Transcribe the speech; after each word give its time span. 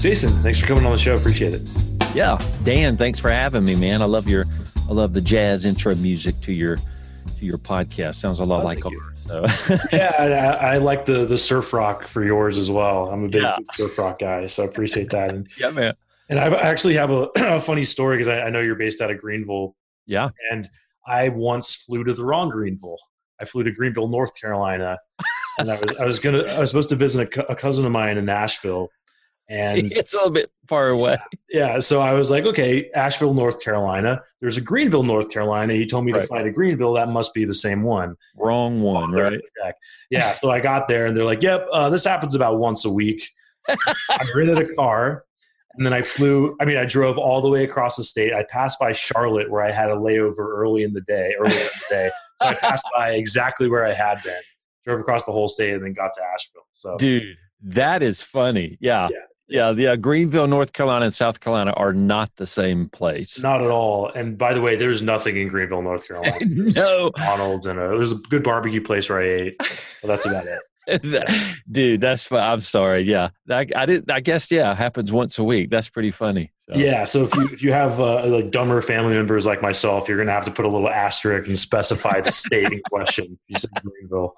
Jason, 0.00 0.30
thanks 0.42 0.60
for 0.60 0.66
coming 0.66 0.84
on 0.84 0.92
the 0.92 0.98
show. 0.98 1.14
Appreciate 1.14 1.54
it. 1.54 1.62
Yeah, 2.14 2.40
Dan, 2.62 2.96
thanks 2.96 3.18
for 3.18 3.30
having 3.30 3.64
me, 3.64 3.74
man. 3.74 4.02
I 4.02 4.04
love 4.04 4.28
your, 4.28 4.44
I 4.88 4.92
love 4.92 5.12
the 5.12 5.20
jazz 5.20 5.64
intro 5.64 5.94
music 5.96 6.40
to 6.42 6.52
your, 6.52 6.76
to 6.76 7.44
your 7.44 7.58
podcast. 7.58 8.14
Sounds 8.14 8.40
a 8.40 8.44
lot 8.44 8.62
oh, 8.62 8.64
like 8.64 8.84
ours. 8.86 9.16
So. 9.26 9.44
yeah, 9.92 10.58
I, 10.62 10.74
I, 10.74 10.78
like 10.78 11.04
the 11.04 11.24
the 11.24 11.36
surf 11.36 11.72
rock 11.72 12.06
for 12.06 12.24
yours 12.24 12.58
as 12.58 12.70
well. 12.70 13.10
I'm 13.10 13.24
a 13.24 13.28
big 13.28 13.42
yeah. 13.42 13.56
surf 13.74 13.98
rock 13.98 14.20
guy, 14.20 14.46
so 14.46 14.62
I 14.62 14.66
appreciate 14.66 15.10
that. 15.10 15.34
And, 15.34 15.48
yeah, 15.58 15.70
man. 15.70 15.94
And 16.28 16.38
I 16.38 16.46
actually 16.46 16.94
have 16.94 17.10
a, 17.10 17.28
a 17.36 17.60
funny 17.60 17.84
story 17.84 18.16
because 18.16 18.28
I, 18.28 18.42
I 18.42 18.50
know 18.50 18.60
you're 18.60 18.76
based 18.76 19.00
out 19.00 19.10
of 19.10 19.18
Greenville. 19.18 19.74
Yeah. 20.06 20.30
And 20.50 20.68
I 21.06 21.28
once 21.28 21.74
flew 21.74 22.04
to 22.04 22.14
the 22.14 22.24
wrong 22.24 22.48
Greenville. 22.48 22.98
I 23.40 23.44
flew 23.44 23.64
to 23.64 23.70
Greenville, 23.70 24.08
North 24.08 24.38
Carolina, 24.40 24.98
and 25.58 25.70
I 25.70 25.80
was 25.80 25.96
I 25.96 26.04
was 26.04 26.18
gonna 26.18 26.44
I 26.44 26.60
was 26.60 26.70
supposed 26.70 26.88
to 26.90 26.96
visit 26.96 27.36
a, 27.36 27.52
a 27.52 27.56
cousin 27.56 27.84
of 27.84 27.92
mine 27.92 28.16
in 28.16 28.28
Asheville, 28.28 28.88
and 29.50 29.92
it's 29.92 30.12
a 30.12 30.16
little 30.16 30.32
bit 30.32 30.50
far 30.66 30.88
away. 30.88 31.16
Yeah, 31.48 31.78
so 31.78 32.00
I 32.00 32.12
was 32.12 32.30
like, 32.30 32.44
okay, 32.44 32.90
Asheville, 32.94 33.34
North 33.34 33.62
Carolina. 33.62 34.22
There's 34.40 34.56
a 34.56 34.60
Greenville, 34.60 35.04
North 35.04 35.30
Carolina. 35.30 35.74
He 35.74 35.86
told 35.86 36.04
me 36.04 36.12
right. 36.12 36.22
to 36.22 36.26
fly 36.26 36.42
to 36.42 36.50
Greenville. 36.50 36.94
That 36.94 37.08
must 37.08 37.32
be 37.32 37.44
the 37.44 37.54
same 37.54 37.82
one. 37.82 38.16
Wrong 38.36 38.80
one, 38.80 39.12
right? 39.12 39.40
Yeah. 40.10 40.32
So 40.34 40.50
I 40.50 40.58
got 40.58 40.88
there, 40.88 41.06
and 41.06 41.16
they're 41.16 41.24
like, 41.24 41.42
"Yep, 41.42 41.68
uh, 41.72 41.90
this 41.90 42.04
happens 42.04 42.34
about 42.34 42.58
once 42.58 42.84
a 42.84 42.90
week." 42.90 43.30
I 43.68 44.26
rented 44.34 44.58
a 44.58 44.74
car, 44.74 45.24
and 45.74 45.86
then 45.86 45.92
I 45.92 46.02
flew. 46.02 46.56
I 46.60 46.64
mean, 46.64 46.76
I 46.76 46.84
drove 46.84 47.16
all 47.16 47.40
the 47.40 47.48
way 47.48 47.62
across 47.62 47.96
the 47.96 48.04
state. 48.04 48.32
I 48.32 48.44
passed 48.44 48.80
by 48.80 48.92
Charlotte, 48.92 49.50
where 49.50 49.62
I 49.62 49.70
had 49.70 49.90
a 49.90 49.96
layover 49.96 50.38
early 50.40 50.82
in 50.82 50.92
the 50.92 51.02
day. 51.02 51.34
Early 51.38 51.52
in 51.52 51.58
the 51.58 51.84
day, 51.88 52.10
so 52.42 52.48
I 52.48 52.54
passed 52.54 52.84
by 52.96 53.10
exactly 53.12 53.68
where 53.68 53.86
I 53.86 53.92
had 53.92 54.22
been. 54.24 54.40
Drove 54.84 55.00
across 55.00 55.24
the 55.24 55.32
whole 55.32 55.48
state, 55.48 55.74
and 55.74 55.84
then 55.84 55.92
got 55.92 56.12
to 56.14 56.22
Asheville. 56.34 56.66
So, 56.74 56.96
dude, 56.96 57.36
that 57.62 58.02
is 58.02 58.22
funny. 58.22 58.78
Yeah. 58.80 59.08
yeah. 59.10 59.18
Yeah, 59.48 59.70
yeah. 59.70 59.96
Greenville, 59.96 60.48
North 60.48 60.72
Carolina, 60.72 61.04
and 61.04 61.14
South 61.14 61.40
Carolina 61.40 61.72
are 61.72 61.92
not 61.92 62.34
the 62.36 62.46
same 62.46 62.88
place. 62.88 63.42
Not 63.42 63.62
at 63.62 63.70
all. 63.70 64.10
And 64.10 64.36
by 64.36 64.54
the 64.54 64.60
way, 64.60 64.76
there's 64.76 65.02
nothing 65.02 65.36
in 65.36 65.48
Greenville, 65.48 65.82
North 65.82 66.06
Carolina. 66.08 66.36
no, 66.44 67.06
McDonald's 67.16 67.66
and 67.66 67.78
a, 67.78 67.88
there's 67.88 68.12
a 68.12 68.16
good 68.16 68.42
barbecue 68.42 68.80
place 68.80 69.08
where 69.08 69.20
I 69.20 69.28
ate. 69.28 69.56
But 69.58 70.08
that's 70.08 70.26
about 70.26 70.46
it. 70.46 70.58
Dude, 71.70 72.00
that's 72.00 72.30
I'm 72.30 72.60
sorry. 72.60 73.02
Yeah, 73.02 73.30
I, 73.50 73.66
I 73.74 73.86
did. 73.86 74.10
I 74.10 74.20
guess 74.20 74.50
yeah, 74.50 74.74
happens 74.74 75.12
once 75.12 75.38
a 75.38 75.44
week. 75.44 75.70
That's 75.70 75.88
pretty 75.88 76.12
funny. 76.12 76.52
So. 76.60 76.74
Yeah. 76.76 77.04
So 77.04 77.24
if 77.24 77.34
you 77.34 77.48
if 77.52 77.62
you 77.62 77.72
have 77.72 78.00
uh, 78.00 78.26
like 78.26 78.50
dumber 78.50 78.80
family 78.82 79.14
members 79.14 79.46
like 79.46 79.62
myself, 79.62 80.08
you're 80.08 80.18
gonna 80.18 80.32
have 80.32 80.44
to 80.44 80.50
put 80.50 80.64
a 80.64 80.68
little 80.68 80.88
asterisk 80.88 81.48
and 81.48 81.58
specify 81.58 82.20
the 82.20 82.30
state 82.30 82.72
in 82.72 82.80
question. 82.90 83.38
You 83.48 83.58
said 83.58 83.70
Greenville. 83.82 84.34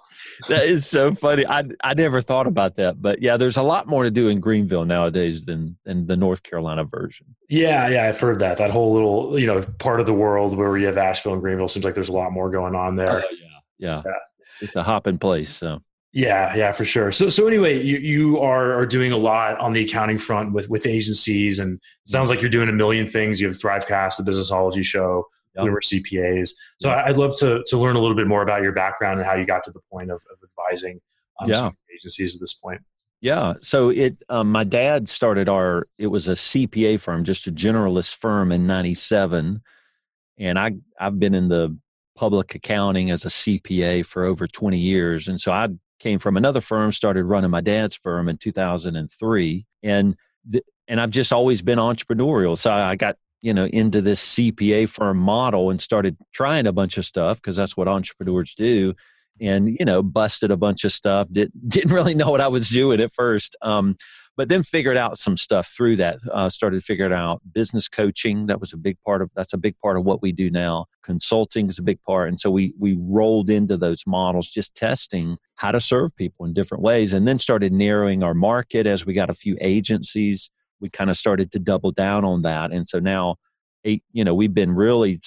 That 0.48 0.64
is 0.64 0.86
so 0.86 1.14
funny. 1.14 1.46
I 1.46 1.64
I 1.82 1.94
never 1.94 2.22
thought 2.22 2.46
about 2.46 2.76
that, 2.76 3.00
but 3.00 3.20
yeah, 3.20 3.36
there's 3.36 3.56
a 3.56 3.62
lot 3.62 3.86
more 3.86 4.04
to 4.04 4.10
do 4.10 4.28
in 4.28 4.40
Greenville 4.40 4.84
nowadays 4.84 5.44
than 5.44 5.76
than 5.84 6.06
the 6.06 6.16
North 6.16 6.42
Carolina 6.42 6.84
version. 6.84 7.26
Yeah, 7.50 7.88
yeah, 7.88 8.08
I've 8.08 8.20
heard 8.20 8.38
that. 8.38 8.58
That 8.58 8.70
whole 8.70 8.92
little 8.92 9.38
you 9.38 9.46
know 9.46 9.62
part 9.78 10.00
of 10.00 10.06
the 10.06 10.14
world 10.14 10.56
where 10.56 10.76
you 10.78 10.86
have 10.86 10.98
Asheville 10.98 11.34
and 11.34 11.42
Greenville 11.42 11.68
seems 11.68 11.84
like 11.84 11.94
there's 11.94 12.08
a 12.08 12.12
lot 12.12 12.32
more 12.32 12.50
going 12.50 12.74
on 12.74 12.96
there. 12.96 13.22
Oh, 13.24 13.28
yeah. 13.30 13.46
yeah, 13.78 14.02
yeah. 14.04 14.12
It's 14.60 14.76
a 14.76 14.82
hopping 14.82 15.18
place. 15.18 15.50
So 15.50 15.80
yeah, 16.12 16.54
yeah, 16.56 16.72
for 16.72 16.84
sure. 16.84 17.12
So, 17.12 17.28
so 17.28 17.46
anyway, 17.46 17.82
you, 17.82 17.98
you 17.98 18.38
are, 18.38 18.72
are 18.78 18.86
doing 18.86 19.12
a 19.12 19.16
lot 19.16 19.58
on 19.58 19.72
the 19.72 19.84
accounting 19.84 20.16
front 20.16 20.52
with, 20.52 20.68
with 20.70 20.86
agencies 20.86 21.58
and 21.58 21.78
sounds 22.06 22.30
like 22.30 22.40
you're 22.40 22.50
doing 22.50 22.68
a 22.68 22.72
million 22.72 23.06
things. 23.06 23.40
You 23.40 23.48
have 23.48 23.56
Thrivecast, 23.56 24.24
the 24.24 24.30
businessology 24.30 24.82
show, 24.82 25.26
yep. 25.54 25.66
Blumer 25.66 25.82
CPAs. 25.84 26.50
So 26.80 26.88
yep. 26.88 27.04
I'd 27.06 27.18
love 27.18 27.38
to, 27.40 27.62
to 27.66 27.78
learn 27.78 27.96
a 27.96 28.00
little 28.00 28.16
bit 28.16 28.26
more 28.26 28.42
about 28.42 28.62
your 28.62 28.72
background 28.72 29.20
and 29.20 29.28
how 29.28 29.34
you 29.34 29.44
got 29.44 29.64
to 29.64 29.70
the 29.70 29.80
point 29.92 30.10
of, 30.10 30.22
of 30.32 30.38
advising 30.42 30.98
um, 31.40 31.50
yeah. 31.50 31.70
agencies 31.94 32.34
at 32.34 32.40
this 32.40 32.54
point. 32.54 32.80
Yeah. 33.20 33.54
So 33.60 33.90
it, 33.90 34.16
um, 34.30 34.50
my 34.50 34.64
dad 34.64 35.08
started 35.08 35.48
our, 35.48 35.88
it 35.98 36.06
was 36.06 36.28
a 36.28 36.32
CPA 36.32 37.00
firm, 37.00 37.22
just 37.24 37.46
a 37.48 37.52
generalist 37.52 38.14
firm 38.14 38.50
in 38.50 38.66
97. 38.66 39.60
And 40.38 40.58
I, 40.58 40.70
I've 40.98 41.18
been 41.18 41.34
in 41.34 41.48
the 41.48 41.76
public 42.16 42.54
accounting 42.54 43.10
as 43.10 43.26
a 43.26 43.28
CPA 43.28 44.06
for 44.06 44.24
over 44.24 44.46
20 44.46 44.78
years. 44.78 45.28
And 45.28 45.38
so 45.40 45.52
I 45.52 45.68
came 45.98 46.18
from 46.18 46.36
another 46.36 46.60
firm, 46.60 46.92
started 46.92 47.24
running 47.24 47.50
my 47.50 47.60
dad's 47.60 47.94
firm 47.94 48.28
in 48.28 48.36
2003. 48.36 49.66
And, 49.82 50.16
th- 50.50 50.64
and 50.86 51.00
I've 51.00 51.10
just 51.10 51.32
always 51.32 51.62
been 51.62 51.78
entrepreneurial. 51.78 52.56
So 52.56 52.72
I 52.72 52.96
got, 52.96 53.16
you 53.42 53.54
know, 53.54 53.66
into 53.66 54.00
this 54.00 54.34
CPA 54.34 54.88
firm 54.88 55.18
model 55.18 55.70
and 55.70 55.80
started 55.80 56.16
trying 56.32 56.66
a 56.66 56.72
bunch 56.72 56.98
of 56.98 57.04
stuff 57.04 57.38
because 57.38 57.56
that's 57.56 57.76
what 57.76 57.88
entrepreneurs 57.88 58.54
do. 58.54 58.94
And, 59.40 59.76
you 59.78 59.84
know, 59.84 60.02
busted 60.02 60.50
a 60.50 60.56
bunch 60.56 60.84
of 60.84 60.92
stuff. 60.92 61.28
Did, 61.30 61.52
didn't 61.68 61.92
really 61.92 62.14
know 62.14 62.30
what 62.30 62.40
I 62.40 62.48
was 62.48 62.68
doing 62.68 63.00
at 63.00 63.12
first. 63.12 63.56
Um, 63.62 63.96
but 64.38 64.48
then 64.48 64.62
figured 64.62 64.96
out 64.96 65.18
some 65.18 65.36
stuff 65.36 65.66
through 65.66 65.96
that 65.96 66.16
uh, 66.32 66.48
started 66.48 66.82
figuring 66.84 67.12
out 67.12 67.42
business 67.52 67.88
coaching 67.88 68.46
that 68.46 68.60
was 68.60 68.72
a 68.72 68.76
big 68.76 68.96
part 69.04 69.20
of 69.20 69.32
that's 69.34 69.52
a 69.52 69.58
big 69.58 69.74
part 69.82 69.96
of 69.98 70.04
what 70.04 70.22
we 70.22 70.30
do 70.30 70.48
now. 70.48 70.86
Consulting 71.02 71.68
is 71.68 71.80
a 71.80 71.82
big 71.82 72.00
part 72.04 72.28
and 72.28 72.38
so 72.38 72.48
we 72.48 72.72
we 72.78 72.96
rolled 73.00 73.50
into 73.50 73.76
those 73.76 74.04
models 74.06 74.48
just 74.48 74.76
testing 74.76 75.36
how 75.56 75.72
to 75.72 75.80
serve 75.80 76.14
people 76.14 76.46
in 76.46 76.52
different 76.52 76.84
ways 76.84 77.12
and 77.12 77.26
then 77.26 77.38
started 77.38 77.72
narrowing 77.72 78.22
our 78.22 78.32
market 78.32 78.86
as 78.86 79.04
we 79.04 79.12
got 79.12 79.28
a 79.28 79.34
few 79.34 79.58
agencies. 79.60 80.50
We 80.80 80.88
kind 80.88 81.10
of 81.10 81.16
started 81.16 81.50
to 81.52 81.58
double 81.58 81.90
down 81.90 82.24
on 82.24 82.42
that 82.42 82.70
and 82.70 82.86
so 82.86 83.00
now 83.00 83.36
eight 83.84 84.04
you 84.12 84.22
know 84.22 84.36
we've 84.36 84.54
been 84.54 84.70
really 84.72 85.20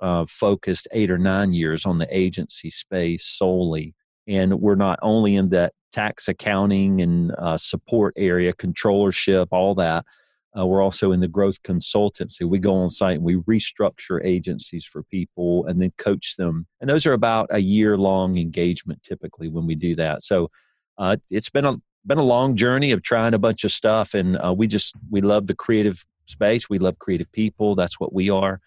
uh, 0.00 0.24
focused 0.26 0.88
eight 0.92 1.10
or 1.10 1.18
nine 1.18 1.52
years 1.52 1.84
on 1.84 1.98
the 1.98 2.08
agency 2.10 2.70
space 2.70 3.26
solely 3.26 3.94
and 4.26 4.60
we're 4.60 4.74
not 4.74 4.98
only 5.02 5.36
in 5.36 5.50
that 5.50 5.72
tax 5.92 6.28
accounting 6.28 7.00
and 7.00 7.32
uh, 7.38 7.56
support 7.56 8.14
area, 8.16 8.52
controllership, 8.52 9.48
all 9.50 9.74
that. 9.74 10.04
Uh, 10.58 10.64
we're 10.64 10.82
also 10.82 11.12
in 11.12 11.20
the 11.20 11.28
growth 11.28 11.62
consultancy. 11.62 12.48
We 12.48 12.58
go 12.58 12.74
on 12.74 12.88
site 12.88 13.16
and 13.16 13.24
we 13.24 13.36
restructure 13.36 14.20
agencies 14.24 14.86
for 14.86 15.02
people 15.04 15.66
and 15.66 15.80
then 15.80 15.90
coach 15.98 16.36
them. 16.36 16.66
And 16.80 16.88
those 16.88 17.06
are 17.06 17.12
about 17.12 17.48
a 17.50 17.58
year 17.58 17.98
long 17.98 18.38
engagement 18.38 19.02
typically 19.02 19.48
when 19.48 19.66
we 19.66 19.74
do 19.74 19.94
that. 19.96 20.22
So 20.22 20.50
uh, 20.98 21.16
it's 21.30 21.50
been 21.50 21.66
a 21.66 21.76
been 22.06 22.18
a 22.18 22.22
long 22.22 22.54
journey 22.54 22.92
of 22.92 23.02
trying 23.02 23.34
a 23.34 23.38
bunch 23.38 23.64
of 23.64 23.72
stuff, 23.72 24.14
and 24.14 24.36
uh, 24.42 24.54
we 24.56 24.66
just 24.66 24.94
we 25.10 25.20
love 25.20 25.46
the 25.46 25.54
creative 25.54 26.04
space. 26.26 26.70
We 26.70 26.78
love 26.78 26.98
creative 26.98 27.30
people. 27.32 27.74
That's 27.74 28.00
what 28.00 28.12
we 28.12 28.30
are, 28.30 28.60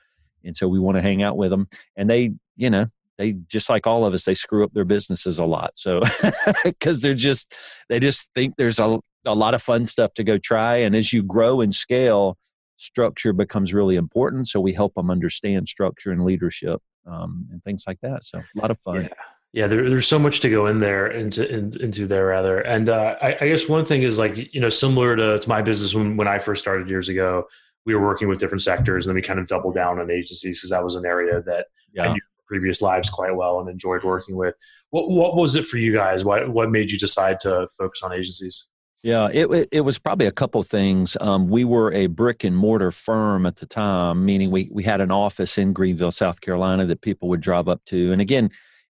and 0.44 0.56
so 0.56 0.68
we 0.68 0.80
want 0.80 0.98
to 0.98 1.02
hang 1.02 1.24
out 1.24 1.38
with 1.38 1.50
them. 1.50 1.68
And 1.96 2.10
they, 2.10 2.32
you 2.58 2.70
know, 2.70 2.88
they 3.20 3.34
just 3.50 3.70
like 3.70 3.86
all 3.86 4.06
of 4.06 4.14
us 4.14 4.26
they 4.26 4.34
screw 4.34 4.64
up 4.64 4.74
their 4.74 4.86
businesses 4.86 5.38
a 5.38 5.46
lot. 5.46 5.74
So 5.76 6.02
because 6.64 7.02
they're 7.02 7.14
just 7.14 7.54
they 7.90 8.00
just 8.00 8.30
think 8.34 8.56
there's 8.56 8.80
a, 8.80 8.98
a 9.26 9.36
lot 9.36 9.54
of 9.54 9.62
fun 9.62 9.86
stuff 9.86 10.14
to 10.16 10.24
go 10.24 10.40
try. 10.40 10.78
And 10.78 10.96
as 10.96 11.14
you 11.14 11.22
grow 11.22 11.62
and 11.62 11.76
scale 11.76 12.38
structure 12.78 13.34
becomes 13.34 13.74
really 13.74 13.98
important. 13.98 14.48
So 14.48 14.62
we 14.62 14.74
help 14.74 14.96
them 14.96 15.12
understand 15.12 15.68
structure 15.68 16.12
and 16.12 16.24
leadership 16.24 16.82
um, 17.06 17.46
and 17.52 17.62
things 17.64 17.84
like 17.86 18.00
that. 18.02 18.24
So 18.24 18.40
a 18.40 18.60
lot 18.60 18.72
of 18.72 18.80
fun. 18.80 19.04
Yeah. 19.04 19.10
Yeah, 19.52 19.66
there, 19.66 19.90
there's 19.90 20.08
so 20.08 20.20
much 20.20 20.42
to 20.42 20.50
go 20.52 20.68
in 20.68 20.80
there 20.80 21.08
into 21.08 21.52
in, 21.52 21.74
into 21.82 22.06
there 22.06 22.28
rather, 22.28 22.60
and 22.60 22.88
uh, 22.88 23.16
I, 23.20 23.36
I, 23.42 23.48
guess 23.48 23.68
one 23.68 23.84
thing 23.84 24.04
is 24.04 24.20
like 24.20 24.54
you 24.54 24.62
know 24.62 24.70
similar 24.70 25.16
to, 25.16 25.40
to 25.40 25.50
my 25.50 25.64
business 25.64 25.92
when 25.92 26.18
when 26.18 26.28
I 26.28 26.38
first 26.38 26.62
started 26.62 26.88
years 26.88 27.10
ago, 27.10 27.46
we 27.84 27.96
were 27.96 28.06
working 28.06 28.28
with 28.28 28.40
different 28.40 28.62
sectors, 28.62 29.08
and 29.08 29.10
then 29.10 29.16
we 29.16 29.24
kind 29.24 29.40
of 29.40 29.48
doubled 29.48 29.74
down 29.74 29.98
on 29.98 30.12
agencies 30.12 30.60
because 30.60 30.70
that 30.70 30.84
was 30.84 30.94
an 30.94 31.04
area 31.04 31.42
that 31.48 31.66
yeah. 31.96 32.04
I 32.04 32.14
knew 32.14 32.22
previous 32.50 32.82
lives 32.82 33.10
quite 33.10 33.36
well 33.36 33.60
and 33.60 33.70
enjoyed 33.70 34.04
working 34.04 34.36
with. 34.36 34.56
What 34.90 35.10
what 35.10 35.36
was 35.36 35.56
it 35.56 35.66
for 35.66 35.78
you 35.78 35.94
guys? 35.94 36.26
What 36.26 36.50
what 36.50 36.72
made 36.72 36.92
you 36.92 36.98
decide 36.98 37.40
to 37.42 37.68
focus 37.78 38.02
on 38.04 38.12
agencies? 38.12 38.66
Yeah, 39.02 39.30
it, 39.32 39.50
it, 39.54 39.70
it 39.72 39.82
was 39.82 39.98
probably 39.98 40.28
a 40.28 40.32
couple 40.32 40.62
things. 40.62 41.16
Um, 41.22 41.48
we 41.48 41.64
were 41.64 41.94
a 41.94 42.08
brick 42.08 42.44
and 42.44 42.58
mortar 42.58 42.92
firm 42.92 43.46
at 43.46 43.56
the 43.56 43.66
time, 43.66 44.26
meaning 44.26 44.52
we 44.52 44.68
we 44.72 44.84
had 44.84 45.00
an 45.00 45.12
office 45.12 45.58
in 45.58 45.72
Greenville, 45.72 46.12
South 46.12 46.42
Carolina, 46.42 46.86
that 46.88 47.02
people 47.02 47.30
would 47.30 47.40
drive 47.40 47.70
up 47.70 47.82
to. 47.86 48.12
And 48.12 48.20
again, 48.20 48.50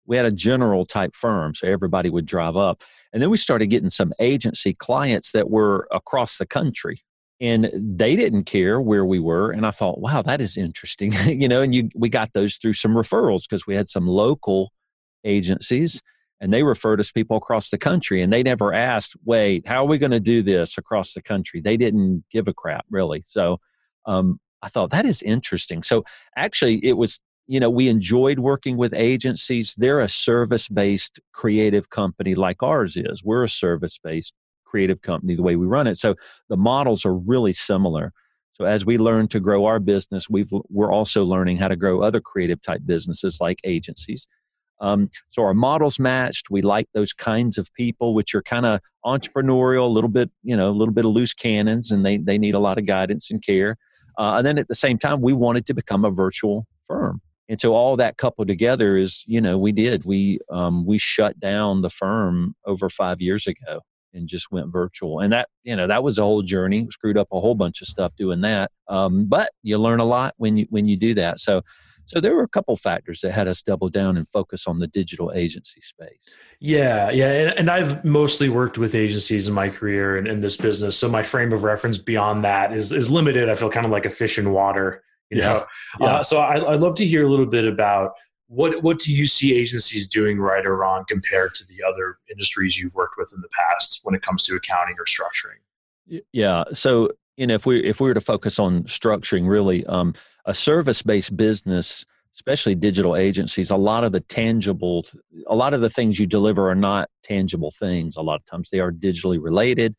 we 0.06 0.16
had 0.16 0.26
a 0.26 0.30
general 0.30 0.86
type 0.86 1.14
firm, 1.14 1.54
so 1.54 1.66
everybody 1.66 2.10
would 2.10 2.26
drive 2.26 2.56
up. 2.56 2.82
And 3.12 3.20
then 3.20 3.30
we 3.30 3.36
started 3.36 3.68
getting 3.68 3.91
some 3.91 4.12
agency 4.20 4.74
clients 4.74 5.32
that 5.32 5.50
were 5.50 5.88
across 5.91 6.38
the 6.38 6.47
country 6.47 7.02
and 7.41 7.71
they 7.74 8.16
didn't 8.16 8.44
care 8.44 8.80
where 8.80 9.04
we 9.04 9.18
were 9.18 9.50
and 9.50 9.66
i 9.66 9.71
thought 9.71 10.00
wow 10.00 10.22
that 10.22 10.41
is 10.41 10.56
interesting. 10.56 11.12
You 11.27 11.48
know 11.48 11.62
and 11.62 11.74
you 11.74 11.91
we 11.94 12.09
got 12.09 12.33
those 12.33 12.56
through 12.56 12.74
some 12.74 12.94
referrals 12.94 13.42
because 13.42 13.66
we 13.66 13.74
had 13.74 13.88
some 13.88 14.06
local 14.06 14.72
agencies 15.24 16.00
and 16.41 16.53
they 16.53 16.62
referred 16.62 17.00
us 17.00 17.10
people 17.10 17.36
across 17.36 17.71
the 17.71 17.78
country 17.78 18.22
and 18.22 18.33
they 18.33 18.42
never 18.42 18.72
asked 18.72 19.16
wait 19.24 19.66
how 19.66 19.84
are 19.84 19.88
we 19.88 19.98
going 19.98 20.12
to 20.12 20.21
do 20.21 20.42
this 20.42 20.78
across 20.78 21.15
the 21.15 21.22
country? 21.22 21.60
They 21.60 21.77
didn't 21.77 22.24
give 22.30 22.48
a 22.48 22.54
crap 22.54 22.86
really. 22.91 23.22
So 23.27 23.59
um, 24.06 24.38
i 24.62 24.68
thought 24.68 24.91
that 24.91 25.04
is 25.04 25.22
interesting. 25.22 25.83
So 25.83 26.04
actually 26.36 26.84
it 26.84 26.97
was 26.97 27.21
you 27.47 27.60
know 27.60 27.71
we 27.71 27.88
enjoyed 27.88 28.38
working 28.38 28.77
with 28.77 28.94
agencies. 28.94 29.74
They're 29.77 30.00
a 30.00 30.09
service 30.09 30.68
based 30.68 31.21
creative 31.33 31.91
company 31.91 32.34
like 32.34 32.62
ours 32.62 32.97
is. 32.97 33.22
We're 33.22 33.44
a 33.44 33.48
service 33.48 33.98
based 34.03 34.33
creative 34.66 35.03
company 35.03 35.34
the 35.34 35.42
way 35.42 35.57
we 35.57 35.66
run 35.66 35.86
it. 35.86 35.97
So 35.97 36.16
the 36.48 36.57
models 36.57 37.07
are 37.07 37.15
really 37.15 37.53
similar. 37.53 38.13
So 38.53 38.65
as 38.65 38.86
we 38.86 38.97
learn 38.97 39.28
to 39.28 39.41
grow 39.41 39.66
our 39.66 39.78
business, 39.78 40.30
we've 40.30 40.51
we're 40.71 40.92
also 40.92 41.24
learning 41.24 41.59
how 41.59 41.68
to 41.68 41.77
grow 41.77 42.01
other 42.01 42.21
creative 42.21 42.63
type 42.63 42.83
businesses 42.86 43.39
like 43.39 43.60
agencies. 43.65 44.27
Um, 44.80 45.10
so 45.30 45.42
our 45.42 45.54
models 45.54 45.98
matched. 45.98 46.51
We 46.51 46.63
like 46.63 46.86
those 46.92 47.13
kinds 47.13 47.59
of 47.59 47.72
people, 47.74 48.15
which 48.15 48.34
are 48.34 48.42
kind 48.42 48.66
of 48.66 48.80
entrepreneurial, 49.04 49.84
a 49.84 49.92
little 49.92 50.09
bit, 50.10 50.30
you 50.42 50.57
know, 50.57 50.71
a 50.71 50.72
little 50.72 50.95
bit 50.95 51.04
of 51.04 51.12
loose 51.12 51.34
cannons, 51.34 51.91
and 51.91 52.04
they 52.04 52.16
they 52.16 52.39
need 52.39 52.54
a 52.54 52.59
lot 52.59 52.78
of 52.78 52.86
guidance 52.86 53.30
and 53.30 53.45
care. 53.45 53.77
Uh, 54.19 54.36
and 54.39 54.47
then 54.47 54.59
at 54.59 54.69
the 54.69 54.74
same 54.74 54.98
time, 54.98 55.21
we 55.21 55.34
wanted 55.34 55.66
to 55.66 55.74
become 55.74 56.04
a 56.04 56.10
virtual 56.10 56.66
firm. 56.86 57.21
And 57.48 57.60
so 57.60 57.74
all 57.74 57.97
that 57.97 58.16
coupled 58.16 58.48
together 58.48 58.97
is, 58.97 59.22
you 59.27 59.41
know, 59.41 59.59
we 59.59 59.71
did. 59.71 60.04
We 60.07 60.41
um, 60.51 60.86
we 60.86 60.98
shut 60.98 61.39
down 61.39 61.83
the 61.83 61.91
firm 61.91 62.54
over 62.65 62.89
five 62.89 63.21
years 63.21 63.47
ago 63.47 63.83
and 64.14 64.28
just 64.28 64.50
went 64.50 64.72
virtual. 64.72 65.20
And 65.20 65.32
that, 65.32 65.48
you 65.62 65.76
know, 65.76 65.86
that 65.86 66.03
was 66.03 66.18
a 66.18 66.22
whole 66.22 66.42
journey. 66.42 66.86
Screwed 66.91 67.18
up 67.18 67.28
a 67.32 67.41
whole 67.41 67.54
bunch 67.54 67.80
of 67.82 67.88
stuff 67.88 68.12
doing 68.16 68.41
that. 68.42 68.70
Um, 68.88 69.26
but 69.26 69.50
you 69.62 69.78
learn 69.78 70.00
a 70.00 70.04
lot 70.04 70.34
when 70.36 70.56
you 70.56 70.66
when 70.70 70.86
you 70.86 70.97
do 70.97 71.14
that. 71.14 71.41
So 71.41 71.62
so 72.06 72.20
there 72.20 72.36
were 72.36 72.44
a 72.44 72.48
couple 72.48 72.74
factors 72.76 73.20
that 73.22 73.32
had 73.32 73.48
us 73.48 73.62
double 73.62 73.88
down 73.88 74.16
and 74.16 74.28
focus 74.28 74.68
on 74.68 74.78
the 74.78 74.86
digital 74.86 75.32
agency 75.34 75.80
space. 75.80 76.36
Yeah, 76.60 77.10
yeah, 77.10 77.32
and, 77.32 77.58
and 77.58 77.70
I've 77.70 78.04
mostly 78.04 78.48
worked 78.48 78.78
with 78.78 78.94
agencies 78.94 79.48
in 79.48 79.54
my 79.54 79.68
career 79.68 80.16
and 80.16 80.28
in 80.28 80.41
this 80.41 80.56
business, 80.56 80.97
so 80.97 81.09
my 81.09 81.24
frame 81.24 81.52
of 81.52 81.64
reference 81.64 81.98
beyond 81.98 82.44
that 82.44 82.72
is 82.72 82.92
is 82.92 83.10
limited. 83.10 83.48
I 83.48 83.56
feel 83.56 83.70
kind 83.70 83.84
of 83.84 83.92
like 83.92 84.06
a 84.06 84.10
fish 84.10 84.38
in 84.38 84.52
water, 84.52 85.02
you 85.30 85.38
yeah. 85.38 85.48
know. 85.48 85.66
Yeah. 86.00 86.06
Uh, 86.06 86.22
so 86.22 86.38
I, 86.38 86.74
I'd 86.74 86.80
love 86.80 86.94
to 86.97 87.06
hear 87.06 87.26
a 87.26 87.30
little 87.30 87.47
bit 87.47 87.66
about 87.66 88.12
what 88.48 88.83
what 88.83 88.98
do 88.98 89.13
you 89.13 89.27
see 89.27 89.54
agencies 89.54 90.09
doing 90.09 90.39
right 90.39 90.65
or 90.65 90.77
wrong 90.77 91.04
compared 91.09 91.54
to 91.57 91.65
the 91.66 91.83
other 91.83 92.19
industries 92.31 92.78
you've 92.78 92.95
worked 92.95 93.16
with 93.19 93.33
in 93.34 93.41
the 93.41 93.48
past 93.48 94.01
when 94.04 94.15
it 94.15 94.22
comes 94.22 94.45
to 94.45 94.54
accounting 94.54 94.97
or 94.98 95.04
structuring? 95.04 96.22
Yeah, 96.33 96.65
so 96.72 97.10
you 97.37 97.47
know 97.47 97.54
if 97.54 97.66
we 97.66 97.83
if 97.83 98.01
we 98.01 98.09
were 98.09 98.15
to 98.15 98.21
focus 98.21 98.59
on 98.59 98.84
structuring, 98.84 99.48
really. 99.48 99.84
Um, 99.87 100.15
a 100.47 100.54
service 100.54 101.03
based 101.03 101.37
business, 101.37 102.07
especially 102.33 102.75
digital 102.75 103.16
agencies, 103.16 103.71
a 103.71 103.77
lot 103.77 104.04
of 104.04 104.13
the 104.13 104.21
tangible, 104.21 105.04
a 105.48 105.57
lot 105.57 105.75
of 105.75 105.81
the 105.81 105.91
things 105.91 106.19
you 106.19 106.27
deliver 106.27 106.71
are 106.71 106.77
not 106.77 107.10
tangible 107.25 107.72
things. 107.72 108.16
A 108.16 108.22
lot 108.22 108.37
of 108.37 108.47
times 108.47 108.71
they 108.71 108.78
are 108.78 108.93
digitally 108.93 109.43
related 109.43 109.95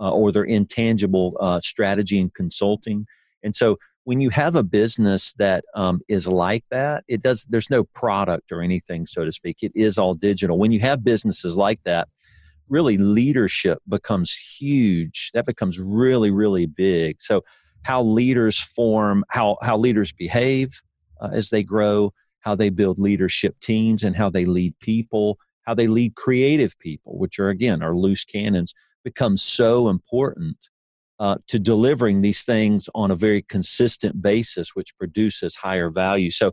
uh, 0.00 0.10
or 0.10 0.30
they're 0.30 0.44
intangible 0.44 1.36
uh, 1.40 1.60
strategy 1.60 2.20
and 2.20 2.32
consulting. 2.34 3.06
And 3.42 3.54
so 3.54 3.76
when 4.08 4.22
you 4.22 4.30
have 4.30 4.56
a 4.56 4.62
business 4.62 5.34
that 5.34 5.66
um, 5.74 6.00
is 6.08 6.26
like 6.26 6.64
that, 6.70 7.04
it 7.08 7.20
does, 7.20 7.44
there's 7.50 7.68
no 7.68 7.84
product 7.84 8.50
or 8.50 8.62
anything, 8.62 9.04
so 9.04 9.22
to 9.22 9.30
speak. 9.30 9.58
It 9.60 9.70
is 9.74 9.98
all 9.98 10.14
digital. 10.14 10.56
When 10.58 10.72
you 10.72 10.80
have 10.80 11.04
businesses 11.04 11.58
like 11.58 11.82
that, 11.84 12.08
really 12.70 12.96
leadership 12.96 13.82
becomes 13.86 14.34
huge. 14.34 15.30
That 15.34 15.44
becomes 15.44 15.78
really, 15.78 16.30
really 16.30 16.64
big. 16.64 17.20
So 17.20 17.44
how 17.82 18.02
leaders 18.02 18.58
form, 18.58 19.26
how, 19.28 19.58
how 19.60 19.76
leaders 19.76 20.10
behave 20.10 20.70
uh, 21.20 21.28
as 21.34 21.50
they 21.50 21.62
grow, 21.62 22.14
how 22.40 22.54
they 22.54 22.70
build 22.70 22.98
leadership 22.98 23.60
teams, 23.60 24.02
and 24.04 24.16
how 24.16 24.30
they 24.30 24.46
lead 24.46 24.72
people, 24.78 25.38
how 25.66 25.74
they 25.74 25.86
lead 25.86 26.14
creative 26.14 26.78
people, 26.78 27.18
which 27.18 27.38
are, 27.38 27.50
again, 27.50 27.82
are 27.82 27.94
loose 27.94 28.24
cannons, 28.24 28.72
becomes 29.04 29.42
so 29.42 29.90
important 29.90 30.56
uh, 31.18 31.36
to 31.48 31.58
delivering 31.58 32.22
these 32.22 32.44
things 32.44 32.88
on 32.94 33.10
a 33.10 33.16
very 33.16 33.42
consistent 33.42 34.22
basis, 34.22 34.74
which 34.74 34.96
produces 34.98 35.56
higher 35.56 35.90
value. 35.90 36.30
So, 36.30 36.52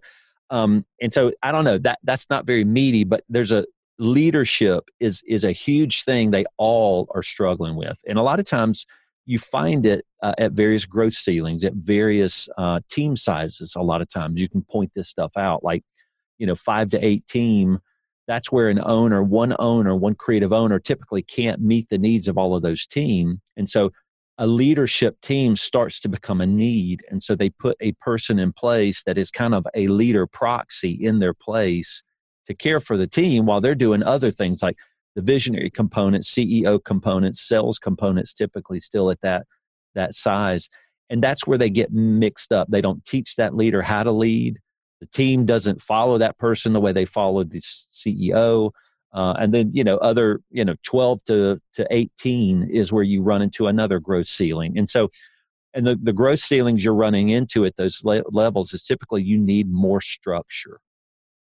um, 0.50 0.86
and 1.02 1.14
so 1.14 1.32
I 1.44 1.52
don't 1.52 1.64
know 1.64 1.78
that 1.80 2.00
that's 2.04 2.30
not 2.30 2.46
very 2.46 2.64
meaty, 2.64 3.04
but 3.04 3.24
there's 3.30 3.52
a 3.52 3.66
leadership 3.98 4.84
is 5.00 5.24
is 5.28 5.44
a 5.44 5.52
huge 5.52 6.04
thing 6.04 6.32
they 6.32 6.46
all 6.58 7.08
are 7.16 7.24
struggling 7.24 7.76
with, 7.76 8.00
and 8.08 8.18
a 8.18 8.24
lot 8.24 8.40
of 8.40 8.46
times 8.46 8.86
you 9.26 9.40
find 9.40 9.86
it 9.86 10.06
uh, 10.22 10.34
at 10.38 10.52
various 10.52 10.86
growth 10.86 11.14
ceilings, 11.14 11.64
at 11.64 11.74
various 11.74 12.48
uh, 12.58 12.80
team 12.90 13.18
sizes. 13.18 13.74
A 13.76 13.82
lot 13.82 14.02
of 14.02 14.10
times 14.10 14.40
you 14.40 14.48
can 14.48 14.62
point 14.62 14.92
this 14.96 15.10
stuff 15.10 15.32
out, 15.36 15.64
like, 15.64 15.84
you 16.38 16.46
know, 16.46 16.56
five 16.56 16.90
to 16.92 17.04
eight 17.04 17.26
team. 17.28 17.80
That's 18.28 18.52
where 18.52 18.70
an 18.70 18.80
owner, 18.84 19.24
one 19.24 19.56
owner, 19.60 19.96
one 19.96 20.16
creative 20.16 20.54
owner 20.54 20.80
typically 20.80 21.22
can't 21.22 21.62
meet 21.62 21.90
the 21.90 21.98
needs 21.98 22.28
of 22.28 22.38
all 22.38 22.56
of 22.56 22.62
those 22.64 22.86
team. 22.86 23.42
And 23.58 23.70
so 23.70 23.92
a 24.38 24.48
leadership 24.48 25.20
team 25.22 25.56
starts 25.56 26.00
to 26.02 26.10
become 26.10 26.42
a 26.42 26.46
need. 26.46 27.04
And 27.10 27.24
so 27.24 27.36
they 27.36 27.50
put 27.50 27.78
a 27.80 27.94
person 27.94 28.38
in 28.38 28.52
place 28.52 29.04
that 29.04 29.18
is 29.18 29.32
kind 29.32 29.56
of 29.56 29.66
a 29.74 29.88
leader 29.88 30.28
proxy 30.28 30.92
in 30.92 31.20
their 31.20 31.34
place 31.34 32.04
to 32.48 32.54
care 32.54 32.80
for 32.80 32.98
the 32.98 33.08
team 33.08 33.46
while 33.46 33.62
they're 33.62 33.76
doing 33.76 34.04
other 34.04 34.32
things 34.32 34.62
like 34.62 34.78
the 35.16 35.22
visionary 35.22 35.70
components, 35.70 36.34
CEO 36.34 36.84
components, 36.84 37.42
sales 37.42 37.80
components 37.80 38.34
typically 38.34 38.80
still 38.80 39.10
at 39.10 39.22
that 39.22 39.46
that 39.96 40.14
size. 40.14 40.68
And 41.10 41.24
that's 41.24 41.48
where 41.48 41.58
they 41.58 41.70
get 41.70 41.94
mixed 41.94 42.52
up. 42.52 42.68
They 42.70 42.82
don't 42.82 43.06
teach 43.06 43.38
that 43.38 43.56
leader 43.56 43.82
how 43.82 44.04
to 44.04 44.12
lead. 44.12 44.60
The 45.00 45.08
team 45.08 45.46
doesn't 45.46 45.82
follow 45.82 46.18
that 46.18 46.38
person 46.38 46.74
the 46.74 46.82
way 46.82 46.92
they 46.92 47.06
followed 47.06 47.52
the 47.52 47.62
CEO. 47.62 48.72
Uh, 49.13 49.34
and 49.40 49.54
then, 49.54 49.72
you 49.74 49.84
know, 49.84 49.98
other, 49.98 50.42
you 50.52 50.66
know, 50.66 50.75
12 50.84 51.24
to, 51.24 51.62
to 51.74 51.88
18 51.90 52.69
is 52.69 52.92
where 52.92 53.04
you 53.04 53.22
run 53.22 53.42
into 53.42 53.68
another 53.68 54.00
growth 54.00 54.28
ceiling. 54.28 54.78
And 54.78 54.90
so, 54.90 55.10
and 55.74 55.86
the, 55.86 55.98
the 56.02 56.13
growth 56.13 56.40
ceilings 56.40 56.84
you're 56.84 56.94
running 56.94 57.30
into 57.30 57.66
at 57.66 57.75
those 57.75 58.04
le- 58.04 58.24
levels 58.31 58.74
is 58.74 58.81
typically 58.81 59.24
you 59.24 59.38
need 59.38 59.72
more 59.72 60.02
structure 60.02 60.80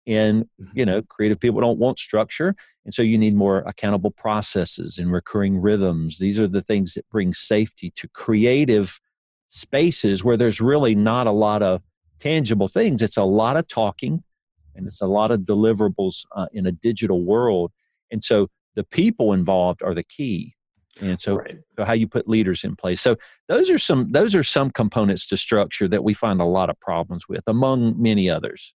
and 0.07 0.45
mm-hmm. 0.45 0.79
you 0.79 0.85
know 0.85 1.03
creative 1.03 1.41
people 1.41 1.61
don't 1.61 1.79
want 1.79 1.99
structure 1.99 2.55
and 2.85 2.93
so 2.93 3.03
you 3.03 3.17
need 3.17 3.35
more 3.35 3.59
accountable 3.61 4.11
processes 4.11 4.99
and 4.99 5.13
recurring 5.13 5.61
rhythms 5.61 6.19
these 6.19 6.39
are 6.39 6.49
the 6.49 6.63
things 6.63 6.95
that 6.95 7.09
bring 7.11 7.33
safety 7.33 7.93
to 7.97 8.09
creative 8.09 9.01
spaces 9.49 10.25
where 10.25 10.37
there's 10.37 10.61
really 10.61 10.95
not 10.95 11.27
a 11.27 11.33
lot 11.33 11.63
of 11.63 11.83
tangible 12.19 12.69
things 12.69 13.03
it's 13.03 13.17
a 13.17 13.25
lot 13.25 13.57
of 13.57 13.67
talking 13.69 14.23
and 14.77 14.87
it's 14.87 15.01
a 15.01 15.07
lot 15.07 15.31
of 15.31 15.41
deliverables 15.41 16.25
uh, 16.35 16.47
in 16.53 16.67
a 16.67 16.73
digital 16.73 17.25
world 17.25 17.73
and 18.11 18.23
so 18.23 18.49
the 18.75 18.85
people 18.85 19.33
involved 19.33 19.83
are 19.83 19.95
the 19.95 20.05
key 20.05 20.55
and 21.01 21.21
so, 21.21 21.37
right. 21.37 21.59
so 21.77 21.85
how 21.85 21.93
you 21.93 22.07
put 22.07 22.29
leaders 22.29 22.65
in 22.65 22.77
place 22.77 23.01
so 23.01 23.17
those 23.49 23.71
are 23.71 23.79
some 23.79 24.11
those 24.13 24.35
are 24.35 24.45
some 24.45 24.71
components 24.71 25.27
to 25.27 25.37
structure 25.37 25.89
that 25.89 26.05
we 26.05 26.15
find 26.15 26.41
a 26.41 26.45
lot 26.45 26.71
of 26.71 26.79
problems 26.81 27.29
with 27.29 27.43
among 27.47 28.01
many 28.01 28.31
others 28.31 28.75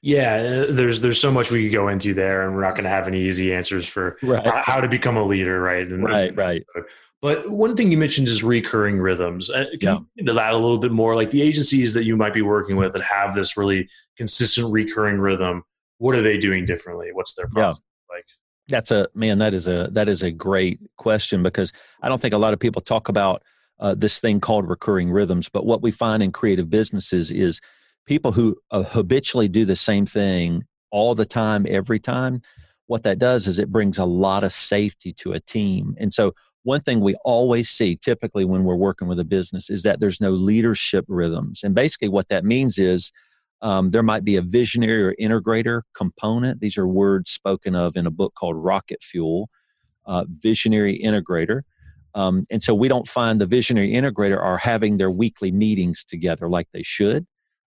yeah, 0.00 0.64
uh, 0.68 0.72
there's 0.72 1.00
there's 1.00 1.20
so 1.20 1.30
much 1.30 1.50
we 1.50 1.64
could 1.64 1.72
go 1.72 1.88
into 1.88 2.14
there, 2.14 2.42
and 2.42 2.54
we're 2.54 2.62
not 2.62 2.72
going 2.72 2.84
to 2.84 2.90
have 2.90 3.06
any 3.06 3.20
easy 3.20 3.54
answers 3.54 3.86
for 3.86 4.18
right. 4.22 4.46
how 4.46 4.80
to 4.80 4.88
become 4.88 5.16
a 5.16 5.24
leader, 5.24 5.60
right? 5.60 5.86
And, 5.86 6.04
right, 6.04 6.34
right. 6.36 6.64
But 7.20 7.50
one 7.50 7.74
thing 7.74 7.90
you 7.90 7.98
mentioned 7.98 8.28
is 8.28 8.44
recurring 8.44 9.00
rhythms. 9.00 9.50
Uh, 9.50 9.64
can 9.72 9.78
yeah. 9.80 9.94
you 9.94 10.06
into 10.18 10.32
that 10.34 10.52
a 10.52 10.56
little 10.56 10.78
bit 10.78 10.92
more? 10.92 11.16
Like 11.16 11.30
the 11.30 11.42
agencies 11.42 11.92
that 11.94 12.04
you 12.04 12.16
might 12.16 12.32
be 12.32 12.42
working 12.42 12.76
with 12.76 12.92
that 12.92 13.02
have 13.02 13.34
this 13.34 13.56
really 13.56 13.88
consistent 14.16 14.72
recurring 14.72 15.18
rhythm, 15.18 15.64
what 15.98 16.14
are 16.14 16.22
they 16.22 16.38
doing 16.38 16.64
differently? 16.64 17.08
What's 17.12 17.34
their 17.34 17.48
process 17.48 17.82
yeah. 18.10 18.16
like? 18.16 18.24
That's 18.68 18.90
a 18.92 19.08
man. 19.14 19.38
That 19.38 19.52
is 19.52 19.66
a 19.66 19.88
that 19.92 20.08
is 20.08 20.22
a 20.22 20.30
great 20.30 20.78
question 20.96 21.42
because 21.42 21.72
I 22.02 22.08
don't 22.08 22.20
think 22.20 22.34
a 22.34 22.38
lot 22.38 22.52
of 22.52 22.60
people 22.60 22.82
talk 22.82 23.08
about 23.08 23.42
uh, 23.80 23.94
this 23.96 24.20
thing 24.20 24.40
called 24.40 24.68
recurring 24.68 25.10
rhythms. 25.10 25.48
But 25.48 25.66
what 25.66 25.82
we 25.82 25.90
find 25.90 26.22
in 26.22 26.30
creative 26.30 26.70
businesses 26.70 27.32
is 27.32 27.60
people 28.06 28.30
who 28.30 28.56
uh, 28.70 28.84
habitually 28.84 29.48
do 29.48 29.64
the 29.64 29.76
same 29.76 30.06
thing 30.06 30.64
all 30.90 31.14
the 31.14 31.26
time, 31.26 31.66
every 31.68 31.98
time, 31.98 32.42
what 32.86 33.02
that 33.04 33.18
does 33.18 33.46
is 33.46 33.58
it 33.58 33.70
brings 33.70 33.98
a 33.98 34.04
lot 34.04 34.42
of 34.42 34.52
safety 34.52 35.12
to 35.12 35.32
a 35.32 35.40
team. 35.40 35.94
And 35.98 36.12
so, 36.12 36.34
one 36.68 36.82
thing 36.82 37.00
we 37.00 37.14
always 37.24 37.70
see 37.70 37.96
typically 37.96 38.44
when 38.44 38.62
we're 38.62 38.76
working 38.76 39.08
with 39.08 39.18
a 39.18 39.24
business 39.24 39.70
is 39.70 39.84
that 39.84 40.00
there's 40.00 40.20
no 40.20 40.32
leadership 40.32 41.06
rhythms. 41.08 41.62
And 41.64 41.74
basically, 41.74 42.10
what 42.10 42.28
that 42.28 42.44
means 42.44 42.76
is 42.76 43.10
um, 43.62 43.88
there 43.88 44.02
might 44.02 44.22
be 44.22 44.36
a 44.36 44.42
visionary 44.42 45.02
or 45.02 45.14
integrator 45.14 45.80
component. 45.94 46.60
These 46.60 46.76
are 46.76 46.86
words 46.86 47.30
spoken 47.30 47.74
of 47.74 47.96
in 47.96 48.06
a 48.06 48.10
book 48.10 48.34
called 48.34 48.56
Rocket 48.56 49.02
Fuel, 49.02 49.48
uh, 50.04 50.26
visionary 50.28 51.00
integrator. 51.02 51.62
Um, 52.14 52.44
and 52.50 52.62
so 52.62 52.74
we 52.74 52.88
don't 52.88 53.08
find 53.08 53.40
the 53.40 53.46
visionary 53.46 53.92
integrator 53.92 54.38
are 54.38 54.58
having 54.58 54.98
their 54.98 55.10
weekly 55.10 55.50
meetings 55.50 56.04
together 56.04 56.50
like 56.50 56.68
they 56.74 56.82
should. 56.82 57.26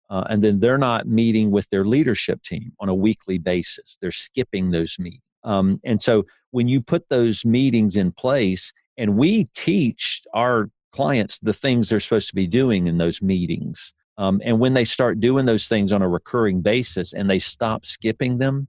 Uh, 0.08 0.24
and 0.30 0.42
then 0.42 0.60
they're 0.60 0.78
not 0.78 1.06
meeting 1.06 1.50
with 1.50 1.68
their 1.68 1.84
leadership 1.84 2.42
team 2.42 2.72
on 2.80 2.88
a 2.88 2.94
weekly 2.94 3.36
basis. 3.36 3.98
They're 4.00 4.10
skipping 4.10 4.70
those 4.70 4.96
meetings. 4.98 5.20
Um, 5.44 5.78
and 5.84 6.02
so 6.02 6.24
when 6.50 6.68
you 6.68 6.80
put 6.80 7.08
those 7.08 7.44
meetings 7.44 7.96
in 7.96 8.10
place, 8.12 8.72
and 8.98 9.16
we 9.16 9.44
teach 9.54 10.22
our 10.34 10.70
clients 10.92 11.38
the 11.38 11.52
things 11.52 11.88
they're 11.88 12.00
supposed 12.00 12.28
to 12.28 12.34
be 12.34 12.46
doing 12.46 12.86
in 12.86 12.98
those 12.98 13.20
meetings. 13.20 13.92
Um, 14.18 14.40
and 14.44 14.58
when 14.58 14.74
they 14.74 14.84
start 14.84 15.20
doing 15.20 15.44
those 15.44 15.68
things 15.68 15.92
on 15.92 16.02
a 16.02 16.08
recurring 16.08 16.62
basis 16.62 17.12
and 17.12 17.28
they 17.28 17.38
stop 17.38 17.84
skipping 17.84 18.38
them, 18.38 18.68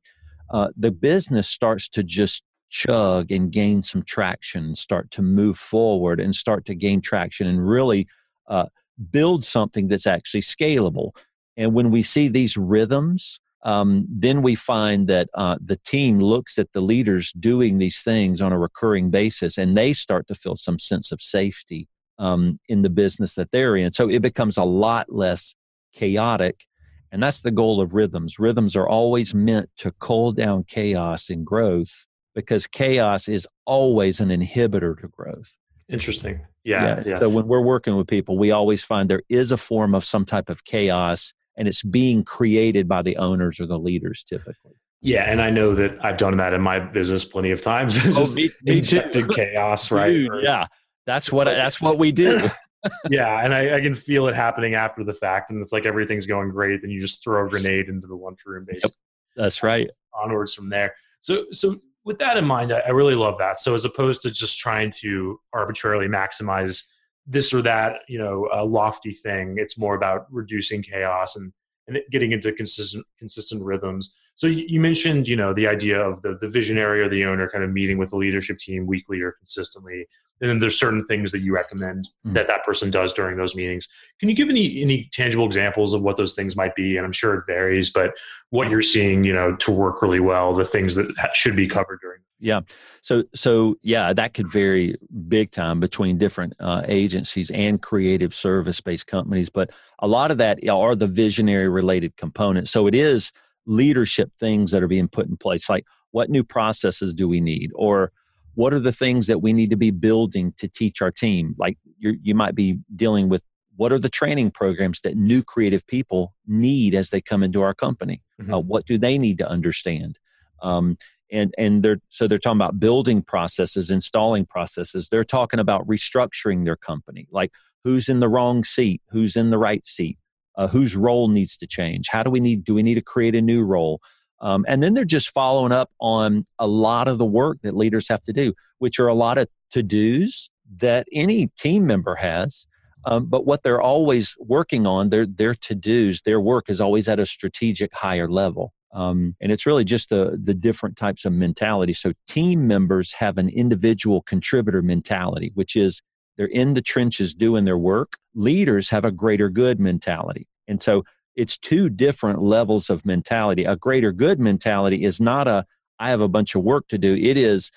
uh, 0.49 0.69
the 0.75 0.91
business 0.91 1.47
starts 1.47 1.87
to 1.89 2.03
just 2.03 2.43
chug 2.69 3.31
and 3.31 3.51
gain 3.51 3.81
some 3.81 4.03
traction, 4.03 4.75
start 4.75 5.09
to 5.11 5.21
move 5.21 5.57
forward 5.57 6.19
and 6.19 6.35
start 6.35 6.65
to 6.65 6.75
gain 6.75 6.99
traction 6.99 7.47
and 7.47 7.67
really 7.67 8.07
uh, 8.47 8.65
build 9.11 9.43
something 9.43 9.87
that's 9.87 10.07
actually 10.07 10.41
scalable. 10.41 11.11
And 11.55 11.73
when 11.73 11.91
we 11.91 12.03
see 12.03 12.27
these 12.27 12.57
rhythms, 12.57 13.39
um, 13.67 14.07
then 14.09 14.41
we 14.41 14.55
find 14.55 15.07
that 15.09 15.27
uh, 15.33 15.57
the 15.61 15.75
team 15.75 16.19
looks 16.19 16.57
at 16.57 16.71
the 16.71 16.79
leaders 16.79 17.33
doing 17.33 17.79
these 17.79 18.01
things 18.01 18.41
on 18.41 18.53
a 18.53 18.57
recurring 18.57 19.09
basis 19.11 19.57
and 19.57 19.77
they 19.77 19.91
start 19.91 20.25
to 20.29 20.35
feel 20.35 20.55
some 20.55 20.79
sense 20.79 21.11
of 21.11 21.21
safety 21.21 21.89
um, 22.17 22.59
in 22.69 22.81
the 22.81 22.89
business 22.89 23.35
that 23.35 23.51
they're 23.51 23.75
in. 23.75 23.91
So 23.91 24.09
it 24.09 24.21
becomes 24.21 24.55
a 24.55 24.63
lot 24.63 25.11
less 25.11 25.53
chaotic 25.93 26.63
And 27.11 27.23
that's 27.23 27.41
the 27.41 27.51
goal 27.51 27.81
of 27.81 27.93
rhythms. 27.93 28.39
Rhythms 28.39 28.75
are 28.75 28.87
always 28.87 29.33
meant 29.33 29.69
to 29.77 29.91
cool 29.99 30.31
down 30.31 30.63
chaos 30.63 31.29
and 31.29 31.45
growth 31.45 32.05
because 32.35 32.67
chaos 32.67 33.27
is 33.27 33.47
always 33.65 34.19
an 34.19 34.29
inhibitor 34.29 34.99
to 34.99 35.07
growth. 35.07 35.57
Interesting. 35.89 36.41
Yeah, 36.63 37.01
yeah. 37.05 37.19
So 37.19 37.29
when 37.29 37.47
we're 37.47 37.61
working 37.61 37.95
with 37.95 38.07
people, 38.07 38.37
we 38.37 38.51
always 38.51 38.83
find 38.83 39.09
there 39.09 39.23
is 39.29 39.51
a 39.51 39.57
form 39.57 39.95
of 39.95 40.03
some 40.03 40.25
type 40.25 40.49
of 40.49 40.65
chaos 40.65 41.33
and 41.57 41.67
it's 41.67 41.83
being 41.83 42.23
created 42.23 42.87
by 42.87 43.01
the 43.01 43.17
owners 43.17 43.59
or 43.59 43.65
the 43.65 43.79
leaders 43.79 44.23
typically. 44.23 44.73
Yeah, 45.01 45.29
and 45.29 45.41
I 45.41 45.49
know 45.49 45.75
that 45.75 46.03
I've 46.03 46.17
done 46.17 46.37
that 46.37 46.53
in 46.53 46.61
my 46.61 46.79
business 46.79 47.23
plenty 47.23 47.51
of 47.51 47.61
times. 47.61 47.97
Oh, 48.07 48.13
Just 48.13 48.35
me, 48.35 48.49
me 48.63 48.79
injected 48.79 49.29
chaos, 49.35 49.91
right? 49.91 50.11
Dude, 50.11 50.43
yeah, 50.43 50.67
that's 51.05 51.31
what 51.31 51.45
that's 51.45 51.79
what 51.81 51.97
we 51.97 52.11
do. 52.11 52.49
yeah, 53.09 53.43
and 53.43 53.53
I, 53.53 53.75
I, 53.75 53.81
can 53.81 53.95
feel 53.95 54.27
it 54.27 54.35
happening 54.35 54.75
after 54.75 55.03
the 55.03 55.13
fact, 55.13 55.51
and 55.51 55.61
it's 55.61 55.71
like 55.71 55.85
everything's 55.85 56.25
going 56.25 56.49
great, 56.49 56.81
then 56.81 56.91
you 56.91 56.99
just 56.99 57.23
throw 57.23 57.45
a 57.45 57.49
grenade 57.49 57.89
into 57.89 58.07
the 58.07 58.15
lunchroom, 58.15 58.65
basically. 58.65 58.95
Yep, 59.35 59.43
that's 59.43 59.63
um, 59.63 59.67
right. 59.67 59.89
Onwards 60.13 60.53
from 60.53 60.69
there. 60.69 60.95
So, 61.21 61.45
so 61.51 61.79
with 62.05 62.17
that 62.19 62.37
in 62.37 62.45
mind, 62.45 62.71
I, 62.71 62.79
I 62.79 62.89
really 62.89 63.15
love 63.15 63.37
that. 63.39 63.59
So, 63.59 63.75
as 63.75 63.85
opposed 63.85 64.21
to 64.21 64.31
just 64.31 64.59
trying 64.59 64.91
to 65.01 65.39
arbitrarily 65.53 66.07
maximize 66.07 66.83
this 67.27 67.53
or 67.53 67.61
that, 67.61 67.99
you 68.07 68.17
know, 68.17 68.49
a 68.53 68.63
lofty 68.63 69.11
thing, 69.11 69.55
it's 69.57 69.77
more 69.77 69.95
about 69.95 70.25
reducing 70.31 70.81
chaos 70.81 71.35
and 71.35 71.51
and 71.87 71.99
getting 72.11 72.31
into 72.31 72.51
consistent 72.51 73.05
consistent 73.17 73.63
rhythms. 73.63 74.15
So 74.35 74.47
you 74.47 74.79
mentioned, 74.79 75.27
you 75.27 75.35
know, 75.35 75.53
the 75.53 75.67
idea 75.67 75.99
of 75.99 76.21
the 76.21 76.37
the 76.39 76.49
visionary 76.49 77.01
or 77.01 77.09
the 77.09 77.25
owner 77.25 77.49
kind 77.49 77.63
of 77.63 77.71
meeting 77.71 77.97
with 77.97 78.11
the 78.11 78.17
leadership 78.17 78.57
team 78.59 78.85
weekly 78.85 79.21
or 79.21 79.33
consistently 79.33 80.07
and 80.41 80.49
then 80.49 80.59
there's 80.59 80.79
certain 80.79 81.05
things 81.05 81.31
that 81.31 81.39
you 81.39 81.53
recommend 81.53 82.05
mm-hmm. 82.05 82.33
that 82.33 82.47
that 82.47 82.63
person 82.65 82.91
does 82.91 83.13
during 83.13 83.37
those 83.37 83.55
meetings. 83.55 83.87
Can 84.19 84.29
you 84.29 84.35
give 84.35 84.49
any 84.49 84.81
any 84.81 85.09
tangible 85.11 85.45
examples 85.45 85.93
of 85.93 86.01
what 86.01 86.17
those 86.17 86.33
things 86.33 86.55
might 86.55 86.75
be? 86.75 86.97
And 86.97 87.05
i'm 87.05 87.11
sure 87.11 87.35
it 87.35 87.45
varies 87.47 87.89
but 87.89 88.13
what 88.49 88.69
you're 88.69 88.81
seeing 88.81 89.23
you 89.23 89.33
know 89.33 89.55
to 89.55 89.71
work 89.71 90.01
really 90.01 90.19
well 90.19 90.53
the 90.53 90.65
things 90.65 90.95
that 90.95 91.35
should 91.35 91.55
be 91.55 91.67
covered 91.67 91.99
during. 92.01 92.19
Yeah. 92.39 92.61
So 93.01 93.23
so 93.33 93.75
yeah 93.81 94.13
that 94.13 94.33
could 94.33 94.49
vary 94.51 94.95
big 95.27 95.51
time 95.51 95.79
between 95.79 96.17
different 96.17 96.53
uh, 96.59 96.83
agencies 96.87 97.49
and 97.51 97.81
creative 97.81 98.33
service 98.33 98.79
based 98.81 99.07
companies 99.07 99.49
but 99.49 99.71
a 99.99 100.07
lot 100.07 100.31
of 100.31 100.37
that 100.37 100.59
are 100.69 100.95
the 100.95 101.07
visionary 101.07 101.69
related 101.69 102.15
components. 102.17 102.71
So 102.71 102.87
it 102.87 102.95
is 102.95 103.31
leadership 103.65 104.31
things 104.39 104.71
that 104.71 104.81
are 104.81 104.87
being 104.87 105.09
put 105.09 105.27
in 105.27 105.35
place 105.35 105.69
like 105.69 105.85
what 106.11 106.29
new 106.29 106.43
processes 106.43 107.13
do 107.13 107.27
we 107.27 107.41
need? 107.41 107.71
Or 107.75 108.11
what 108.57 108.73
are 108.73 108.79
the 108.79 108.91
things 108.91 109.27
that 109.27 109.43
we 109.43 109.53
need 109.53 109.69
to 109.69 109.77
be 109.77 109.91
building 109.91 110.51
to 110.57 110.67
teach 110.67 110.99
our 110.99 111.11
team? 111.11 111.53
Like 111.59 111.77
you 111.99 112.17
you 112.23 112.33
might 112.33 112.55
be 112.55 112.79
dealing 112.95 113.29
with 113.29 113.45
what 113.75 113.93
are 113.93 113.99
the 113.99 114.09
training 114.09 114.49
programs 114.49 115.01
that 115.01 115.15
new 115.15 115.43
creative 115.43 115.85
people 115.85 116.33
need 116.47 116.95
as 116.95 117.11
they 117.11 117.21
come 117.21 117.43
into 117.43 117.61
our 117.61 117.75
company? 117.75 118.23
Mm-hmm. 118.41 118.51
uh, 118.55 118.59
what 118.59 118.87
do 118.87 118.97
they 118.97 119.19
need 119.19 119.37
to 119.37 119.47
understand? 119.47 120.17
Um, 120.63 120.97
and 121.31 121.53
and 121.59 121.83
they're 121.83 121.99
so 122.09 122.27
they're 122.27 122.39
talking 122.39 122.57
about 122.57 122.79
building 122.79 123.21
processes 123.21 123.91
installing 123.91 124.47
processes. 124.47 125.09
They're 125.09 125.23
talking 125.23 125.59
about 125.59 125.87
restructuring 125.87 126.65
their 126.65 126.77
company. 126.77 127.27
Like 127.31 127.51
who's 127.83 128.09
in 128.09 128.21
the 128.21 128.29
wrong 128.29 128.63
seat? 128.63 129.03
Who's 129.11 129.35
in 129.35 129.51
the 129.51 129.59
right 129.59 129.85
seat? 129.85 130.17
Uh, 130.55 130.65
whose 130.65 130.95
role 130.95 131.27
needs 131.27 131.57
to 131.57 131.67
change? 131.67 132.07
How 132.09 132.23
do 132.23 132.31
we 132.31 132.39
need 132.39 132.63
do 132.63 132.73
we 132.73 132.81
need 132.81 132.95
to 132.95 133.03
create 133.03 133.35
a 133.35 133.41
new 133.41 133.63
role 133.63 134.01
um, 134.39 134.65
and 134.67 134.83
then 134.83 134.93
they're 134.93 135.05
just 135.05 135.31
following 135.31 135.71
up 135.71 135.91
on 135.99 136.45
a 136.59 136.67
lot 136.67 137.07
of 137.07 137.17
the 137.17 137.25
work 137.25 137.59
that 137.63 137.75
leaders 137.75 138.07
have 138.09 138.23
to 138.23 138.33
do, 138.33 138.53
which 138.79 138.99
are 138.99 139.07
a 139.07 139.13
lot 139.13 139.37
of 139.37 139.47
to 139.71 139.83
dos 139.83 140.49
that 140.77 141.07
any 141.13 141.47
team 141.59 141.85
member 141.85 142.15
has. 142.15 142.67
Um, 143.05 143.25
but 143.25 143.45
what 143.45 143.63
they're 143.63 143.81
always 143.81 144.35
working 144.39 144.85
on, 144.85 145.09
their 145.09 145.25
their 145.25 145.55
to 145.55 145.75
dos, 145.75 146.21
their 146.21 146.41
work 146.41 146.69
is 146.69 146.81
always 146.81 147.07
at 147.07 147.19
a 147.19 147.25
strategic 147.25 147.93
higher 147.93 148.29
level. 148.29 148.73
Um, 148.93 149.35
and 149.41 149.51
it's 149.51 149.65
really 149.65 149.85
just 149.85 150.09
the 150.09 150.39
the 150.41 150.53
different 150.53 150.97
types 150.97 151.25
of 151.25 151.33
mentality. 151.33 151.93
So 151.93 152.13
team 152.27 152.67
members 152.67 153.13
have 153.13 153.37
an 153.37 153.49
individual 153.49 154.21
contributor 154.21 154.81
mentality, 154.81 155.51
which 155.55 155.75
is 155.75 156.01
they're 156.37 156.47
in 156.47 156.73
the 156.73 156.81
trenches 156.81 157.33
doing 157.33 157.65
their 157.65 157.77
work. 157.77 158.17
Leaders 158.35 158.89
have 158.89 159.05
a 159.05 159.11
greater 159.11 159.49
good 159.49 159.79
mentality. 159.79 160.47
And 160.67 160.81
so 160.81 161.03
it's 161.37 161.57
two 161.57 161.89
different 161.89 162.41
levels 162.41 162.89
of 162.89 163.05
mentality. 163.05 163.63
A 163.63 163.77
greater 163.77 164.11
good 164.11 164.39
mentality 164.39 165.05
is 165.05 165.21
not 165.21 165.47
a, 165.47 165.65
I 165.99 166.09
have 166.09 166.21
a 166.21 166.27
bunch 166.27 166.55
of 166.55 166.63
work 166.63 166.89
to 166.89 166.97
do. 166.97 167.15
It 167.15 167.37
is, 167.37 167.71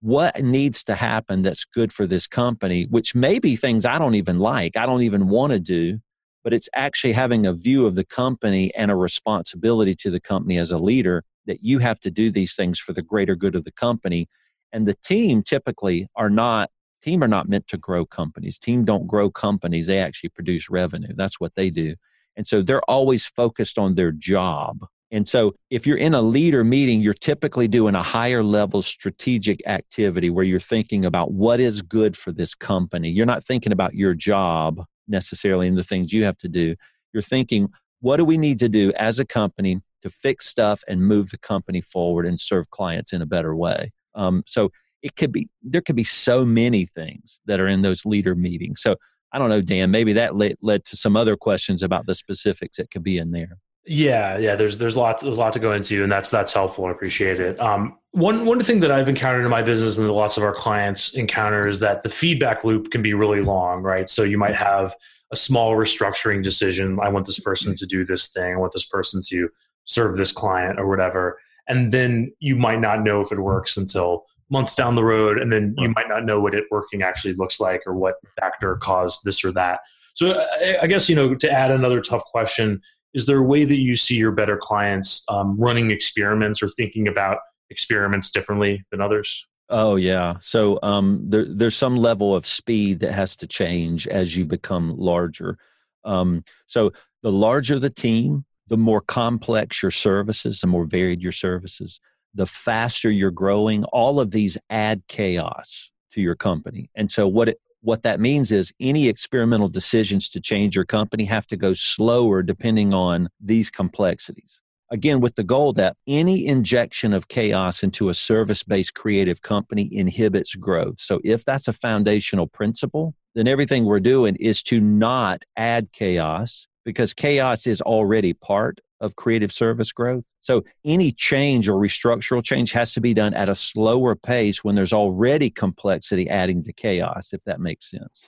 what 0.00 0.40
needs 0.42 0.84
to 0.84 0.94
happen 0.94 1.42
that's 1.42 1.64
good 1.64 1.92
for 1.92 2.06
this 2.06 2.26
company, 2.26 2.84
which 2.90 3.14
may 3.14 3.38
be 3.38 3.56
things 3.56 3.84
I 3.84 3.98
don't 3.98 4.14
even 4.14 4.38
like, 4.38 4.76
I 4.76 4.86
don't 4.86 5.02
even 5.02 5.28
want 5.28 5.52
to 5.52 5.58
do, 5.58 5.98
but 6.44 6.52
it's 6.52 6.68
actually 6.74 7.12
having 7.12 7.46
a 7.46 7.52
view 7.52 7.86
of 7.86 7.94
the 7.94 8.04
company 8.04 8.72
and 8.74 8.90
a 8.90 8.94
responsibility 8.94 9.94
to 9.96 10.10
the 10.10 10.20
company 10.20 10.58
as 10.58 10.70
a 10.70 10.78
leader 10.78 11.24
that 11.46 11.64
you 11.64 11.78
have 11.78 11.98
to 12.00 12.10
do 12.10 12.30
these 12.30 12.54
things 12.54 12.78
for 12.78 12.92
the 12.92 13.02
greater 13.02 13.34
good 13.34 13.56
of 13.56 13.64
the 13.64 13.72
company. 13.72 14.28
And 14.72 14.86
the 14.86 14.96
team 15.04 15.42
typically 15.42 16.06
are 16.14 16.30
not 16.30 16.70
team 17.02 17.22
are 17.22 17.28
not 17.28 17.48
meant 17.48 17.68
to 17.68 17.78
grow 17.78 18.04
companies. 18.04 18.58
Team 18.58 18.84
don't 18.84 19.06
grow 19.06 19.30
companies, 19.30 19.86
they 19.86 19.98
actually 19.98 20.30
produce 20.30 20.68
revenue. 20.68 21.14
That's 21.16 21.40
what 21.40 21.54
they 21.54 21.70
do. 21.70 21.94
And 22.36 22.46
so 22.46 22.62
they're 22.62 22.82
always 22.88 23.26
focused 23.26 23.78
on 23.78 23.94
their 23.94 24.12
job. 24.12 24.86
And 25.10 25.28
so 25.28 25.54
if 25.70 25.86
you're 25.86 25.96
in 25.96 26.14
a 26.14 26.22
leader 26.22 26.64
meeting, 26.64 27.00
you're 27.00 27.14
typically 27.14 27.68
doing 27.68 27.94
a 27.94 28.02
higher 28.02 28.42
level 28.42 28.82
strategic 28.82 29.66
activity 29.66 30.30
where 30.30 30.44
you're 30.44 30.58
thinking 30.58 31.04
about 31.04 31.32
what 31.32 31.60
is 31.60 31.80
good 31.80 32.16
for 32.16 32.32
this 32.32 32.54
company. 32.54 33.10
You're 33.10 33.26
not 33.26 33.44
thinking 33.44 33.72
about 33.72 33.94
your 33.94 34.14
job 34.14 34.84
necessarily 35.06 35.68
and 35.68 35.78
the 35.78 35.84
things 35.84 36.12
you 36.12 36.24
have 36.24 36.36
to 36.38 36.48
do. 36.48 36.74
You're 37.12 37.22
thinking, 37.22 37.68
what 38.00 38.16
do 38.16 38.24
we 38.24 38.36
need 38.36 38.58
to 38.58 38.68
do 38.68 38.92
as 38.96 39.20
a 39.20 39.24
company 39.24 39.80
to 40.02 40.10
fix 40.10 40.46
stuff 40.46 40.82
and 40.88 41.00
move 41.00 41.30
the 41.30 41.38
company 41.38 41.80
forward 41.80 42.26
and 42.26 42.38
serve 42.38 42.70
clients 42.70 43.12
in 43.12 43.22
a 43.22 43.26
better 43.26 43.54
way? 43.54 43.92
Um, 44.16 44.42
so 44.44 44.70
it 45.02 45.14
could 45.14 45.30
be, 45.30 45.48
there 45.62 45.82
could 45.82 45.96
be 45.96 46.04
so 46.04 46.44
many 46.44 46.86
things 46.86 47.40
that 47.46 47.60
are 47.60 47.68
in 47.68 47.82
those 47.82 48.04
leader 48.04 48.34
meetings. 48.34 48.82
So 48.82 48.96
I 49.36 49.38
don't 49.38 49.50
know, 49.50 49.60
Dan, 49.60 49.90
maybe 49.90 50.14
that 50.14 50.34
led, 50.34 50.56
led 50.62 50.86
to 50.86 50.96
some 50.96 51.14
other 51.14 51.36
questions 51.36 51.82
about 51.82 52.06
the 52.06 52.14
specifics 52.14 52.78
that 52.78 52.90
could 52.90 53.02
be 53.02 53.18
in 53.18 53.32
there. 53.32 53.58
Yeah, 53.84 54.38
yeah. 54.38 54.56
There's 54.56 54.78
there's 54.78 54.96
lots 54.96 55.22
there's 55.22 55.36
a 55.36 55.40
lot 55.40 55.52
to 55.52 55.58
go 55.58 55.72
into, 55.72 56.02
and 56.02 56.10
that's 56.10 56.30
that's 56.30 56.54
helpful. 56.54 56.86
I 56.86 56.90
appreciate 56.90 57.38
it. 57.38 57.60
Um, 57.60 57.98
one 58.12 58.46
one 58.46 58.62
thing 58.62 58.80
that 58.80 58.90
I've 58.90 59.10
encountered 59.10 59.44
in 59.44 59.50
my 59.50 59.60
business 59.60 59.98
and 59.98 60.10
lots 60.10 60.38
of 60.38 60.42
our 60.42 60.54
clients 60.54 61.14
encounter 61.14 61.68
is 61.68 61.80
that 61.80 62.02
the 62.02 62.08
feedback 62.08 62.64
loop 62.64 62.90
can 62.90 63.02
be 63.02 63.12
really 63.12 63.42
long, 63.42 63.82
right? 63.82 64.08
So 64.08 64.22
you 64.22 64.38
might 64.38 64.56
have 64.56 64.96
a 65.30 65.36
small 65.36 65.74
restructuring 65.74 66.42
decision. 66.42 66.98
I 66.98 67.10
want 67.10 67.26
this 67.26 67.38
person 67.38 67.76
to 67.76 67.84
do 67.84 68.06
this 68.06 68.32
thing. 68.32 68.54
I 68.54 68.56
want 68.56 68.72
this 68.72 68.86
person 68.86 69.20
to 69.28 69.50
serve 69.84 70.16
this 70.16 70.32
client 70.32 70.80
or 70.80 70.88
whatever, 70.88 71.38
and 71.68 71.92
then 71.92 72.32
you 72.40 72.56
might 72.56 72.80
not 72.80 73.02
know 73.02 73.20
if 73.20 73.32
it 73.32 73.38
works 73.38 73.76
until 73.76 74.24
months 74.50 74.74
down 74.74 74.94
the 74.94 75.04
road 75.04 75.38
and 75.38 75.52
then 75.52 75.74
you 75.78 75.92
might 75.96 76.08
not 76.08 76.24
know 76.24 76.40
what 76.40 76.54
it 76.54 76.64
working 76.70 77.02
actually 77.02 77.34
looks 77.34 77.58
like 77.58 77.82
or 77.86 77.94
what 77.94 78.14
factor 78.38 78.76
caused 78.76 79.20
this 79.24 79.44
or 79.44 79.52
that. 79.52 79.80
So 80.14 80.46
i, 80.80 80.86
guess 80.86 81.08
you 81.08 81.16
know 81.16 81.34
to 81.34 81.50
add 81.50 81.70
another 81.70 82.00
tough 82.00 82.22
question 82.24 82.80
is 83.12 83.26
there 83.26 83.38
a 83.38 83.42
way 83.42 83.64
that 83.64 83.78
you 83.78 83.96
see 83.96 84.16
your 84.16 84.32
better 84.32 84.58
clients 84.58 85.24
um, 85.28 85.58
running 85.58 85.90
experiments 85.90 86.62
or 86.62 86.68
thinking 86.68 87.08
about 87.08 87.38
experiments 87.70 88.30
differently 88.30 88.84
than 88.90 89.00
others? 89.00 89.46
Oh 89.70 89.96
yeah. 89.96 90.36
So 90.40 90.78
um, 90.82 91.22
there, 91.24 91.46
there's 91.48 91.74
some 91.74 91.96
level 91.96 92.36
of 92.36 92.46
speed 92.46 93.00
that 93.00 93.12
has 93.12 93.36
to 93.38 93.46
change 93.46 94.06
as 94.06 94.36
you 94.36 94.44
become 94.44 94.96
larger. 94.96 95.58
Um, 96.04 96.44
so 96.66 96.92
the 97.22 97.32
larger 97.32 97.78
the 97.78 97.90
team 97.90 98.44
the 98.68 98.76
more 98.76 99.00
complex 99.00 99.82
your 99.82 99.90
services 99.90 100.60
the 100.60 100.66
more 100.66 100.84
varied 100.84 101.22
your 101.22 101.32
services 101.32 102.00
the 102.36 102.46
faster 102.46 103.10
you're 103.10 103.30
growing, 103.30 103.84
all 103.84 104.20
of 104.20 104.30
these 104.30 104.58
add 104.70 105.02
chaos 105.08 105.90
to 106.12 106.20
your 106.20 106.34
company. 106.34 106.90
And 106.94 107.10
so 107.10 107.26
what 107.26 107.48
it 107.48 107.60
what 107.82 108.02
that 108.02 108.18
means 108.18 108.50
is 108.50 108.72
any 108.80 109.06
experimental 109.06 109.68
decisions 109.68 110.28
to 110.30 110.40
change 110.40 110.74
your 110.74 110.84
company 110.84 111.24
have 111.24 111.46
to 111.46 111.56
go 111.56 111.72
slower 111.72 112.42
depending 112.42 112.92
on 112.92 113.28
these 113.40 113.70
complexities. 113.70 114.60
Again, 114.90 115.20
with 115.20 115.36
the 115.36 115.44
goal 115.44 115.72
that 115.74 115.96
any 116.06 116.46
injection 116.46 117.12
of 117.12 117.28
chaos 117.28 117.84
into 117.84 118.08
a 118.08 118.14
service 118.14 118.62
based 118.64 118.94
creative 118.94 119.42
company 119.42 119.88
inhibits 119.92 120.54
growth. 120.56 121.00
So, 121.00 121.20
if 121.24 121.44
that's 121.44 121.68
a 121.68 121.72
foundational 121.72 122.46
principle, 122.46 123.14
then 123.34 123.46
everything 123.46 123.84
we're 123.84 124.00
doing 124.00 124.36
is 124.36 124.62
to 124.64 124.80
not 124.80 125.44
add 125.56 125.92
chaos 125.92 126.66
because 126.84 127.14
chaos 127.14 127.66
is 127.66 127.82
already 127.82 128.32
part 128.32 128.80
of 129.00 129.16
creative 129.16 129.52
service 129.52 129.92
growth. 129.92 130.24
So 130.40 130.64
any 130.84 131.12
change 131.12 131.68
or 131.68 131.80
restructural 131.80 132.42
change 132.42 132.72
has 132.72 132.94
to 132.94 133.00
be 133.00 133.14
done 133.14 133.34
at 133.34 133.48
a 133.48 133.54
slower 133.54 134.14
pace 134.14 134.64
when 134.64 134.74
there's 134.74 134.92
already 134.92 135.50
complexity 135.50 136.28
adding 136.28 136.62
to 136.64 136.72
chaos, 136.72 137.32
if 137.32 137.42
that 137.44 137.60
makes 137.60 137.90
sense. 137.90 138.22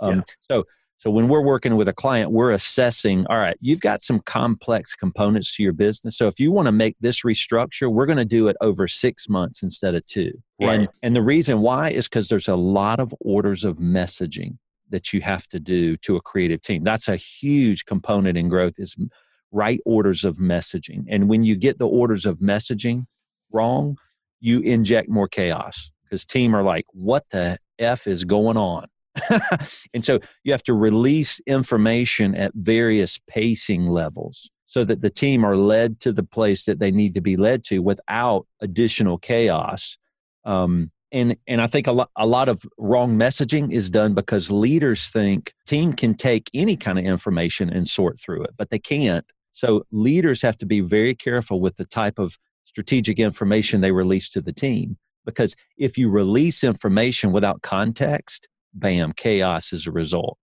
Um, 0.00 0.16
yeah. 0.16 0.22
So 0.40 0.64
so 1.04 1.10
when 1.10 1.28
we're 1.28 1.42
working 1.42 1.76
with 1.76 1.86
a 1.86 1.92
client, 1.92 2.30
we're 2.30 2.52
assessing, 2.52 3.26
all 3.28 3.36
right, 3.36 3.58
you've 3.60 3.82
got 3.82 4.00
some 4.00 4.20
complex 4.20 4.94
components 4.94 5.54
to 5.56 5.62
your 5.62 5.74
business. 5.74 6.16
So 6.16 6.28
if 6.28 6.40
you 6.40 6.50
want 6.50 6.64
to 6.64 6.72
make 6.72 6.96
this 6.98 7.24
restructure, 7.24 7.92
we're 7.92 8.06
going 8.06 8.16
to 8.16 8.24
do 8.24 8.48
it 8.48 8.56
over 8.62 8.88
six 8.88 9.28
months 9.28 9.62
instead 9.62 9.94
of 9.94 10.06
two. 10.06 10.32
Right. 10.58 10.80
And, 10.80 10.88
and 11.02 11.14
the 11.14 11.20
reason 11.20 11.60
why 11.60 11.90
is 11.90 12.08
because 12.08 12.30
there's 12.30 12.48
a 12.48 12.56
lot 12.56 13.00
of 13.00 13.14
orders 13.20 13.66
of 13.66 13.76
messaging 13.76 14.56
that 14.88 15.12
you 15.12 15.20
have 15.20 15.46
to 15.48 15.60
do 15.60 15.98
to 15.98 16.16
a 16.16 16.22
creative 16.22 16.62
team. 16.62 16.84
That's 16.84 17.08
a 17.08 17.16
huge 17.16 17.84
component 17.84 18.38
in 18.38 18.48
growth 18.48 18.74
is 18.78 18.96
right 19.54 19.80
orders 19.86 20.24
of 20.24 20.36
messaging. 20.38 21.04
And 21.08 21.28
when 21.28 21.44
you 21.44 21.56
get 21.56 21.78
the 21.78 21.86
orders 21.86 22.26
of 22.26 22.40
messaging 22.40 23.04
wrong, 23.52 23.96
you 24.40 24.60
inject 24.60 25.08
more 25.08 25.28
chaos 25.28 25.90
because 26.02 26.24
team 26.24 26.54
are 26.54 26.62
like, 26.62 26.84
what 26.92 27.24
the 27.30 27.56
F 27.78 28.06
is 28.06 28.24
going 28.24 28.56
on? 28.56 28.86
and 29.94 30.04
so 30.04 30.18
you 30.42 30.52
have 30.52 30.64
to 30.64 30.74
release 30.74 31.40
information 31.46 32.34
at 32.34 32.52
various 32.54 33.18
pacing 33.28 33.86
levels 33.86 34.50
so 34.66 34.82
that 34.84 35.02
the 35.02 35.10
team 35.10 35.44
are 35.44 35.56
led 35.56 36.00
to 36.00 36.12
the 36.12 36.24
place 36.24 36.64
that 36.64 36.80
they 36.80 36.90
need 36.90 37.14
to 37.14 37.20
be 37.20 37.36
led 37.36 37.62
to 37.64 37.78
without 37.78 38.46
additional 38.60 39.18
chaos. 39.18 39.96
Um, 40.44 40.90
and 41.12 41.36
and 41.46 41.62
I 41.62 41.68
think 41.68 41.86
a 41.86 41.92
lot 41.92 42.10
a 42.16 42.26
lot 42.26 42.48
of 42.48 42.64
wrong 42.76 43.16
messaging 43.16 43.72
is 43.72 43.88
done 43.88 44.14
because 44.14 44.50
leaders 44.50 45.08
think 45.08 45.52
team 45.64 45.92
can 45.92 46.14
take 46.14 46.50
any 46.52 46.76
kind 46.76 46.98
of 46.98 47.04
information 47.04 47.70
and 47.70 47.88
sort 47.88 48.18
through 48.20 48.42
it, 48.42 48.54
but 48.58 48.70
they 48.70 48.80
can't. 48.80 49.24
So 49.54 49.86
leaders 49.92 50.42
have 50.42 50.58
to 50.58 50.66
be 50.66 50.80
very 50.80 51.14
careful 51.14 51.60
with 51.60 51.76
the 51.76 51.84
type 51.84 52.18
of 52.18 52.36
strategic 52.64 53.20
information 53.20 53.80
they 53.80 53.92
release 53.92 54.28
to 54.30 54.40
the 54.40 54.52
team 54.52 54.98
because 55.24 55.54
if 55.78 55.96
you 55.96 56.10
release 56.10 56.64
information 56.64 57.30
without 57.30 57.62
context, 57.62 58.48
bam, 58.74 59.12
chaos 59.12 59.72
is 59.72 59.86
a 59.86 59.92
result. 59.92 60.36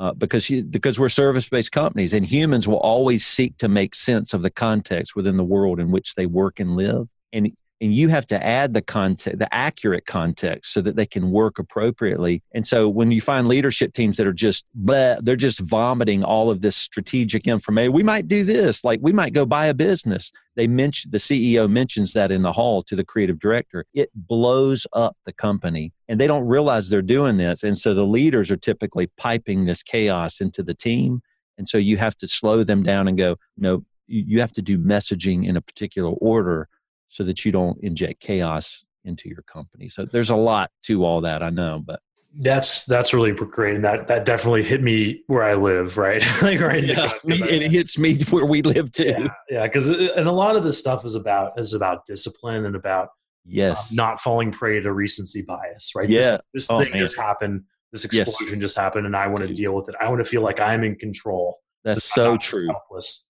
Uh, 0.00 0.12
because 0.12 0.50
you, 0.50 0.62
because 0.62 0.98
we're 0.98 1.08
service 1.08 1.48
based 1.48 1.72
companies 1.72 2.14
and 2.14 2.26
humans 2.26 2.68
will 2.68 2.78
always 2.78 3.26
seek 3.26 3.56
to 3.58 3.68
make 3.68 3.94
sense 3.94 4.34
of 4.34 4.42
the 4.42 4.50
context 4.50 5.16
within 5.16 5.36
the 5.36 5.44
world 5.44 5.80
in 5.80 5.90
which 5.90 6.14
they 6.14 6.26
work 6.26 6.60
and 6.60 6.76
live 6.76 7.08
and 7.32 7.52
and 7.80 7.92
you 7.92 8.08
have 8.08 8.26
to 8.26 8.44
add 8.44 8.74
the 8.74 8.82
context 8.82 9.38
the 9.38 9.52
accurate 9.54 10.06
context 10.06 10.72
so 10.72 10.80
that 10.80 10.96
they 10.96 11.06
can 11.06 11.30
work 11.30 11.58
appropriately. 11.58 12.42
And 12.52 12.66
so 12.66 12.88
when 12.88 13.10
you 13.10 13.20
find 13.20 13.46
leadership 13.46 13.92
teams 13.92 14.16
that 14.16 14.26
are 14.26 14.32
just 14.32 14.64
they're 14.74 15.36
just 15.36 15.60
vomiting 15.60 16.24
all 16.24 16.50
of 16.50 16.60
this 16.60 16.76
strategic 16.76 17.46
information 17.46 17.92
we 17.92 18.02
might 18.02 18.28
do 18.28 18.44
this 18.44 18.84
like 18.84 19.00
we 19.02 19.12
might 19.12 19.32
go 19.32 19.46
buy 19.46 19.66
a 19.66 19.74
business. 19.74 20.32
They 20.56 20.66
mention 20.66 21.10
the 21.10 21.18
ceo 21.18 21.70
mentions 21.70 22.12
that 22.14 22.32
in 22.32 22.42
the 22.42 22.52
hall 22.52 22.82
to 22.84 22.96
the 22.96 23.04
creative 23.04 23.38
director. 23.38 23.84
It 23.94 24.10
blows 24.14 24.86
up 24.92 25.16
the 25.24 25.32
company 25.32 25.92
and 26.08 26.20
they 26.20 26.26
don't 26.26 26.46
realize 26.46 26.90
they're 26.90 27.02
doing 27.02 27.36
this 27.36 27.62
and 27.62 27.78
so 27.78 27.94
the 27.94 28.04
leaders 28.04 28.50
are 28.50 28.56
typically 28.56 29.08
piping 29.16 29.64
this 29.64 29.82
chaos 29.82 30.40
into 30.40 30.62
the 30.62 30.74
team 30.74 31.20
and 31.58 31.68
so 31.68 31.78
you 31.78 31.96
have 31.96 32.16
to 32.16 32.26
slow 32.26 32.64
them 32.64 32.82
down 32.82 33.08
and 33.08 33.18
go 33.18 33.36
no 33.56 33.84
you 34.10 34.40
have 34.40 34.52
to 34.52 34.62
do 34.62 34.78
messaging 34.78 35.46
in 35.46 35.56
a 35.56 35.60
particular 35.60 36.10
order 36.12 36.66
so 37.08 37.24
that 37.24 37.44
you 37.44 37.52
don't 37.52 37.78
inject 37.82 38.20
chaos 38.20 38.84
into 39.04 39.28
your 39.28 39.42
company. 39.42 39.88
So 39.88 40.04
there's 40.04 40.30
a 40.30 40.36
lot 40.36 40.70
to 40.84 41.04
all 41.04 41.20
that, 41.22 41.42
I 41.42 41.50
know, 41.50 41.82
but 41.84 42.00
that's 42.40 42.84
that's 42.84 43.14
really 43.14 43.32
great, 43.32 43.74
and 43.74 43.84
that 43.84 44.06
that 44.08 44.24
definitely 44.24 44.62
hit 44.62 44.82
me 44.82 45.22
where 45.26 45.42
I 45.42 45.54
live, 45.54 45.96
right? 45.96 46.22
like 46.42 46.60
right 46.60 46.84
yeah, 46.84 46.94
now, 46.94 47.12
it 47.24 47.70
hits 47.70 47.98
me 47.98 48.16
where 48.30 48.44
we 48.44 48.62
live 48.62 48.92
too. 48.92 49.28
Yeah, 49.48 49.64
because 49.64 49.88
yeah, 49.88 50.10
and 50.16 50.28
a 50.28 50.32
lot 50.32 50.54
of 50.54 50.62
this 50.62 50.78
stuff 50.78 51.04
is 51.04 51.14
about 51.14 51.58
is 51.58 51.74
about 51.74 52.04
discipline 52.06 52.66
and 52.66 52.76
about 52.76 53.08
yes, 53.44 53.90
um, 53.90 53.96
not 53.96 54.20
falling 54.20 54.52
prey 54.52 54.80
to 54.80 54.92
recency 54.92 55.42
bias, 55.42 55.92
right? 55.96 56.08
Yeah, 56.08 56.32
this, 56.52 56.68
this 56.68 56.70
oh, 56.70 56.80
thing 56.80 56.92
man. 56.92 57.00
just 57.00 57.16
happened, 57.16 57.64
this 57.92 58.04
explosion 58.04 58.48
yes. 58.48 58.58
just 58.58 58.76
happened, 58.76 59.06
and 59.06 59.16
I 59.16 59.26
want 59.26 59.40
to 59.40 59.52
deal 59.52 59.74
with 59.74 59.88
it. 59.88 59.94
I 60.00 60.08
want 60.08 60.22
to 60.22 60.28
feel 60.28 60.42
like 60.42 60.60
I'm 60.60 60.84
in 60.84 60.96
control. 60.96 61.58
That's 61.88 62.04
so 62.04 62.36
true. 62.36 62.68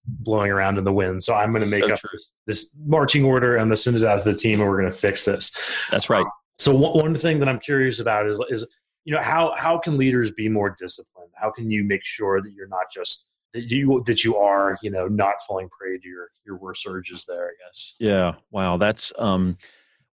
Blowing 0.07 0.51
around 0.51 0.79
in 0.79 0.85
the 0.85 0.93
wind. 0.93 1.23
So 1.23 1.35
I'm 1.35 1.53
going 1.53 1.63
to 1.63 1.69
make 1.69 1.85
so 1.85 1.93
up 1.93 2.01
this, 2.11 2.33
this, 2.47 2.77
marching 2.85 3.25
order. 3.25 3.53
I'm 3.53 3.69
going 3.69 3.71
to 3.71 3.77
send 3.77 3.97
it 3.97 4.05
out 4.05 4.25
to 4.25 4.33
the 4.33 4.37
team, 4.37 4.61
and 4.61 4.69
we're 4.69 4.81
going 4.81 4.91
to 4.91 4.99
fix 4.99 5.25
this. 5.25 5.57
That's 5.93 6.11
right. 6.11 6.25
Um, 6.25 6.31
so 6.59 6.75
one, 6.75 6.93
one 6.99 7.15
thing 7.15 7.39
that 7.39 7.49
I'm 7.49 7.61
curious 7.61 8.01
about 8.01 8.27
is 8.27 8.43
is 8.49 8.67
you 9.05 9.15
know 9.15 9.23
how 9.23 9.55
how 9.57 9.79
can 9.79 9.97
leaders 9.97 10.33
be 10.33 10.49
more 10.49 10.75
disciplined? 10.77 11.31
How 11.35 11.53
can 11.53 11.71
you 11.71 11.85
make 11.85 12.05
sure 12.05 12.43
that 12.43 12.53
you're 12.53 12.69
not 12.69 12.87
just 12.93 13.33
that 13.55 13.71
you 13.71 14.03
that 14.07 14.25
you 14.25 14.37
are 14.37 14.77
you 14.83 14.91
know 14.91 15.07
not 15.07 15.35
falling 15.47 15.69
prey 15.69 15.99
to 15.99 16.09
your 16.09 16.29
your 16.45 16.59
worst 16.59 16.85
urges 16.87 17.25
there? 17.27 17.47
I 17.47 17.53
guess. 17.65 17.95
Yeah. 18.01 18.33
Wow. 18.51 18.77
That's 18.77 19.13
um 19.19 19.57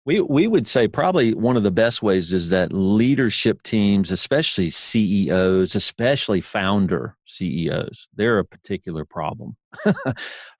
we 0.06 0.20
we 0.20 0.46
would 0.46 0.68
say 0.68 0.86
probably 0.86 1.34
one 1.34 1.56
of 1.56 1.64
the 1.64 1.70
best 1.72 2.00
ways 2.00 2.32
is 2.32 2.48
that 2.50 2.72
leadership 2.72 3.62
teams, 3.64 4.12
especially 4.12 4.70
CEOs, 4.70 5.74
especially 5.74 6.40
founder 6.40 7.16
CEOs, 7.26 8.08
they're 8.14 8.38
a 8.38 8.44
particular 8.44 9.04
problem. 9.04 9.56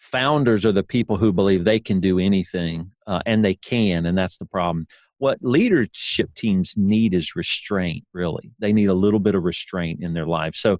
Founders 0.00 0.66
are 0.66 0.72
the 0.72 0.82
people 0.82 1.16
who 1.16 1.32
believe 1.32 1.64
they 1.64 1.78
can 1.78 2.00
do 2.00 2.18
anything, 2.18 2.90
uh, 3.06 3.20
and 3.24 3.44
they 3.44 3.54
can, 3.54 4.04
and 4.04 4.18
that's 4.18 4.36
the 4.36 4.46
problem. 4.46 4.86
What 5.18 5.38
leadership 5.40 6.34
teams 6.34 6.74
need 6.76 7.14
is 7.14 7.36
restraint. 7.36 8.04
Really, 8.12 8.50
they 8.58 8.72
need 8.72 8.88
a 8.88 8.94
little 8.94 9.20
bit 9.20 9.36
of 9.36 9.44
restraint 9.44 10.02
in 10.02 10.12
their 10.12 10.26
life. 10.26 10.54
So. 10.54 10.78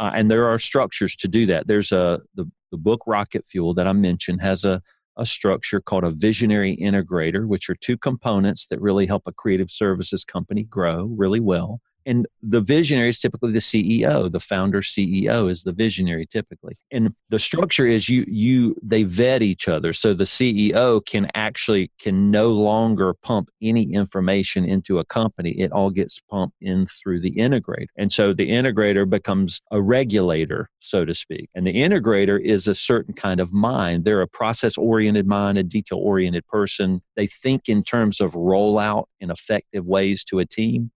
Uh, 0.00 0.12
and 0.14 0.30
there 0.30 0.46
are 0.46 0.60
structures 0.60 1.16
to 1.16 1.26
do 1.26 1.44
that. 1.44 1.66
There's 1.66 1.90
a 1.90 2.20
the, 2.36 2.48
the 2.70 2.78
book 2.78 3.02
Rocket 3.04 3.44
Fuel 3.44 3.74
that 3.74 3.88
I 3.88 3.92
mentioned 3.92 4.40
has 4.40 4.64
a 4.64 4.80
a 5.18 5.26
structure 5.26 5.80
called 5.80 6.04
a 6.04 6.10
visionary 6.10 6.76
integrator, 6.76 7.46
which 7.46 7.68
are 7.68 7.74
two 7.74 7.96
components 7.96 8.66
that 8.66 8.80
really 8.80 9.06
help 9.06 9.24
a 9.26 9.32
creative 9.32 9.70
services 9.70 10.24
company 10.24 10.62
grow 10.64 11.04
really 11.16 11.40
well 11.40 11.80
and 12.08 12.26
the 12.42 12.60
visionary 12.60 13.10
is 13.10 13.20
typically 13.20 13.52
the 13.52 13.58
ceo 13.58 14.32
the 14.32 14.40
founder 14.40 14.80
ceo 14.80 15.50
is 15.50 15.62
the 15.62 15.72
visionary 15.72 16.26
typically. 16.26 16.76
And 16.90 17.14
the 17.28 17.38
structure 17.38 17.86
is 17.86 18.08
you 18.08 18.24
you 18.26 18.74
they 18.82 19.02
vet 19.02 19.42
each 19.42 19.68
other. 19.68 19.92
So 19.92 20.14
the 20.14 20.24
ceo 20.24 21.04
can 21.04 21.28
actually 21.34 21.90
can 22.00 22.30
no 22.30 22.48
longer 22.48 23.14
pump 23.22 23.50
any 23.62 23.92
information 23.92 24.64
into 24.64 24.98
a 24.98 25.04
company. 25.04 25.50
It 25.50 25.70
all 25.72 25.90
gets 25.90 26.20
pumped 26.30 26.56
in 26.60 26.86
through 26.86 27.20
the 27.20 27.32
integrator. 27.32 27.86
And 27.96 28.12
so 28.12 28.32
the 28.32 28.50
integrator 28.50 29.08
becomes 29.08 29.60
a 29.70 29.80
regulator 29.80 30.70
so 30.80 31.04
to 31.04 31.12
speak. 31.12 31.50
And 31.54 31.66
the 31.66 31.74
integrator 31.74 32.40
is 32.40 32.66
a 32.66 32.74
certain 32.74 33.14
kind 33.14 33.40
of 33.40 33.52
mind. 33.52 34.04
They're 34.04 34.22
a 34.22 34.28
process 34.28 34.78
oriented 34.78 35.26
mind 35.26 35.58
a 35.58 35.62
detail 35.62 35.98
oriented 35.98 36.46
person. 36.46 37.02
They 37.16 37.26
think 37.26 37.68
in 37.68 37.82
terms 37.82 38.20
of 38.20 38.32
rollout 38.32 39.04
in 39.20 39.30
effective 39.30 39.84
ways 39.84 40.24
to 40.24 40.38
a 40.38 40.46
team 40.46 40.90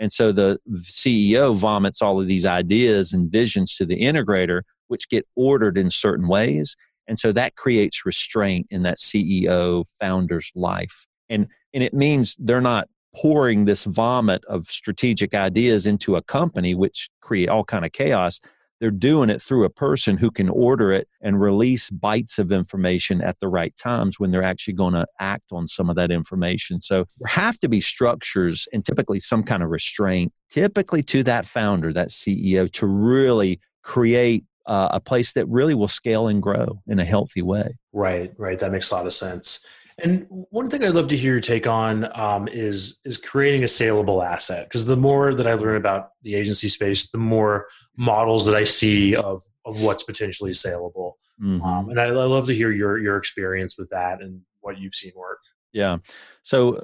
and 0.00 0.10
so 0.10 0.32
the 0.32 0.58
CEO 0.72 1.54
vomits 1.54 2.00
all 2.00 2.20
of 2.20 2.26
these 2.26 2.46
ideas 2.46 3.12
and 3.12 3.30
visions 3.30 3.76
to 3.76 3.84
the 3.84 4.00
integrator, 4.00 4.62
which 4.88 5.10
get 5.10 5.26
ordered 5.36 5.76
in 5.76 5.90
certain 5.90 6.26
ways. 6.26 6.74
And 7.06 7.18
so 7.18 7.32
that 7.32 7.54
creates 7.56 8.06
restraint 8.06 8.66
in 8.70 8.82
that 8.82 8.96
CEO 8.96 9.84
founder's 10.00 10.50
life. 10.56 11.06
And, 11.28 11.48
and 11.74 11.84
it 11.84 11.92
means 11.92 12.34
they're 12.38 12.62
not 12.62 12.88
pouring 13.14 13.66
this 13.66 13.84
vomit 13.84 14.42
of 14.46 14.66
strategic 14.66 15.34
ideas 15.34 15.84
into 15.84 16.16
a 16.16 16.22
company, 16.22 16.74
which 16.74 17.10
create 17.20 17.50
all 17.50 17.64
kind 17.64 17.84
of 17.84 17.92
chaos 17.92 18.40
they're 18.80 18.90
doing 18.90 19.30
it 19.30 19.40
through 19.40 19.64
a 19.64 19.70
person 19.70 20.16
who 20.16 20.30
can 20.30 20.48
order 20.48 20.90
it 20.90 21.06
and 21.20 21.40
release 21.40 21.90
bites 21.90 22.38
of 22.38 22.50
information 22.50 23.20
at 23.20 23.38
the 23.40 23.48
right 23.48 23.76
times 23.76 24.18
when 24.18 24.30
they're 24.30 24.42
actually 24.42 24.74
going 24.74 24.94
to 24.94 25.06
act 25.20 25.52
on 25.52 25.68
some 25.68 25.90
of 25.90 25.96
that 25.96 26.10
information. 26.10 26.80
So 26.80 27.04
there 27.18 27.28
have 27.28 27.58
to 27.58 27.68
be 27.68 27.80
structures 27.80 28.66
and 28.72 28.84
typically 28.84 29.20
some 29.20 29.42
kind 29.42 29.62
of 29.62 29.68
restraint, 29.68 30.32
typically 30.50 31.02
to 31.04 31.22
that 31.24 31.46
founder, 31.46 31.92
that 31.92 32.08
CEO, 32.08 32.70
to 32.72 32.86
really 32.86 33.60
create 33.82 34.44
uh, 34.66 34.88
a 34.92 35.00
place 35.00 35.32
that 35.34 35.46
really 35.48 35.74
will 35.74 35.88
scale 35.88 36.28
and 36.28 36.42
grow 36.42 36.80
in 36.86 36.98
a 36.98 37.04
healthy 37.04 37.42
way. 37.42 37.76
Right, 37.92 38.32
right. 38.38 38.58
That 38.58 38.72
makes 38.72 38.90
a 38.90 38.94
lot 38.94 39.06
of 39.06 39.12
sense. 39.12 39.66
And 40.02 40.26
one 40.28 40.68
thing 40.70 40.84
I'd 40.84 40.94
love 40.94 41.08
to 41.08 41.16
hear 41.16 41.32
your 41.32 41.40
take 41.40 41.66
on 41.66 42.08
um, 42.18 42.48
is 42.48 43.00
is 43.04 43.16
creating 43.16 43.64
a 43.64 43.68
saleable 43.68 44.22
asset. 44.22 44.68
Because 44.68 44.86
the 44.86 44.96
more 44.96 45.34
that 45.34 45.46
I 45.46 45.54
learn 45.54 45.76
about 45.76 46.10
the 46.22 46.34
agency 46.34 46.68
space, 46.68 47.10
the 47.10 47.18
more 47.18 47.66
models 47.96 48.46
that 48.46 48.54
I 48.54 48.64
see 48.64 49.14
of 49.14 49.42
of 49.64 49.82
what's 49.82 50.02
potentially 50.02 50.54
saleable. 50.54 51.18
Mm-hmm. 51.40 51.62
Um, 51.62 51.88
and 51.90 52.00
I, 52.00 52.06
I, 52.06 52.10
love 52.10 52.46
to 52.48 52.54
hear 52.54 52.70
your 52.70 52.98
your 52.98 53.16
experience 53.16 53.78
with 53.78 53.88
that 53.90 54.20
and 54.20 54.40
what 54.60 54.78
you've 54.78 54.94
seen 54.94 55.12
work. 55.16 55.38
Yeah. 55.72 55.98
So 56.42 56.76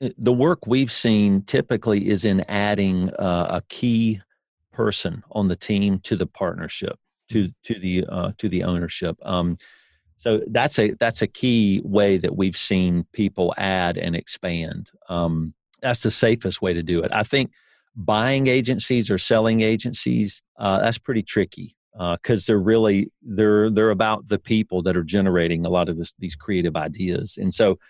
uh, 0.00 0.10
the 0.18 0.32
work 0.32 0.66
we've 0.66 0.92
seen 0.92 1.42
typically 1.42 2.08
is 2.08 2.24
in 2.24 2.40
adding 2.48 3.10
uh, 3.14 3.46
a 3.50 3.62
key 3.68 4.20
person 4.72 5.22
on 5.30 5.48
the 5.48 5.56
team 5.56 5.98
to 6.00 6.16
the 6.16 6.26
partnership 6.26 6.98
to 7.30 7.50
to 7.64 7.78
the 7.78 8.04
uh, 8.08 8.32
to 8.38 8.48
the 8.48 8.64
ownership. 8.64 9.16
Um, 9.22 9.56
so 10.22 10.40
that's 10.50 10.78
a 10.78 10.92
that's 11.00 11.20
a 11.20 11.26
key 11.26 11.82
way 11.84 12.16
that 12.16 12.36
we've 12.36 12.56
seen 12.56 13.04
people 13.12 13.52
add 13.58 13.98
and 13.98 14.14
expand. 14.14 14.88
Um, 15.08 15.52
that's 15.80 16.04
the 16.04 16.12
safest 16.12 16.62
way 16.62 16.72
to 16.72 16.80
do 16.80 17.02
it. 17.02 17.10
I 17.12 17.24
think 17.24 17.50
buying 17.96 18.46
agencies 18.46 19.10
or 19.10 19.18
selling 19.18 19.62
agencies 19.62 20.40
uh, 20.60 20.78
that's 20.78 20.96
pretty 20.96 21.24
tricky 21.24 21.74
because 21.92 22.44
uh, 22.44 22.52
they're 22.52 22.60
really 22.60 23.10
they're 23.20 23.68
they're 23.68 23.90
about 23.90 24.28
the 24.28 24.38
people 24.38 24.80
that 24.82 24.96
are 24.96 25.02
generating 25.02 25.66
a 25.66 25.68
lot 25.68 25.88
of 25.88 25.98
this, 25.98 26.14
these 26.20 26.36
creative 26.36 26.76
ideas. 26.76 27.36
And 27.36 27.52
so 27.52 27.80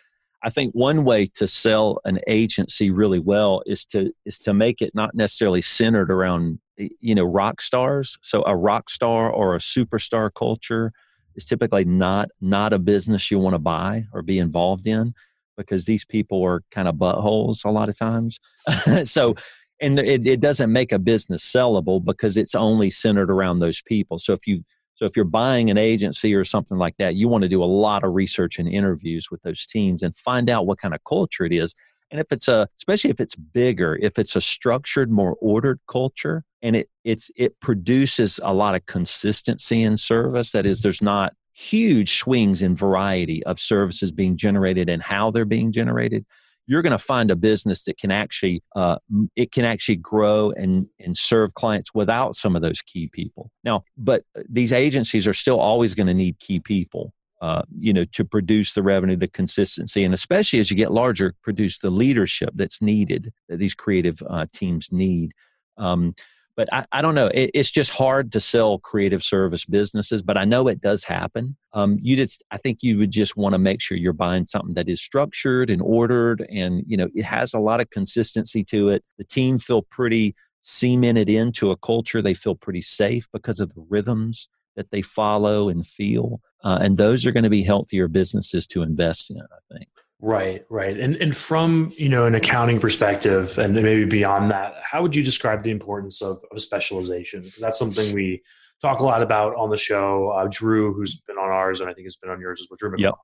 I 0.42 0.48
think 0.48 0.72
one 0.72 1.04
way 1.04 1.26
to 1.34 1.46
sell 1.46 2.00
an 2.06 2.18
agency 2.28 2.90
really 2.90 3.20
well 3.20 3.62
is 3.66 3.84
to 3.88 4.10
is 4.24 4.38
to 4.38 4.54
make 4.54 4.80
it 4.80 4.94
not 4.94 5.14
necessarily 5.14 5.60
centered 5.60 6.10
around 6.10 6.60
you 6.78 7.14
know 7.14 7.24
rock 7.24 7.60
stars. 7.60 8.16
So 8.22 8.42
a 8.46 8.56
rock 8.56 8.88
star 8.88 9.30
or 9.30 9.54
a 9.54 9.58
superstar 9.58 10.30
culture 10.34 10.94
is 11.36 11.44
typically 11.44 11.84
not 11.84 12.28
not 12.40 12.72
a 12.72 12.78
business 12.78 13.30
you 13.30 13.38
want 13.38 13.54
to 13.54 13.58
buy 13.58 14.04
or 14.12 14.22
be 14.22 14.38
involved 14.38 14.86
in 14.86 15.14
because 15.56 15.84
these 15.84 16.04
people 16.04 16.42
are 16.42 16.62
kind 16.70 16.88
of 16.88 16.96
buttholes 16.96 17.64
a 17.64 17.70
lot 17.70 17.88
of 17.88 17.98
times. 17.98 18.38
so 19.04 19.34
and 19.80 19.98
it, 19.98 20.26
it 20.26 20.40
doesn't 20.40 20.72
make 20.72 20.92
a 20.92 20.98
business 20.98 21.44
sellable 21.44 22.02
because 22.02 22.36
it's 22.36 22.54
only 22.54 22.88
centered 22.88 23.30
around 23.30 23.58
those 23.58 23.82
people. 23.82 24.18
So 24.18 24.32
if 24.32 24.46
you 24.46 24.62
So 24.94 25.06
if 25.06 25.16
you're 25.16 25.24
buying 25.24 25.70
an 25.70 25.78
agency 25.78 26.34
or 26.34 26.44
something 26.44 26.78
like 26.78 26.96
that, 26.98 27.16
you 27.16 27.28
want 27.28 27.42
to 27.42 27.48
do 27.48 27.62
a 27.62 27.66
lot 27.66 28.04
of 28.04 28.14
research 28.14 28.58
and 28.58 28.68
interviews 28.68 29.28
with 29.30 29.42
those 29.42 29.66
teams 29.66 30.02
and 30.02 30.14
find 30.14 30.48
out 30.48 30.66
what 30.66 30.78
kind 30.78 30.94
of 30.94 31.00
culture 31.04 31.44
it 31.44 31.52
is. 31.52 31.74
And 32.12 32.20
if 32.20 32.30
it's 32.30 32.46
a, 32.46 32.68
especially 32.76 33.10
if 33.10 33.20
it's 33.20 33.34
bigger, 33.34 33.98
if 34.00 34.18
it's 34.18 34.36
a 34.36 34.40
structured, 34.40 35.10
more 35.10 35.36
ordered 35.40 35.80
culture, 35.88 36.44
and 36.60 36.76
it 36.76 36.88
it's 37.02 37.30
it 37.36 37.58
produces 37.60 38.38
a 38.44 38.52
lot 38.52 38.74
of 38.74 38.86
consistency 38.86 39.82
in 39.82 39.96
service. 39.96 40.52
That 40.52 40.66
is, 40.66 40.82
there's 40.82 41.02
not 41.02 41.32
huge 41.54 42.14
swings 42.14 42.62
in 42.62 42.74
variety 42.74 43.42
of 43.44 43.58
services 43.58 44.12
being 44.12 44.36
generated 44.36 44.88
and 44.88 45.02
how 45.02 45.30
they're 45.30 45.44
being 45.44 45.72
generated 45.72 46.24
you're 46.66 46.82
going 46.82 46.92
to 46.92 46.98
find 46.98 47.30
a 47.30 47.36
business 47.36 47.84
that 47.84 47.98
can 47.98 48.10
actually 48.10 48.62
uh, 48.76 48.96
it 49.36 49.52
can 49.52 49.64
actually 49.64 49.96
grow 49.96 50.52
and 50.52 50.86
and 50.98 51.16
serve 51.16 51.54
clients 51.54 51.92
without 51.94 52.34
some 52.34 52.56
of 52.56 52.62
those 52.62 52.80
key 52.82 53.08
people 53.08 53.50
now 53.64 53.82
but 53.96 54.24
uh, 54.36 54.42
these 54.48 54.72
agencies 54.72 55.26
are 55.26 55.34
still 55.34 55.60
always 55.60 55.94
going 55.94 56.06
to 56.06 56.14
need 56.14 56.38
key 56.38 56.60
people 56.60 57.12
uh, 57.42 57.62
you 57.76 57.92
know 57.92 58.06
to 58.06 58.24
produce 58.24 58.72
the 58.72 58.82
revenue 58.82 59.16
the 59.16 59.28
consistency 59.28 60.04
and 60.04 60.14
especially 60.14 60.58
as 60.58 60.70
you 60.70 60.76
get 60.76 60.92
larger 60.92 61.34
produce 61.42 61.78
the 61.78 61.90
leadership 61.90 62.50
that's 62.54 62.80
needed 62.80 63.30
that 63.48 63.58
these 63.58 63.74
creative 63.74 64.22
uh, 64.30 64.46
teams 64.52 64.90
need 64.90 65.32
um, 65.76 66.14
but 66.56 66.68
I, 66.72 66.84
I 66.92 67.02
don't 67.02 67.14
know. 67.14 67.28
It, 67.28 67.50
it's 67.54 67.70
just 67.70 67.90
hard 67.90 68.32
to 68.32 68.40
sell 68.40 68.78
creative 68.78 69.22
service 69.22 69.64
businesses, 69.64 70.22
but 70.22 70.36
I 70.36 70.44
know 70.44 70.68
it 70.68 70.80
does 70.80 71.04
happen. 71.04 71.56
Um, 71.72 71.98
you 72.00 72.16
just, 72.16 72.42
I 72.50 72.58
think 72.58 72.82
you 72.82 72.98
would 72.98 73.10
just 73.10 73.36
want 73.36 73.54
to 73.54 73.58
make 73.58 73.80
sure 73.80 73.96
you're 73.96 74.12
buying 74.12 74.46
something 74.46 74.74
that 74.74 74.88
is 74.88 75.00
structured 75.00 75.70
and 75.70 75.80
ordered, 75.80 76.46
and 76.50 76.84
you 76.86 76.96
know 76.96 77.08
it 77.14 77.24
has 77.24 77.54
a 77.54 77.58
lot 77.58 77.80
of 77.80 77.90
consistency 77.90 78.64
to 78.64 78.90
it. 78.90 79.02
The 79.18 79.24
team 79.24 79.58
feel 79.58 79.82
pretty 79.82 80.34
cemented 80.60 81.28
into 81.28 81.70
a 81.70 81.76
culture. 81.76 82.20
They 82.20 82.34
feel 82.34 82.54
pretty 82.54 82.82
safe 82.82 83.26
because 83.32 83.58
of 83.58 83.74
the 83.74 83.84
rhythms 83.88 84.48
that 84.76 84.90
they 84.90 85.02
follow 85.02 85.68
and 85.68 85.86
feel, 85.86 86.40
uh, 86.64 86.78
and 86.80 86.96
those 86.96 87.26
are 87.26 87.32
going 87.32 87.44
to 87.44 87.50
be 87.50 87.62
healthier 87.62 88.08
businesses 88.08 88.66
to 88.68 88.82
invest 88.82 89.30
in. 89.30 89.38
I 89.40 89.74
think. 89.74 89.88
Right, 90.20 90.64
right. 90.70 90.96
And 90.96 91.16
and 91.16 91.36
from, 91.36 91.92
you 91.96 92.08
know, 92.08 92.26
an 92.26 92.36
accounting 92.36 92.78
perspective 92.78 93.58
and 93.58 93.74
maybe 93.74 94.04
beyond 94.04 94.52
that, 94.52 94.76
how 94.80 95.02
would 95.02 95.16
you 95.16 95.24
describe 95.24 95.64
the 95.64 95.72
importance 95.72 96.22
of, 96.22 96.38
of 96.52 96.62
specialization? 96.62 97.42
Because 97.42 97.60
that's 97.60 97.78
something 97.78 98.14
we 98.14 98.40
talk 98.80 99.00
a 99.00 99.04
lot 99.04 99.20
about 99.20 99.56
on 99.56 99.68
the 99.68 99.76
show. 99.76 100.28
Uh, 100.28 100.46
Drew, 100.48 100.94
who's 100.94 101.22
been 101.22 101.38
on 101.38 101.50
ours 101.50 101.80
and 101.80 101.90
I 101.90 101.92
think 101.92 102.06
has 102.06 102.16
been 102.16 102.30
on 102.30 102.40
yours 102.40 102.60
as 102.60 102.68
well, 102.70 102.76
Drew 102.78 102.94
yep. 102.98 103.14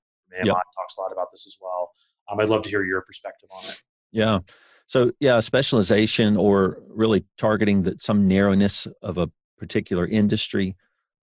yep. 0.44 0.54
talks 0.54 0.96
a 0.98 1.00
lot 1.00 1.12
about 1.12 1.28
this 1.30 1.46
as 1.46 1.56
well. 1.60 1.92
Um, 2.28 2.40
I'd 2.40 2.48
love 2.48 2.62
to 2.64 2.68
hear 2.68 2.84
your 2.84 3.02
perspective 3.02 3.48
on 3.52 3.64
it. 3.70 3.80
Yeah. 4.10 4.40
So 4.86 5.12
yeah, 5.20 5.38
specialization 5.38 6.36
or 6.36 6.82
really 6.88 7.24
targeting 7.36 7.84
that 7.84 8.02
some 8.02 8.26
narrowness 8.26 8.88
of 9.02 9.18
a 9.18 9.30
particular 9.56 10.06
industry 10.06 10.74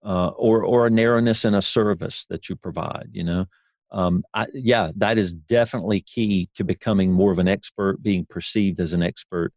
uh, 0.06 0.28
or 0.30 0.64
or 0.64 0.88
a 0.88 0.90
narrowness 0.90 1.44
in 1.44 1.54
a 1.54 1.62
service 1.62 2.26
that 2.30 2.48
you 2.48 2.56
provide, 2.56 3.10
you 3.12 3.24
know 3.24 3.46
um, 3.92 4.24
I, 4.34 4.48
yeah, 4.54 4.92
that 4.98 5.18
is 5.18 5.34
definitely 5.34 6.02
key 6.02 6.50
to 6.56 6.66
becoming 6.66 7.14
more 7.14 7.32
of 7.32 7.40
an 7.40 7.48
expert, 7.48 8.04
being 8.04 8.26
perceived 8.26 8.80
as 8.82 8.92
an 8.92 9.02
expert. 9.02 9.54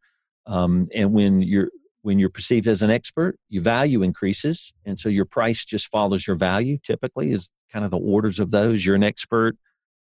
Um, 0.46 0.86
and 0.94 1.12
when 1.12 1.42
you're 1.42 1.70
when 2.02 2.20
you're 2.20 2.30
perceived 2.30 2.68
as 2.68 2.82
an 2.82 2.90
expert, 2.90 3.36
your 3.48 3.62
value 3.62 4.02
increases, 4.02 4.72
and 4.84 4.98
so 4.98 5.08
your 5.08 5.24
price 5.24 5.64
just 5.64 5.88
follows 5.88 6.26
your 6.26 6.36
value. 6.36 6.78
Typically, 6.78 7.32
is 7.32 7.50
kind 7.72 7.84
of 7.84 7.90
the 7.90 7.98
orders 7.98 8.38
of 8.38 8.52
those. 8.52 8.86
You're 8.86 8.94
an 8.94 9.02
expert, 9.02 9.56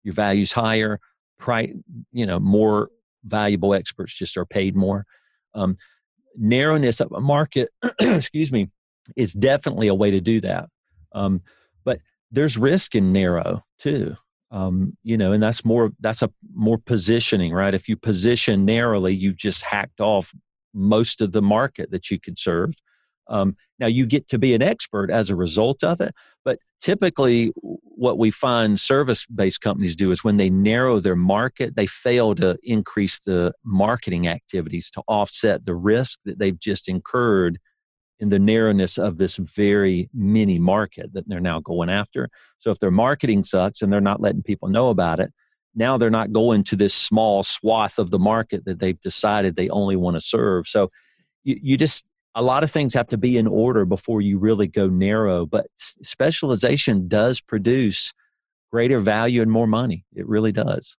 your 0.03 0.15
value's 0.15 0.51
higher. 0.51 0.99
Price, 1.37 1.71
you 2.11 2.25
know, 2.25 2.39
more 2.39 2.89
valuable 3.25 3.73
experts 3.73 4.15
just 4.15 4.35
are 4.37 4.45
paid 4.45 4.75
more. 4.75 5.05
Um, 5.53 5.77
narrowness 6.35 6.99
of 7.01 7.11
a 7.11 7.21
market, 7.21 7.69
excuse 7.99 8.51
me, 8.51 8.69
is 9.15 9.33
definitely 9.33 9.87
a 9.87 9.95
way 9.95 10.11
to 10.11 10.21
do 10.21 10.39
that. 10.41 10.69
Um, 11.13 11.41
but 11.83 11.99
there's 12.31 12.57
risk 12.57 12.95
in 12.95 13.13
narrow 13.13 13.63
too 13.77 14.15
um, 14.53 14.95
you 15.03 15.17
know 15.17 15.31
and 15.31 15.41
that's 15.41 15.65
more 15.65 15.91
that's 15.99 16.21
a 16.21 16.31
more 16.53 16.77
positioning 16.77 17.51
right 17.51 17.73
if 17.73 17.89
you 17.89 17.97
position 17.97 18.65
narrowly 18.65 19.13
you 19.13 19.33
just 19.33 19.63
hacked 19.63 19.99
off 19.99 20.31
most 20.73 21.21
of 21.21 21.31
the 21.31 21.41
market 21.41 21.91
that 21.91 22.09
you 22.09 22.19
could 22.19 22.37
serve 22.37 22.73
um, 23.29 23.55
now 23.79 23.87
you 23.87 24.05
get 24.05 24.27
to 24.27 24.37
be 24.37 24.53
an 24.53 24.61
expert 24.61 25.09
as 25.09 25.29
a 25.29 25.35
result 25.35 25.83
of 25.83 25.99
it 25.99 26.13
but 26.45 26.59
typically 26.79 27.51
what 27.55 28.17
we 28.17 28.29
find 28.29 28.79
service 28.79 29.25
based 29.25 29.61
companies 29.61 29.95
do 29.95 30.11
is 30.11 30.23
when 30.23 30.37
they 30.37 30.49
narrow 30.49 30.99
their 30.99 31.15
market 31.15 31.75
they 31.75 31.87
fail 31.87 32.35
to 32.35 32.57
increase 32.63 33.19
the 33.19 33.51
marketing 33.65 34.27
activities 34.27 34.91
to 34.91 35.01
offset 35.07 35.65
the 35.65 35.75
risk 35.75 36.19
that 36.25 36.37
they've 36.37 36.59
just 36.59 36.87
incurred 36.87 37.59
in 38.23 38.29
the 38.29 38.39
narrowness 38.39 38.97
of 38.97 39.17
this 39.17 39.35
very 39.35 40.09
mini 40.13 40.57
market 40.57 41.11
that 41.11 41.27
they're 41.27 41.41
now 41.41 41.59
going 41.59 41.89
after. 41.89 42.29
So 42.57 42.71
if 42.71 42.79
their 42.79 42.89
marketing 42.89 43.43
sucks 43.43 43.81
and 43.81 43.91
they're 43.91 43.99
not 43.99 44.21
letting 44.21 44.41
people 44.41 44.69
know 44.69 44.89
about 44.89 45.19
it, 45.19 45.33
now 45.75 45.97
they're 45.97 46.09
not 46.09 46.31
going 46.31 46.63
to 46.65 46.77
this 46.77 46.93
small 46.93 47.43
swath 47.43 47.99
of 47.99 48.11
the 48.11 48.19
market 48.19 48.63
that 48.63 48.79
they've 48.79 48.99
decided 49.01 49.57
they 49.57 49.67
only 49.67 49.97
want 49.97 50.15
to 50.15 50.21
serve. 50.21 50.69
So 50.69 50.89
you, 51.43 51.59
you 51.61 51.77
just 51.77 52.05
a 52.33 52.41
lot 52.41 52.63
of 52.63 52.71
things 52.71 52.93
have 52.93 53.07
to 53.07 53.17
be 53.17 53.37
in 53.37 53.45
order 53.45 53.83
before 53.83 54.21
you 54.21 54.39
really 54.39 54.67
go 54.67 54.87
narrow, 54.87 55.45
but 55.45 55.67
specialization 55.75 57.09
does 57.09 57.41
produce 57.41 58.13
greater 58.71 58.99
value 58.99 59.41
and 59.41 59.51
more 59.51 59.67
money. 59.67 60.05
It 60.15 60.29
really 60.29 60.53
does 60.53 60.95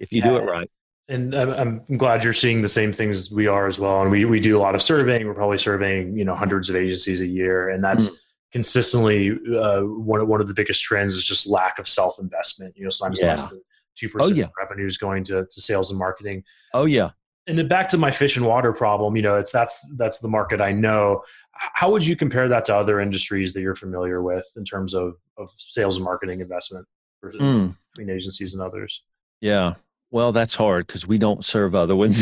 if 0.00 0.10
you 0.10 0.22
yeah. 0.22 0.30
do 0.30 0.36
it 0.38 0.44
right 0.44 0.70
and 1.08 1.34
I'm, 1.34 1.82
glad 1.96 2.24
you're 2.24 2.32
seeing 2.32 2.62
the 2.62 2.68
same 2.68 2.92
things 2.92 3.30
we 3.30 3.46
are 3.46 3.66
as 3.66 3.78
well. 3.78 4.02
And 4.02 4.10
we, 4.10 4.24
we 4.24 4.40
do 4.40 4.56
a 4.56 4.60
lot 4.60 4.74
of 4.74 4.82
surveying. 4.82 5.26
We're 5.26 5.34
probably 5.34 5.58
surveying, 5.58 6.16
you 6.16 6.24
know, 6.24 6.34
hundreds 6.34 6.70
of 6.70 6.76
agencies 6.76 7.20
a 7.20 7.26
year. 7.26 7.68
And 7.70 7.82
that's 7.82 8.08
mm. 8.08 8.16
consistently 8.52 9.30
uh, 9.30 9.80
one, 9.80 10.20
of, 10.20 10.28
one 10.28 10.40
of 10.40 10.46
the 10.46 10.54
biggest 10.54 10.82
trends 10.82 11.14
is 11.14 11.26
just 11.26 11.46
lack 11.46 11.78
of 11.78 11.88
self-investment. 11.88 12.76
You 12.76 12.84
know, 12.84 12.90
sometimes 12.90 13.20
yeah. 13.20 13.26
less 13.26 13.50
than 13.50 13.60
2% 14.00 14.10
oh, 14.20 14.28
yeah. 14.28 14.44
of 14.44 14.52
revenues 14.58 14.96
going 14.96 15.24
to, 15.24 15.44
to 15.44 15.60
sales 15.60 15.90
and 15.90 15.98
marketing. 15.98 16.44
Oh 16.72 16.84
yeah. 16.84 17.10
And 17.48 17.58
then 17.58 17.66
back 17.66 17.88
to 17.88 17.98
my 17.98 18.12
fish 18.12 18.36
and 18.36 18.46
water 18.46 18.72
problem, 18.72 19.16
you 19.16 19.22
know, 19.22 19.34
it's 19.34 19.50
that's, 19.50 19.92
that's 19.96 20.20
the 20.20 20.28
market 20.28 20.60
I 20.60 20.70
know. 20.70 21.24
How 21.50 21.90
would 21.90 22.06
you 22.06 22.14
compare 22.14 22.48
that 22.48 22.64
to 22.66 22.76
other 22.76 23.00
industries 23.00 23.52
that 23.52 23.60
you're 23.60 23.74
familiar 23.74 24.22
with 24.22 24.46
in 24.56 24.64
terms 24.64 24.94
of, 24.94 25.16
of 25.36 25.50
sales 25.56 25.96
and 25.96 26.04
marketing 26.04 26.40
investment 26.40 26.86
mm. 27.24 27.76
between 27.90 28.16
agencies 28.16 28.54
and 28.54 28.62
others? 28.62 29.02
Yeah. 29.40 29.74
Well, 30.12 30.30
that's 30.30 30.54
hard 30.54 30.86
because 30.86 31.08
we 31.08 31.16
don't 31.16 31.42
serve 31.42 31.74
other 31.74 31.96
ones. 31.96 32.20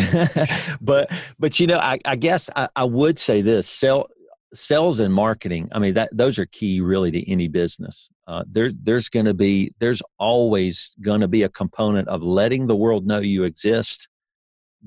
but 0.81 1.11
but 1.41 1.59
you 1.59 1.67
know, 1.67 1.79
I, 1.79 1.99
I 2.05 2.15
guess 2.15 2.49
I, 2.55 2.69
I, 2.77 2.85
would 2.85 3.19
say 3.19 3.43
this: 3.43 3.69
sell, 3.69 4.07
sales 4.55 5.01
and 5.01 5.13
marketing. 5.13 5.69
I 5.73 5.81
mean, 5.81 5.95
that 5.95 6.09
those 6.13 6.39
are 6.39 6.47
key 6.47 6.81
really 6.81 7.11
to 7.11 7.31
any 7.31 7.49
business. 7.49 8.09
Uh, 8.29 8.45
there 8.49 8.71
there's 8.81 9.09
going 9.09 9.27
to 9.27 9.35
be 9.35 9.75
there's 9.81 10.03
always 10.19 10.95
going 11.01 11.21
to 11.21 11.27
be 11.27 11.43
a 11.43 11.49
component 11.49 12.07
of 12.07 12.23
letting 12.23 12.69
the 12.69 12.77
world 12.77 13.09
know 13.09 13.19
you 13.19 13.43
exist. 13.43 14.09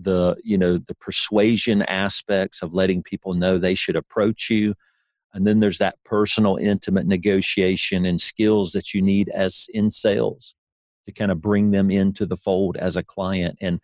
The 0.02 0.38
you 0.42 0.58
know 0.58 0.78
the 0.78 0.96
persuasion 0.96 1.82
aspects 1.82 2.62
of 2.62 2.74
letting 2.74 3.04
people 3.04 3.34
know 3.34 3.58
they 3.58 3.76
should 3.76 3.98
approach 3.98 4.50
you, 4.50 4.76
and 5.34 5.46
then 5.46 5.60
there's 5.60 5.80
that 5.80 5.98
personal, 6.06 6.56
intimate 6.56 7.06
negotiation 7.06 8.06
and 8.06 8.22
skills 8.22 8.72
that 8.72 8.94
you 8.94 9.02
need 9.02 9.28
as 9.28 9.68
in 9.74 9.90
sales 9.90 10.56
to 11.06 11.12
kind 11.14 11.32
of 11.32 11.42
bring 11.42 11.72
them 11.72 11.92
into 11.92 12.26
the 12.26 12.38
fold 12.38 12.78
as 12.78 12.98
a 12.98 13.04
client 13.04 13.58
and 13.62 13.80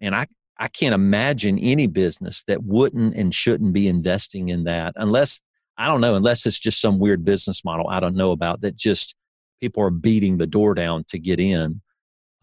and 0.00 0.14
i 0.14 0.26
i 0.58 0.68
can't 0.68 0.94
imagine 0.94 1.58
any 1.58 1.86
business 1.86 2.44
that 2.44 2.62
wouldn't 2.62 3.14
and 3.14 3.34
shouldn't 3.34 3.72
be 3.72 3.88
investing 3.88 4.48
in 4.48 4.64
that 4.64 4.92
unless 4.96 5.40
i 5.78 5.86
don't 5.86 6.00
know 6.00 6.14
unless 6.14 6.46
it's 6.46 6.58
just 6.58 6.80
some 6.80 6.98
weird 6.98 7.24
business 7.24 7.64
model 7.64 7.88
i 7.88 8.00
don't 8.00 8.16
know 8.16 8.32
about 8.32 8.60
that 8.60 8.76
just 8.76 9.14
people 9.60 9.82
are 9.82 9.90
beating 9.90 10.38
the 10.38 10.46
door 10.46 10.74
down 10.74 11.04
to 11.08 11.18
get 11.18 11.38
in 11.38 11.80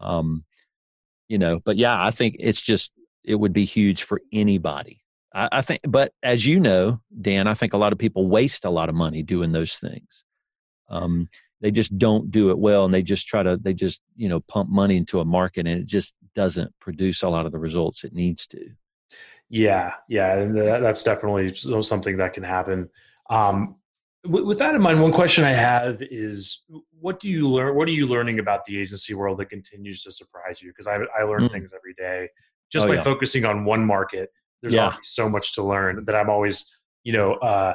um 0.00 0.44
you 1.28 1.38
know 1.38 1.60
but 1.64 1.76
yeah 1.76 2.02
i 2.04 2.10
think 2.10 2.36
it's 2.38 2.60
just 2.60 2.92
it 3.24 3.34
would 3.34 3.52
be 3.52 3.64
huge 3.64 4.02
for 4.02 4.20
anybody. 4.32 5.00
I, 5.34 5.48
I 5.52 5.62
think 5.62 5.80
but 5.86 6.12
as 6.22 6.44
you 6.44 6.58
know 6.58 7.00
dan 7.20 7.46
i 7.46 7.54
think 7.54 7.72
a 7.72 7.76
lot 7.76 7.92
of 7.92 7.98
people 7.98 8.28
waste 8.28 8.64
a 8.64 8.70
lot 8.70 8.88
of 8.88 8.96
money 8.96 9.22
doing 9.22 9.52
those 9.52 9.76
things 9.78 10.24
um 10.88 11.28
they 11.60 11.70
just 11.70 11.96
don't 11.98 12.30
do 12.30 12.50
it 12.50 12.58
well 12.58 12.84
and 12.84 12.92
they 12.92 13.02
just 13.02 13.26
try 13.26 13.42
to 13.42 13.56
they 13.56 13.74
just 13.74 14.00
you 14.16 14.28
know 14.28 14.40
pump 14.40 14.68
money 14.68 14.96
into 14.96 15.20
a 15.20 15.24
market 15.24 15.66
and 15.66 15.80
it 15.80 15.86
just 15.86 16.14
doesn't 16.34 16.72
produce 16.80 17.22
a 17.22 17.28
lot 17.28 17.46
of 17.46 17.52
the 17.52 17.58
results 17.58 18.04
it 18.04 18.12
needs 18.12 18.46
to 18.46 18.70
yeah 19.48 19.92
yeah 20.08 20.44
that's 20.80 21.02
definitely 21.02 21.54
something 21.82 22.16
that 22.16 22.32
can 22.32 22.42
happen 22.42 22.88
um, 23.30 23.76
with 24.24 24.58
that 24.58 24.74
in 24.74 24.82
mind 24.82 25.00
one 25.00 25.12
question 25.12 25.44
i 25.44 25.52
have 25.52 26.00
is 26.02 26.64
what 27.00 27.20
do 27.20 27.28
you 27.28 27.48
learn 27.48 27.74
what 27.74 27.88
are 27.88 27.92
you 27.92 28.06
learning 28.06 28.38
about 28.38 28.64
the 28.64 28.78
agency 28.78 29.14
world 29.14 29.38
that 29.38 29.46
continues 29.46 30.02
to 30.02 30.12
surprise 30.12 30.60
you 30.60 30.70
because 30.70 30.86
I, 30.86 30.98
I 31.18 31.22
learn 31.22 31.42
mm. 31.42 31.52
things 31.52 31.72
every 31.74 31.94
day 31.94 32.28
just 32.70 32.86
oh, 32.86 32.90
by 32.90 32.96
yeah. 32.96 33.02
focusing 33.02 33.44
on 33.44 33.64
one 33.64 33.84
market 33.84 34.30
there's 34.60 34.74
yeah. 34.74 34.94
so 35.02 35.28
much 35.28 35.54
to 35.54 35.62
learn 35.62 36.04
that 36.04 36.14
i'm 36.14 36.28
always 36.28 36.70
you 37.02 37.12
know 37.12 37.34
uh, 37.34 37.74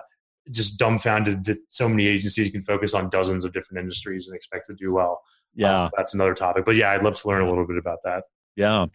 just 0.52 0.78
dumbfounded 0.78 1.46
that 1.46 1.58
so 1.68 1.90
many 1.90 2.08
agencies 2.08 2.52
can 2.52 2.62
focus 2.62 2.94
on 2.94 3.10
dozens 3.10 3.44
of 3.44 3.54
different 3.54 3.82
industries 3.82 4.28
and 4.28 4.36
expect 4.36 4.68
to 4.68 4.74
do 4.74 4.94
well. 4.94 5.22
Yeah, 5.56 5.86
um, 5.86 5.92
that's 5.96 6.14
another 6.14 6.34
topic. 6.34 6.66
But 6.66 6.76
yeah, 6.76 6.92
I'd 6.92 7.04
love 7.04 7.20
to 7.22 7.28
learn 7.28 7.42
a 7.42 7.50
little 7.50 7.66
bit 7.66 7.78
about 7.78 8.00
that. 8.04 8.24
Yeah, 8.56 8.86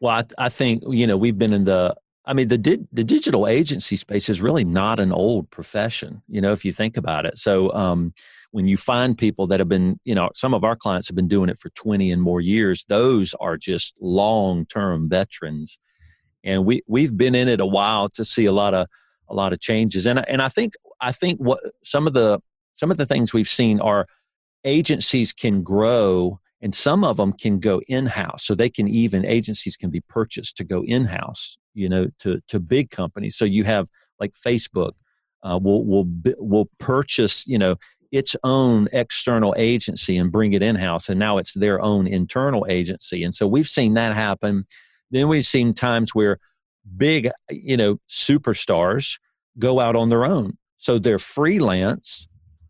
well, 0.00 0.16
I, 0.38 0.46
I 0.46 0.48
think 0.48 0.82
you 0.88 1.06
know 1.06 1.16
we've 1.16 1.38
been 1.38 1.52
in 1.52 1.64
the 1.64 1.94
I 2.26 2.32
mean, 2.32 2.48
the 2.48 2.58
di- 2.58 2.86
the 2.92 3.04
digital 3.04 3.46
agency 3.46 3.94
space 3.94 4.28
is 4.28 4.42
really 4.42 4.64
not 4.64 4.98
an 4.98 5.12
old 5.12 5.48
profession, 5.50 6.22
you 6.28 6.40
know, 6.40 6.52
if 6.52 6.64
you 6.64 6.72
think 6.72 6.96
about 6.96 7.24
it. 7.24 7.38
So 7.38 7.72
um, 7.72 8.12
when 8.50 8.66
you 8.66 8.76
find 8.76 9.16
people 9.16 9.46
that 9.46 9.60
have 9.60 9.68
been, 9.68 10.00
you 10.04 10.14
know, 10.14 10.30
some 10.34 10.52
of 10.52 10.64
our 10.64 10.74
clients 10.74 11.06
have 11.08 11.14
been 11.14 11.28
doing 11.28 11.48
it 11.48 11.58
for 11.58 11.70
20 11.70 12.10
and 12.10 12.20
more 12.20 12.40
years, 12.40 12.84
those 12.88 13.32
are 13.34 13.56
just 13.56 13.96
long 14.00 14.66
term 14.66 15.08
veterans. 15.08 15.78
And 16.42 16.64
we 16.64 16.82
we've 16.88 17.16
been 17.16 17.36
in 17.36 17.48
it 17.48 17.60
a 17.60 17.66
while 17.66 18.08
to 18.10 18.24
see 18.24 18.46
a 18.46 18.52
lot 18.52 18.74
of 18.74 18.88
a 19.28 19.34
lot 19.34 19.52
of 19.52 19.60
changes. 19.60 20.04
And 20.06 20.28
and 20.28 20.42
I 20.42 20.48
think 20.48 20.72
I 21.00 21.12
think 21.12 21.38
what 21.38 21.60
some 21.84 22.06
of 22.06 22.12
the 22.12 22.40
some 22.74 22.90
of 22.90 22.96
the 22.96 23.06
things 23.06 23.32
we've 23.32 23.48
seen 23.48 23.80
are 23.80 24.06
agencies 24.64 25.32
can 25.32 25.62
grow 25.62 26.40
and 26.60 26.74
some 26.74 27.04
of 27.04 27.16
them 27.16 27.32
can 27.32 27.58
go 27.58 27.80
in-house. 27.86 28.44
So 28.44 28.54
they 28.54 28.68
can 28.68 28.88
even 28.88 29.24
agencies 29.24 29.76
can 29.76 29.90
be 29.90 30.00
purchased 30.00 30.56
to 30.56 30.64
go 30.64 30.82
in-house 30.84 31.58
you 31.74 31.88
know 31.88 32.08
to 32.20 32.40
to 32.48 32.58
big 32.58 32.90
companies. 32.90 33.36
So 33.36 33.44
you 33.44 33.64
have 33.64 33.88
like 34.18 34.32
facebook 34.32 34.92
uh, 35.42 35.58
will 35.62 35.84
will 35.84 36.06
will 36.38 36.68
purchase 36.78 37.46
you 37.46 37.58
know 37.58 37.76
its 38.12 38.34
own 38.44 38.88
external 38.92 39.54
agency 39.58 40.16
and 40.16 40.32
bring 40.32 40.52
it 40.52 40.62
in-house 40.62 41.08
and 41.08 41.18
now 41.18 41.38
it's 41.38 41.54
their 41.54 41.80
own 41.80 42.06
internal 42.06 42.66
agency. 42.68 43.22
And 43.22 43.34
so 43.34 43.46
we've 43.46 43.68
seen 43.68 43.94
that 43.94 44.14
happen. 44.14 44.64
Then 45.10 45.28
we've 45.28 45.46
seen 45.46 45.74
times 45.74 46.14
where 46.14 46.38
big 46.96 47.28
you 47.50 47.76
know 47.76 47.98
superstars 48.08 49.18
go 49.58 49.80
out 49.80 49.96
on 49.96 50.08
their 50.08 50.24
own 50.24 50.56
so 50.86 51.00
they're 51.00 51.18
freelance 51.18 52.28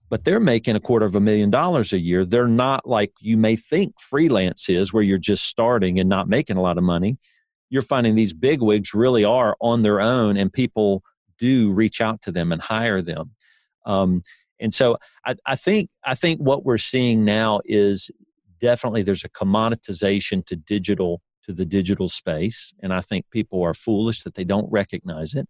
but 0.08 0.24
they're 0.24 0.40
making 0.40 0.76
a 0.76 0.80
quarter 0.80 1.04
of 1.04 1.16
a 1.16 1.20
million 1.20 1.50
dollars 1.50 1.92
a 1.92 1.98
year. 1.98 2.24
They're 2.24 2.48
not 2.48 2.88
like 2.88 3.12
you 3.20 3.36
may 3.36 3.56
think 3.56 4.00
freelance 4.00 4.68
is, 4.68 4.92
where 4.92 5.02
you're 5.02 5.18
just 5.18 5.46
starting 5.46 5.98
and 5.98 6.08
not 6.08 6.28
making 6.28 6.56
a 6.56 6.62
lot 6.62 6.78
of 6.78 6.84
money. 6.84 7.18
You're 7.70 7.82
finding 7.82 8.14
these 8.14 8.32
big 8.32 8.62
wigs 8.62 8.94
really 8.94 9.24
are 9.24 9.56
on 9.60 9.82
their 9.82 10.00
own, 10.00 10.36
and 10.36 10.52
people 10.52 11.02
do 11.38 11.72
reach 11.72 12.00
out 12.00 12.22
to 12.22 12.32
them 12.32 12.52
and 12.52 12.62
hire 12.62 13.02
them. 13.02 13.32
Um, 13.84 14.22
and 14.60 14.72
so 14.72 14.96
I, 15.24 15.34
I 15.44 15.56
think 15.56 15.90
I 16.04 16.14
think 16.14 16.40
what 16.40 16.64
we're 16.64 16.78
seeing 16.78 17.24
now 17.24 17.60
is 17.64 18.10
definitely 18.60 19.02
there's 19.02 19.24
a 19.24 19.28
commoditization 19.28 20.46
to 20.46 20.56
digital 20.56 21.20
to 21.46 21.52
the 21.52 21.66
digital 21.66 22.08
space, 22.08 22.72
and 22.80 22.94
I 22.94 23.00
think 23.00 23.28
people 23.32 23.62
are 23.64 23.74
foolish 23.74 24.22
that 24.22 24.34
they 24.34 24.44
don't 24.44 24.70
recognize 24.70 25.34
it. 25.34 25.48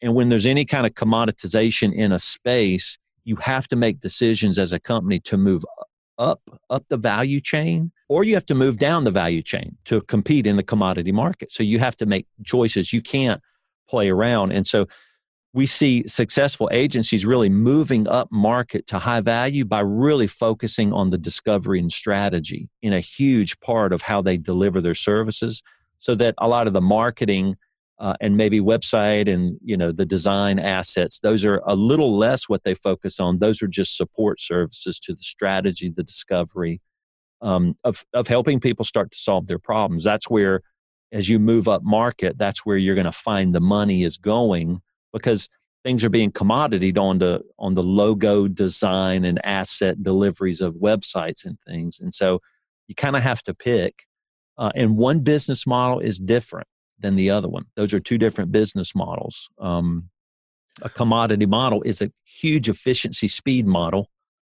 And 0.00 0.14
when 0.14 0.28
there's 0.28 0.46
any 0.46 0.64
kind 0.64 0.86
of 0.86 0.94
commoditization 0.94 1.94
in 1.94 2.12
a 2.12 2.18
space, 2.18 2.98
you 3.24 3.36
have 3.36 3.68
to 3.68 3.76
make 3.76 4.00
decisions 4.00 4.58
as 4.58 4.72
a 4.72 4.80
company 4.80 5.20
to 5.20 5.36
move 5.36 5.64
up 6.18 6.40
up 6.68 6.84
the 6.88 6.96
value 6.96 7.40
chain 7.40 7.92
or 8.08 8.24
you 8.24 8.34
have 8.34 8.46
to 8.46 8.54
move 8.54 8.78
down 8.78 9.04
the 9.04 9.10
value 9.10 9.42
chain 9.42 9.76
to 9.84 10.00
compete 10.02 10.46
in 10.46 10.56
the 10.56 10.62
commodity 10.62 11.12
market. 11.12 11.52
So 11.52 11.62
you 11.62 11.78
have 11.78 11.96
to 11.98 12.06
make 12.06 12.26
choices. 12.44 12.92
You 12.92 13.02
can't 13.02 13.40
play 13.88 14.08
around. 14.08 14.52
And 14.52 14.66
so 14.66 14.86
we 15.54 15.66
see 15.66 16.06
successful 16.06 16.68
agencies 16.72 17.24
really 17.24 17.48
moving 17.48 18.06
up 18.08 18.30
market 18.30 18.86
to 18.88 18.98
high 18.98 19.20
value 19.20 19.64
by 19.64 19.80
really 19.80 20.26
focusing 20.26 20.92
on 20.92 21.10
the 21.10 21.18
discovery 21.18 21.80
and 21.80 21.92
strategy 21.92 22.68
in 22.82 22.92
a 22.92 23.00
huge 23.00 23.58
part 23.60 23.92
of 23.92 24.02
how 24.02 24.20
they 24.20 24.36
deliver 24.36 24.80
their 24.80 24.94
services 24.94 25.62
so 25.98 26.14
that 26.14 26.34
a 26.38 26.48
lot 26.48 26.66
of 26.66 26.74
the 26.74 26.80
marketing 26.80 27.56
uh, 28.00 28.14
and 28.20 28.36
maybe 28.36 28.60
website 28.60 29.32
and 29.32 29.58
you 29.62 29.76
know 29.76 29.90
the 29.90 30.06
design 30.06 30.58
assets 30.58 31.20
those 31.20 31.44
are 31.44 31.60
a 31.66 31.74
little 31.74 32.16
less 32.16 32.48
what 32.48 32.62
they 32.62 32.74
focus 32.74 33.18
on. 33.18 33.38
Those 33.38 33.62
are 33.62 33.66
just 33.66 33.96
support 33.96 34.40
services 34.40 34.98
to 35.00 35.14
the 35.14 35.22
strategy 35.22 35.88
the 35.88 36.04
discovery 36.04 36.80
um, 37.40 37.76
of, 37.84 38.04
of 38.14 38.26
helping 38.26 38.60
people 38.60 38.84
start 38.84 39.10
to 39.12 39.18
solve 39.18 39.46
their 39.46 39.58
problems. 39.58 40.04
That's 40.04 40.28
where 40.30 40.62
as 41.12 41.28
you 41.28 41.38
move 41.38 41.68
up 41.68 41.82
market 41.82 42.36
that's 42.36 42.66
where 42.66 42.76
you're 42.76 42.94
going 42.94 43.04
to 43.04 43.12
find 43.12 43.54
the 43.54 43.60
money 43.60 44.02
is 44.02 44.18
going 44.18 44.80
because 45.12 45.48
things 45.84 46.04
are 46.04 46.10
being 46.10 46.30
commoditied 46.30 46.98
on 46.98 47.18
the 47.18 47.40
on 47.58 47.74
the 47.74 47.82
logo 47.82 48.46
design 48.46 49.24
and 49.24 49.44
asset 49.44 50.02
deliveries 50.02 50.60
of 50.60 50.74
websites 50.74 51.44
and 51.44 51.58
things. 51.66 51.98
And 52.00 52.12
so 52.12 52.40
you 52.86 52.94
kind 52.94 53.16
of 53.16 53.22
have 53.22 53.42
to 53.44 53.54
pick 53.54 54.04
uh, 54.58 54.70
and 54.74 54.96
one 54.96 55.20
business 55.20 55.66
model 55.66 56.00
is 56.00 56.18
different 56.18 56.68
than 57.00 57.16
the 57.16 57.30
other 57.30 57.48
one. 57.48 57.64
Those 57.76 57.92
are 57.94 58.00
two 58.00 58.18
different 58.18 58.52
business 58.52 58.94
models. 58.94 59.48
Um, 59.58 60.10
a 60.82 60.88
commodity 60.88 61.46
model 61.46 61.82
is 61.82 62.02
a 62.02 62.10
huge 62.24 62.68
efficiency 62.68 63.28
speed 63.28 63.66
model, 63.66 64.10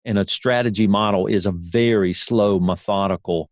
and 0.06 0.18
a 0.20 0.28
strategy 0.28 0.88
model 0.88 1.28
is 1.28 1.46
a 1.46 1.52
very 1.52 2.14
slow, 2.14 2.60
methodical 2.60 3.50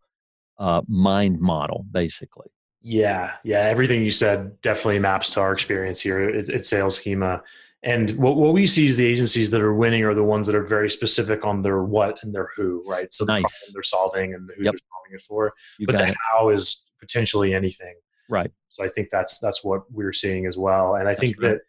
uh, 0.58 0.82
mind 0.88 1.40
model, 1.40 1.86
basically. 1.90 2.48
Yeah, 2.82 3.32
yeah. 3.44 3.60
Everything 3.60 4.02
you 4.02 4.10
said 4.10 4.60
definitely 4.60 4.98
maps 4.98 5.30
to 5.34 5.40
our 5.40 5.52
experience 5.52 6.00
here 6.00 6.22
at, 6.22 6.48
at 6.50 6.66
Sales 6.66 6.96
Schema. 6.96 7.42
And 7.82 8.10
what, 8.12 8.36
what 8.36 8.52
we 8.52 8.66
see 8.66 8.88
is 8.88 8.96
the 8.96 9.06
agencies 9.06 9.50
that 9.50 9.60
are 9.60 9.74
winning 9.74 10.04
are 10.04 10.14
the 10.14 10.24
ones 10.24 10.46
that 10.46 10.56
are 10.56 10.64
very 10.64 10.90
specific 10.90 11.44
on 11.44 11.62
their 11.62 11.82
what 11.84 12.18
and 12.22 12.34
their 12.34 12.50
who, 12.56 12.82
right? 12.86 13.12
So 13.12 13.24
the 13.24 13.34
nice. 13.34 13.42
problem 13.42 13.72
they're 13.72 13.82
solving 13.82 14.34
and 14.34 14.50
who 14.56 14.64
yep. 14.64 14.72
they're 14.72 14.80
solving 14.90 15.14
it 15.14 15.22
for. 15.22 15.54
You 15.78 15.86
but 15.86 15.96
the 15.96 16.08
it. 16.08 16.16
how 16.30 16.50
is 16.50 16.86
potentially 16.98 17.54
anything. 17.54 17.94
Right. 18.28 18.50
So 18.68 18.84
I 18.84 18.88
think 18.88 19.08
that's 19.10 19.38
that's 19.38 19.64
what 19.64 19.90
we're 19.90 20.12
seeing 20.12 20.46
as 20.46 20.58
well. 20.58 20.94
And 20.94 21.08
I 21.08 21.12
that's 21.12 21.20
think 21.20 21.40
right. 21.40 21.52
that 21.52 21.60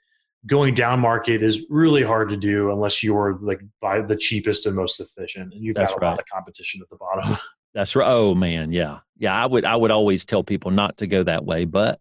going 0.45 0.73
down 0.73 0.99
market 0.99 1.41
is 1.41 1.65
really 1.69 2.03
hard 2.03 2.29
to 2.29 2.37
do 2.37 2.71
unless 2.71 3.03
you're 3.03 3.37
like 3.41 3.61
by 3.81 4.01
the 4.01 4.15
cheapest 4.15 4.65
and 4.65 4.75
most 4.75 4.99
efficient 4.99 5.53
and 5.53 5.63
you've 5.63 5.75
that's 5.75 5.91
got 5.91 5.97
a 5.97 6.05
right. 6.05 6.09
lot 6.11 6.19
of 6.19 6.25
competition 6.25 6.81
at 6.81 6.89
the 6.89 6.95
bottom. 6.97 7.37
That's 7.73 7.95
right. 7.95 8.07
Oh 8.07 8.33
man, 8.33 8.71
yeah. 8.71 8.99
Yeah, 9.17 9.33
I 9.33 9.45
would 9.45 9.63
I 9.63 9.75
would 9.75 9.91
always 9.91 10.25
tell 10.25 10.43
people 10.43 10.71
not 10.71 10.97
to 10.97 11.07
go 11.07 11.21
that 11.23 11.45
way, 11.45 11.65
but 11.65 11.99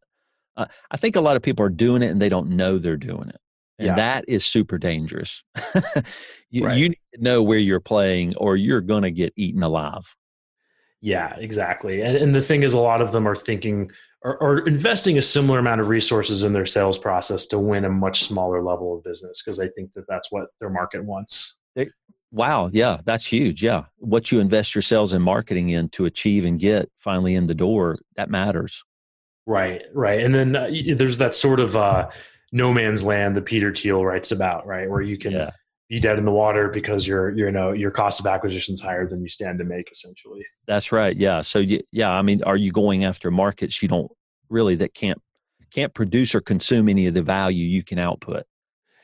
uh, 0.57 0.67
I 0.91 0.97
think 0.97 1.15
a 1.17 1.21
lot 1.21 1.37
of 1.37 1.43
people 1.43 1.65
are 1.65 1.71
doing 1.71 2.03
it 2.03 2.07
and 2.07 2.23
they 2.23 2.31
don't 2.31 2.51
know 2.51 2.79
they're 2.79 2.97
doing 2.97 3.29
it. 3.29 3.41
And 3.79 3.89
yeah. 3.89 3.95
that 3.95 4.25
is 4.27 4.45
super 4.45 4.77
dangerous. 4.77 5.45
you, 6.51 6.65
right. 6.65 6.77
you 6.77 6.89
need 6.89 7.01
to 7.15 7.23
know 7.23 7.43
where 7.43 7.59
you're 7.59 7.81
playing 7.81 8.35
or 8.37 8.57
you're 8.57 8.81
going 8.81 9.05
to 9.05 9.11
get 9.11 9.33
eaten 9.37 9.63
alive. 9.63 10.17
Yeah, 11.01 11.37
exactly. 11.37 12.03
And, 12.03 12.17
and 12.17 12.35
the 12.35 12.43
thing 12.43 12.65
is, 12.65 12.73
a 12.73 12.81
lot 12.81 13.01
of 13.01 13.13
them 13.13 13.29
are 13.29 13.37
thinking 13.37 13.93
are, 14.25 14.43
are, 14.43 14.59
investing 14.67 15.19
a 15.19 15.23
similar 15.23 15.59
amount 15.59 15.81
of 15.81 15.89
resources 15.89 16.45
in 16.45 16.53
their 16.53 16.67
sales 16.67 16.99
process 16.99 17.47
to 17.47 17.59
win 17.59 17.85
a 17.85 17.91
much 17.91 18.25
smaller 18.25 18.63
level 18.63 18.97
of 18.97 19.05
business 19.05 19.43
because 19.43 19.57
they 19.57 19.69
think 19.69 19.93
that 19.93 20.07
that's 20.09 20.33
what 20.33 20.49
their 20.61 20.71
market 20.71 21.05
wants. 21.05 21.57
They, 21.77 21.89
wow, 22.33 22.69
yeah, 22.73 22.99
that's 23.05 23.27
huge. 23.27 23.63
Yeah, 23.63 23.85
what 23.99 24.33
you 24.33 24.41
invest 24.41 24.75
your 24.75 24.83
sales 24.83 25.13
and 25.13 25.23
marketing 25.23 25.71
in 25.71 25.89
to 25.91 26.07
achieve 26.07 26.45
and 26.45 26.59
get 26.59 26.91
finally 26.97 27.35
in 27.35 27.47
the 27.47 27.55
door 27.55 27.99
that 28.17 28.31
matters. 28.31 28.85
Right, 29.47 29.83
right, 29.95 30.21
and 30.21 30.35
then 30.35 30.57
uh, 30.57 30.69
there's 30.95 31.19
that 31.19 31.35
sort 31.35 31.61
of 31.61 31.77
uh, 31.77 32.11
no 32.53 32.73
man's 32.73 33.05
land 33.05 33.37
that 33.37 33.47
Peter 33.47 33.73
Thiel 33.73 34.05
writes 34.05 34.31
about, 34.31 34.67
right, 34.67 34.91
where 34.91 35.03
you 35.03 35.17
can. 35.17 35.33
Yeah 35.33 35.51
be 35.89 35.99
dead 35.99 36.19
in 36.19 36.25
the 36.25 36.31
water 36.31 36.69
because 36.69 37.07
your 37.07 37.31
you 37.31 37.51
know 37.51 37.73
your 37.73 37.91
cost 37.91 38.21
of 38.21 38.27
acquisition 38.27 38.75
is 38.75 38.81
higher 38.81 39.07
than 39.07 39.23
you 39.23 39.29
stand 39.29 39.59
to 39.59 39.65
make 39.65 39.91
essentially. 39.91 40.45
That's 40.67 40.93
right 40.93 41.17
yeah. 41.17 41.41
So 41.41 41.65
yeah 41.93 42.11
i 42.11 42.23
mean 42.23 42.43
are 42.45 42.57
you 42.57 42.73
going 42.73 43.05
after 43.05 43.31
markets 43.31 43.83
you 43.83 43.89
don't 43.89 44.11
really 44.51 44.75
that 44.77 44.95
can't 44.95 45.21
can't 45.73 45.93
produce 45.93 46.35
or 46.35 46.41
consume 46.41 46.89
any 46.89 47.07
of 47.07 47.15
the 47.15 47.23
value 47.23 47.65
you 47.65 47.83
can 47.83 47.99
output? 47.99 48.45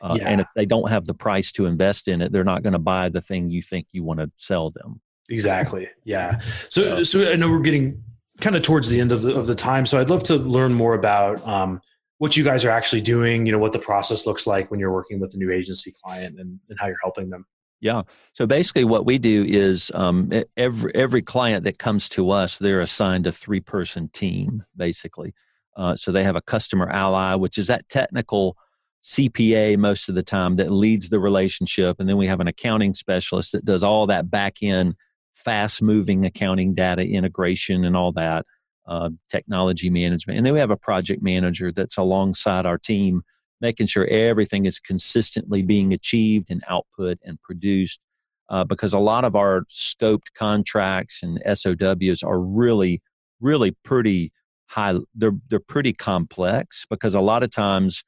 Uh, 0.01 0.17
yeah. 0.19 0.27
and 0.27 0.41
if 0.41 0.47
they 0.55 0.65
don't 0.65 0.89
have 0.89 1.05
the 1.05 1.13
price 1.13 1.51
to 1.53 1.65
invest 1.65 2.07
in 2.07 2.21
it 2.21 2.31
they're 2.31 2.43
not 2.43 2.61
going 2.61 2.73
to 2.73 2.79
buy 2.79 3.09
the 3.09 3.21
thing 3.21 3.49
you 3.49 3.61
think 3.61 3.87
you 3.91 4.03
want 4.03 4.19
to 4.19 4.29
sell 4.35 4.69
them. 4.69 5.01
Exactly 5.29 5.87
yeah. 6.03 6.39
So 6.69 7.01
so 7.01 7.31
i 7.31 7.35
know 7.35 7.49
we're 7.49 7.61
getting 7.61 8.03
kind 8.41 8.55
of 8.55 8.61
towards 8.61 8.89
the 8.89 8.99
end 8.99 9.11
of 9.11 9.23
the, 9.23 9.33
of 9.33 9.47
the 9.47 9.55
time 9.55 9.85
so 9.85 9.99
i'd 9.99 10.09
love 10.09 10.21
to 10.23 10.35
learn 10.35 10.73
more 10.73 10.93
about 10.93 11.45
um, 11.47 11.81
what 12.17 12.37
you 12.37 12.43
guys 12.43 12.63
are 12.63 12.69
actually 12.69 13.01
doing, 13.01 13.45
you 13.45 13.51
know, 13.51 13.57
what 13.57 13.73
the 13.73 13.79
process 13.79 14.25
looks 14.25 14.47
like 14.47 14.71
when 14.71 14.79
you're 14.79 14.93
working 14.93 15.19
with 15.19 15.33
a 15.33 15.37
new 15.37 15.51
agency 15.51 15.93
client 16.03 16.39
and, 16.39 16.59
and 16.69 16.79
how 16.79 16.87
you're 16.87 16.97
helping 17.03 17.29
them. 17.29 17.45
Yeah. 17.81 18.03
So 18.33 18.47
basically, 18.47 18.85
what 18.85 19.05
we 19.05 19.17
do 19.17 19.43
is 19.47 19.91
um, 19.93 20.31
every 20.55 20.95
every 20.95 21.21
client 21.21 21.65
that 21.65 21.77
comes 21.77 22.07
to 22.09 22.31
us, 22.31 22.57
they're 22.57 22.81
assigned 22.81 23.27
a 23.27 23.31
three 23.31 23.59
person 23.59 24.09
team, 24.09 24.63
basically. 24.75 25.33
Uh, 25.75 25.95
so 25.95 26.11
they 26.11 26.23
have 26.23 26.37
a 26.37 26.41
customer 26.41 26.89
ally, 26.89 27.35
which 27.35 27.57
is 27.57 27.67
that 27.67 27.87
technical 27.89 28.55
CPA 29.03 29.77
most 29.77 30.07
of 30.07 30.15
the 30.15 30.23
time 30.23 30.55
that 30.55 30.71
leads 30.71 31.09
the 31.09 31.19
relationship, 31.19 31.97
and 31.99 32.07
then 32.07 32.17
we 32.17 32.27
have 32.27 32.39
an 32.39 32.47
accounting 32.47 32.93
specialist 32.93 33.51
that 33.51 33.65
does 33.65 33.83
all 33.83 34.07
that 34.07 34.31
back 34.31 34.63
end, 34.63 34.95
fast 35.35 35.81
moving 35.81 36.25
accounting 36.25 36.73
data 36.73 37.05
integration 37.05 37.83
and 37.83 37.95
all 37.95 38.13
that 38.13 38.45
uh, 38.87 39.09
technology 39.29 39.89
management. 39.89 40.37
And 40.37 40.45
then 40.45 40.53
we 40.53 40.59
have 40.59 40.71
a 40.71 40.77
project 40.77 41.21
manager 41.21 41.71
that's 41.71 41.97
alongside 41.97 42.65
our 42.65 42.77
team, 42.77 43.23
making 43.61 43.87
sure 43.87 44.05
everything 44.07 44.65
is 44.65 44.79
consistently 44.79 45.61
being 45.61 45.93
achieved 45.93 46.51
and 46.51 46.63
output 46.67 47.19
and 47.23 47.41
produced. 47.41 47.99
Uh, 48.47 48.63
because 48.63 48.93
a 48.93 48.99
lot 48.99 49.25
of 49.25 49.35
our 49.35 49.61
scoped 49.71 50.31
contracts 50.37 51.23
and 51.23 51.41
SOWs 51.57 52.21
are 52.21 52.39
really, 52.39 53.01
really 53.41 53.71
pretty 53.83 54.31
high. 54.67 54.95
They're 55.15 55.33
they're 55.49 55.59
pretty 55.59 55.93
complex 55.93 56.85
because 56.87 57.15
a 57.15 57.21
lot 57.21 57.41
of 57.41 57.49
times 57.49 58.03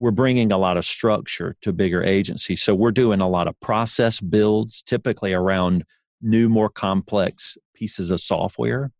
we're 0.00 0.12
bringing 0.12 0.50
a 0.50 0.56
lot 0.56 0.78
of 0.78 0.86
structure 0.86 1.56
to 1.60 1.74
bigger 1.74 2.02
agencies. 2.02 2.62
So 2.62 2.74
we're 2.74 2.90
doing 2.90 3.20
a 3.20 3.28
lot 3.28 3.48
of 3.48 3.58
process 3.60 4.20
builds, 4.20 4.82
typically 4.82 5.34
around 5.34 5.84
new, 6.22 6.48
more 6.48 6.68
complex 6.70 7.58
pieces 7.74 8.10
of 8.10 8.20
software 8.20 8.90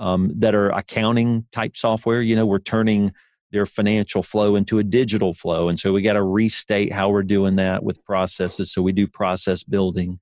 um, 0.00 0.32
that 0.34 0.54
are 0.54 0.70
accounting 0.70 1.46
type 1.52 1.76
software. 1.76 2.22
You 2.22 2.34
know, 2.34 2.46
we're 2.46 2.58
turning 2.58 3.12
their 3.52 3.66
financial 3.66 4.22
flow 4.22 4.56
into 4.56 4.78
a 4.78 4.84
digital 4.84 5.34
flow. 5.34 5.68
And 5.68 5.78
so 5.78 5.92
we 5.92 6.02
got 6.02 6.14
to 6.14 6.22
restate 6.22 6.92
how 6.92 7.10
we're 7.10 7.22
doing 7.22 7.56
that 7.56 7.84
with 7.84 8.02
processes. 8.04 8.72
So 8.72 8.80
we 8.80 8.92
do 8.92 9.06
process 9.06 9.62
building. 9.62 10.18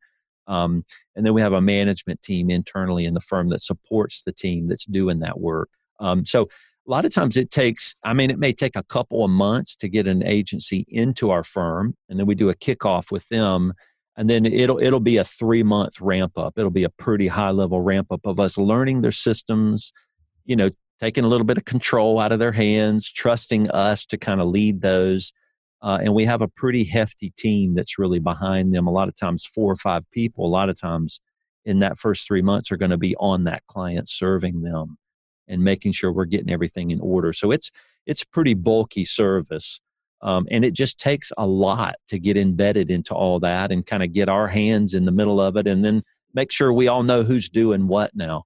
Um, 0.47 0.83
and 1.15 1.25
then 1.25 1.35
we 1.35 1.43
have 1.43 1.53
a 1.53 1.61
management 1.61 2.23
team 2.23 2.51
internally 2.51 3.05
in 3.05 3.15
the 3.15 3.21
firm 3.21 3.51
that 3.51 3.63
supports 3.63 4.23
the 4.23 4.33
team 4.33 4.67
that's 4.67 4.87
doing 4.87 5.21
that 5.21 5.39
work. 5.39 5.69
Um, 6.01 6.25
so 6.25 6.43
a 6.43 6.91
lot 6.91 7.05
of 7.05 7.15
times 7.15 7.37
it 7.37 7.51
takes, 7.51 7.95
I 8.03 8.15
mean, 8.15 8.31
it 8.31 8.39
may 8.39 8.53
take 8.53 8.75
a 8.75 8.83
couple 8.83 9.25
of 9.25 9.31
months 9.31 9.77
to 9.77 9.89
get 9.89 10.07
an 10.07 10.25
agency 10.25 10.87
into 10.89 11.31
our 11.31 11.45
firm. 11.45 11.95
And 12.09 12.19
then 12.19 12.27
we 12.27 12.35
do 12.35 12.49
a 12.49 12.55
kickoff 12.55 13.13
with 13.13 13.29
them. 13.29 13.75
And 14.19 14.29
then 14.29 14.45
it'll 14.45 14.81
it'll 14.81 14.99
be 14.99 15.17
a 15.17 15.25
three 15.25 15.63
month 15.63 16.01
ramp 16.01 16.37
up. 16.37 16.59
It'll 16.59 16.73
be 16.73 16.83
a 16.83 16.91
pretty 16.91 17.29
high 17.29 17.53
level 17.53 17.81
ramp 17.81 18.09
up 18.11 18.27
of 18.27 18.41
us 18.41 18.59
learning 18.59 19.01
their 19.01 19.13
systems, 19.13 19.93
you 20.45 20.57
know, 20.57 20.71
taking 21.01 21.23
a 21.23 21.29
little 21.29 21.47
bit 21.47 21.57
of 21.57 21.65
control 21.65 22.19
out 22.19 22.33
of 22.33 22.41
their 22.41 22.53
hands, 22.53 23.11
trusting 23.11 23.71
us 23.71 24.05
to 24.07 24.19
kind 24.19 24.41
of 24.41 24.49
lead 24.49 24.83
those. 24.83 25.33
Uh, 25.81 26.01
and 26.03 26.13
we 26.15 26.25
have 26.25 26.43
a 26.43 26.49
pretty 26.49 26.83
hefty 26.83 27.33
team 27.39 27.77
that's 27.77 27.97
really 27.97 28.19
behind 28.19 28.75
them. 28.75 28.89
A 28.89 28.91
lot 28.91 29.07
of 29.07 29.15
times, 29.15 29.47
four 29.47 29.71
or 29.71 29.77
five 29.77 30.11
people, 30.11 30.45
a 30.45 30.49
lot 30.49 30.69
of 30.69 30.79
times 30.79 31.21
in 31.65 31.79
that 31.79 31.97
first 31.97 32.27
three 32.27 32.43
months, 32.43 32.73
are 32.73 32.77
going 32.77 32.91
to 32.91 32.99
be 32.99 33.15
on 33.21 33.45
that 33.45 33.65
client 33.69 34.09
serving 34.09 34.63
them 34.63 34.99
and 35.47 35.63
making 35.63 35.93
sure 35.93 36.13
we're 36.13 36.25
getting 36.25 36.51
everything 36.51 36.91
in 36.91 37.01
order. 37.01 37.33
So 37.33 37.53
it's 37.53 37.71
it's 38.05 38.25
pretty 38.25 38.55
bulky 38.55 39.05
service. 39.05 39.81
Um, 40.21 40.47
and 40.51 40.65
it 40.65 40.73
just 40.73 40.99
takes 40.99 41.33
a 41.39 41.47
lot 41.47 41.97
to 42.09 42.19
get 42.19 42.37
embedded 42.37 42.91
into 42.91 43.15
all 43.15 43.39
that 43.41 43.71
and 43.71 43.87
kind 43.87 44.03
of 44.03 44.13
get 44.13 44.29
our 44.29 44.49
hands 44.49 44.95
in 44.95 45.05
the 45.05 45.13
middle 45.13 45.41
of 45.41 45.57
it 45.57 45.67
and 45.67 45.85
then 45.85 46.03
make 46.35 46.51
sure 46.51 46.73
we 46.73 46.89
all 46.89 47.05
know 47.05 47.23
who's 47.23 47.49
doing 47.49 47.87
what 47.87 48.15
now. 48.17 48.45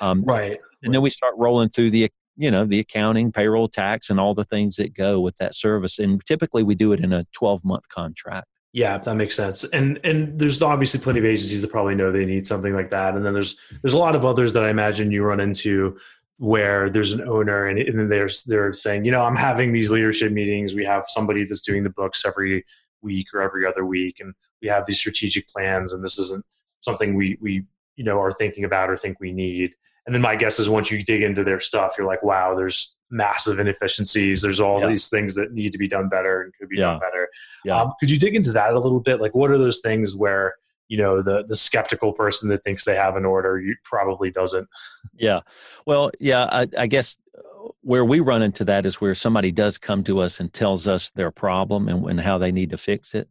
Um, 0.00 0.22
right 0.24 0.60
and 0.82 0.94
then 0.94 1.02
we 1.02 1.10
start 1.10 1.34
rolling 1.36 1.68
through 1.68 1.90
the 1.90 2.10
you 2.36 2.50
know 2.50 2.64
the 2.64 2.78
accounting 2.78 3.32
payroll 3.32 3.68
tax 3.68 4.10
and 4.10 4.20
all 4.20 4.34
the 4.34 4.44
things 4.44 4.76
that 4.76 4.94
go 4.94 5.20
with 5.20 5.36
that 5.36 5.54
service 5.54 5.98
and 5.98 6.24
typically 6.24 6.62
we 6.62 6.74
do 6.74 6.92
it 6.92 7.00
in 7.00 7.12
a 7.12 7.24
12 7.32 7.64
month 7.64 7.88
contract 7.88 8.48
yeah 8.72 8.98
that 8.98 9.14
makes 9.14 9.34
sense 9.34 9.64
and 9.64 9.98
and 10.04 10.38
there's 10.38 10.62
obviously 10.62 11.00
plenty 11.00 11.18
of 11.18 11.24
agencies 11.24 11.62
that 11.62 11.70
probably 11.70 11.94
know 11.94 12.12
they 12.12 12.24
need 12.24 12.46
something 12.46 12.74
like 12.74 12.90
that 12.90 13.14
and 13.14 13.24
then 13.24 13.34
there's 13.34 13.58
there's 13.82 13.94
a 13.94 13.98
lot 13.98 14.14
of 14.14 14.24
others 14.24 14.52
that 14.52 14.64
i 14.64 14.70
imagine 14.70 15.10
you 15.10 15.22
run 15.24 15.40
into 15.40 15.98
where 16.38 16.88
there's 16.88 17.12
an 17.12 17.28
owner 17.28 17.66
and, 17.66 17.78
and 17.78 18.10
they're, 18.10 18.30
they're 18.46 18.72
saying 18.72 19.04
you 19.04 19.10
know 19.10 19.22
i'm 19.22 19.36
having 19.36 19.72
these 19.72 19.90
leadership 19.90 20.32
meetings 20.32 20.74
we 20.74 20.84
have 20.84 21.04
somebody 21.08 21.44
that's 21.44 21.60
doing 21.60 21.82
the 21.82 21.90
books 21.90 22.24
every 22.24 22.64
week 23.02 23.28
or 23.34 23.40
every 23.40 23.66
other 23.66 23.84
week 23.84 24.20
and 24.20 24.32
we 24.62 24.68
have 24.68 24.86
these 24.86 24.98
strategic 24.98 25.48
plans 25.48 25.92
and 25.92 26.02
this 26.02 26.18
isn't 26.18 26.44
something 26.80 27.14
we 27.14 27.36
we 27.40 27.64
you 27.96 28.04
know 28.04 28.20
are 28.20 28.32
thinking 28.32 28.64
about 28.64 28.88
or 28.88 28.96
think 28.96 29.18
we 29.20 29.32
need 29.32 29.74
and 30.08 30.14
then 30.14 30.22
my 30.22 30.36
guess 30.36 30.58
is 30.58 30.70
once 30.70 30.90
you 30.90 31.02
dig 31.02 31.22
into 31.22 31.44
their 31.44 31.60
stuff, 31.60 31.96
you're 31.98 32.06
like, 32.06 32.22
wow, 32.22 32.54
there's 32.54 32.96
massive 33.10 33.60
inefficiencies. 33.60 34.40
There's 34.40 34.58
all 34.58 34.80
yeah. 34.80 34.86
these 34.86 35.10
things 35.10 35.34
that 35.34 35.52
need 35.52 35.70
to 35.72 35.76
be 35.76 35.86
done 35.86 36.08
better 36.08 36.40
and 36.40 36.54
could 36.54 36.70
be 36.70 36.78
yeah. 36.78 36.92
done 36.92 37.00
better. 37.00 37.28
Yeah. 37.62 37.78
Um, 37.78 37.92
could 38.00 38.10
you 38.10 38.18
dig 38.18 38.34
into 38.34 38.50
that 38.52 38.72
a 38.72 38.80
little 38.80 39.00
bit? 39.00 39.20
Like, 39.20 39.34
what 39.34 39.50
are 39.50 39.58
those 39.58 39.80
things 39.80 40.16
where 40.16 40.54
you 40.88 40.98
know 40.98 41.22
the 41.22 41.44
the 41.46 41.56
skeptical 41.56 42.12
person 42.12 42.48
that 42.50 42.64
thinks 42.64 42.84
they 42.84 42.96
have 42.96 43.16
an 43.16 43.24
order 43.24 43.60
you 43.60 43.76
probably 43.84 44.30
doesn't? 44.30 44.68
Yeah. 45.14 45.40
Well, 45.86 46.10
yeah. 46.20 46.48
I, 46.50 46.68
I 46.76 46.86
guess 46.86 47.16
uh, 47.36 47.68
where 47.82 48.04
we 48.04 48.20
run 48.20 48.42
into 48.42 48.64
that 48.64 48.86
is 48.86 49.00
where 49.00 49.14
somebody 49.14 49.52
does 49.52 49.78
come 49.78 50.04
to 50.04 50.20
us 50.20 50.40
and 50.40 50.52
tells 50.52 50.88
us 50.88 51.10
their 51.10 51.30
problem 51.30 51.88
and, 51.88 52.04
and 52.10 52.20
how 52.20 52.38
they 52.38 52.52
need 52.52 52.70
to 52.70 52.78
fix 52.78 53.14
it 53.14 53.28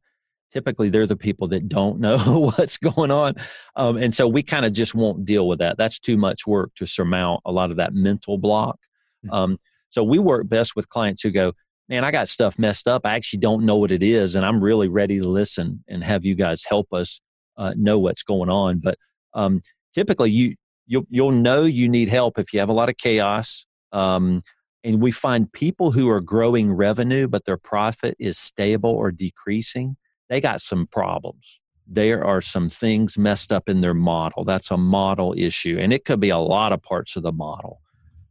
typically 0.51 0.89
they're 0.89 1.05
the 1.05 1.15
people 1.15 1.47
that 1.47 1.67
don't 1.67 1.99
know 2.07 2.17
what's 2.57 2.77
going 2.77 3.11
on 3.11 3.33
um, 3.75 3.97
and 3.97 4.13
so 4.13 4.27
we 4.27 4.41
kind 4.43 4.65
of 4.65 4.73
just 4.73 4.95
won't 4.95 5.25
deal 5.25 5.47
with 5.47 5.59
that 5.59 5.77
that's 5.77 5.99
too 5.99 6.17
much 6.17 6.47
work 6.47 6.71
to 6.75 6.85
surmount 6.85 7.41
a 7.45 7.51
lot 7.51 7.71
of 7.71 7.77
that 7.77 7.93
mental 7.93 8.37
block 8.37 8.79
mm-hmm. 9.25 9.33
um, 9.33 9.57
so 9.89 10.03
we 10.03 10.19
work 10.19 10.47
best 10.47 10.75
with 10.75 10.89
clients 10.89 11.21
who 11.21 11.31
go 11.31 11.53
man 11.89 12.03
i 12.03 12.11
got 12.11 12.27
stuff 12.27 12.57
messed 12.57 12.87
up 12.87 13.05
i 13.05 13.15
actually 13.15 13.39
don't 13.39 13.65
know 13.65 13.77
what 13.77 13.91
it 13.91 14.03
is 14.03 14.35
and 14.35 14.45
i'm 14.45 14.63
really 14.63 14.87
ready 14.87 15.19
to 15.19 15.27
listen 15.27 15.83
and 15.87 16.03
have 16.03 16.25
you 16.25 16.35
guys 16.35 16.63
help 16.63 16.91
us 16.93 17.21
uh, 17.57 17.73
know 17.75 17.99
what's 17.99 18.23
going 18.23 18.49
on 18.49 18.79
but 18.79 18.97
um, 19.33 19.61
typically 19.93 20.31
you 20.31 20.55
you'll, 20.85 21.05
you'll 21.09 21.31
know 21.31 21.63
you 21.63 21.87
need 21.87 22.09
help 22.09 22.37
if 22.39 22.53
you 22.53 22.59
have 22.59 22.69
a 22.69 22.73
lot 22.73 22.89
of 22.89 22.97
chaos 22.97 23.65
um, 23.91 24.41
and 24.83 25.01
we 25.01 25.11
find 25.11 25.51
people 25.51 25.91
who 25.91 26.09
are 26.09 26.21
growing 26.21 26.71
revenue 26.71 27.27
but 27.27 27.45
their 27.45 27.57
profit 27.57 28.15
is 28.19 28.37
stable 28.37 28.91
or 28.91 29.11
decreasing 29.11 29.97
they 30.29 30.41
got 30.41 30.61
some 30.61 30.87
problems. 30.87 31.61
There 31.85 32.25
are 32.25 32.41
some 32.41 32.69
things 32.69 33.17
messed 33.17 33.51
up 33.51 33.69
in 33.69 33.81
their 33.81 33.93
model. 33.93 34.43
That's 34.43 34.71
a 34.71 34.77
model 34.77 35.33
issue. 35.37 35.77
And 35.79 35.93
it 35.93 36.05
could 36.05 36.19
be 36.19 36.29
a 36.29 36.37
lot 36.37 36.73
of 36.73 36.81
parts 36.81 37.15
of 37.15 37.23
the 37.23 37.31
model. 37.31 37.81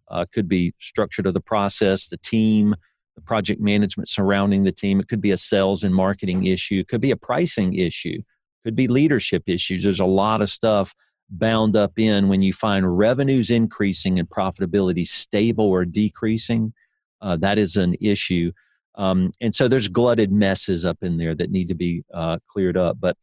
Uh, 0.09 0.27
could 0.31 0.47
be 0.47 0.75
structure 0.79 1.23
of 1.25 1.35
the 1.35 1.41
process, 1.41 2.09
the 2.09 2.19
team, 2.19 2.77
the 3.17 3.23
project 3.23 3.61
management 3.61 4.09
surrounding 4.09 4.65
the 4.65 4.73
team. 4.73 5.01
It 5.01 5.09
could 5.09 5.23
be 5.23 5.31
a 5.31 5.39
sales 5.39 5.83
and 5.83 5.95
marketing 5.95 6.45
issue. 6.45 6.81
It 6.81 6.89
could 6.89 7.01
be 7.01 7.11
a 7.11 7.17
pricing 7.17 7.75
issue. 7.75 8.23
Could 8.66 8.74
be 8.74 8.88
leadership 8.88 9.44
issues. 9.46 9.85
There's 9.85 10.00
a 10.00 10.05
lot 10.05 10.42
of 10.42 10.50
stuff 10.50 10.92
bound 11.31 11.76
up 11.76 12.00
in 12.00 12.26
when 12.26 12.42
you 12.42 12.52
find 12.52 12.98
revenues 12.98 13.48
increasing 13.48 14.18
and 14.18 14.29
profitability 14.29 15.07
stable 15.07 15.66
or 15.66 15.85
decreasing. 15.85 16.72
Uh, 17.20 17.37
that 17.37 17.59
is 17.59 17.76
an 17.76 17.94
issue. 18.00 18.50
Um, 18.96 19.31
and 19.40 19.55
so 19.55 19.68
there's 19.68 19.87
glutted 19.87 20.33
messes 20.33 20.85
up 20.85 20.98
in 21.02 21.16
there 21.16 21.33
that 21.37 21.52
need 21.52 21.68
to 21.68 21.76
be 21.76 22.02
uh, 22.12 22.38
cleared 22.48 22.76
up. 22.76 22.96
But 22.98 23.16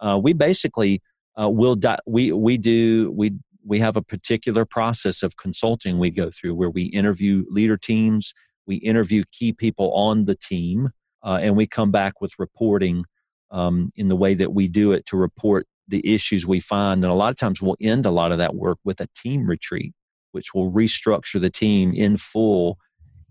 uh, 0.00 0.20
we 0.22 0.34
basically 0.34 1.00
uh, 1.40 1.48
will 1.48 1.76
di- 1.76 1.96
we 2.06 2.32
we 2.32 2.58
do 2.58 3.10
we 3.12 3.32
we 3.64 3.78
have 3.78 3.96
a 3.96 4.02
particular 4.02 4.66
process 4.66 5.22
of 5.22 5.38
consulting 5.38 5.98
we 5.98 6.10
go 6.10 6.30
through 6.30 6.56
where 6.56 6.68
we 6.68 6.82
interview 6.82 7.46
leader 7.48 7.78
teams, 7.78 8.34
we 8.66 8.76
interview 8.76 9.24
key 9.32 9.54
people 9.54 9.94
on 9.94 10.26
the 10.26 10.34
team, 10.34 10.90
uh, 11.24 11.38
and 11.40 11.56
we 11.56 11.66
come 11.66 11.90
back 11.90 12.20
with 12.20 12.32
reporting 12.38 13.06
um, 13.50 13.88
in 13.96 14.08
the 14.08 14.16
way 14.16 14.34
that 14.34 14.52
we 14.52 14.68
do 14.68 14.92
it 14.92 15.06
to 15.06 15.16
report 15.16 15.66
the 15.88 16.06
issues 16.08 16.46
we 16.46 16.60
find. 16.60 17.04
And 17.04 17.12
a 17.12 17.16
lot 17.16 17.30
of 17.30 17.36
times 17.36 17.60
we'll 17.60 17.76
end 17.80 18.06
a 18.06 18.10
lot 18.10 18.32
of 18.32 18.38
that 18.38 18.54
work 18.54 18.78
with 18.84 19.00
a 19.00 19.08
team 19.16 19.46
retreat, 19.46 19.92
which 20.32 20.54
will 20.54 20.70
restructure 20.72 21.40
the 21.40 21.50
team 21.50 21.92
in 21.92 22.16
full 22.16 22.78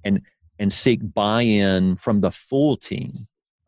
and 0.03 0.21
and 0.59 0.73
seek 0.73 0.99
buy 1.13 1.41
in 1.41 1.95
from 1.95 2.19
the 2.19 2.31
full 2.31 2.75
team. 2.75 3.13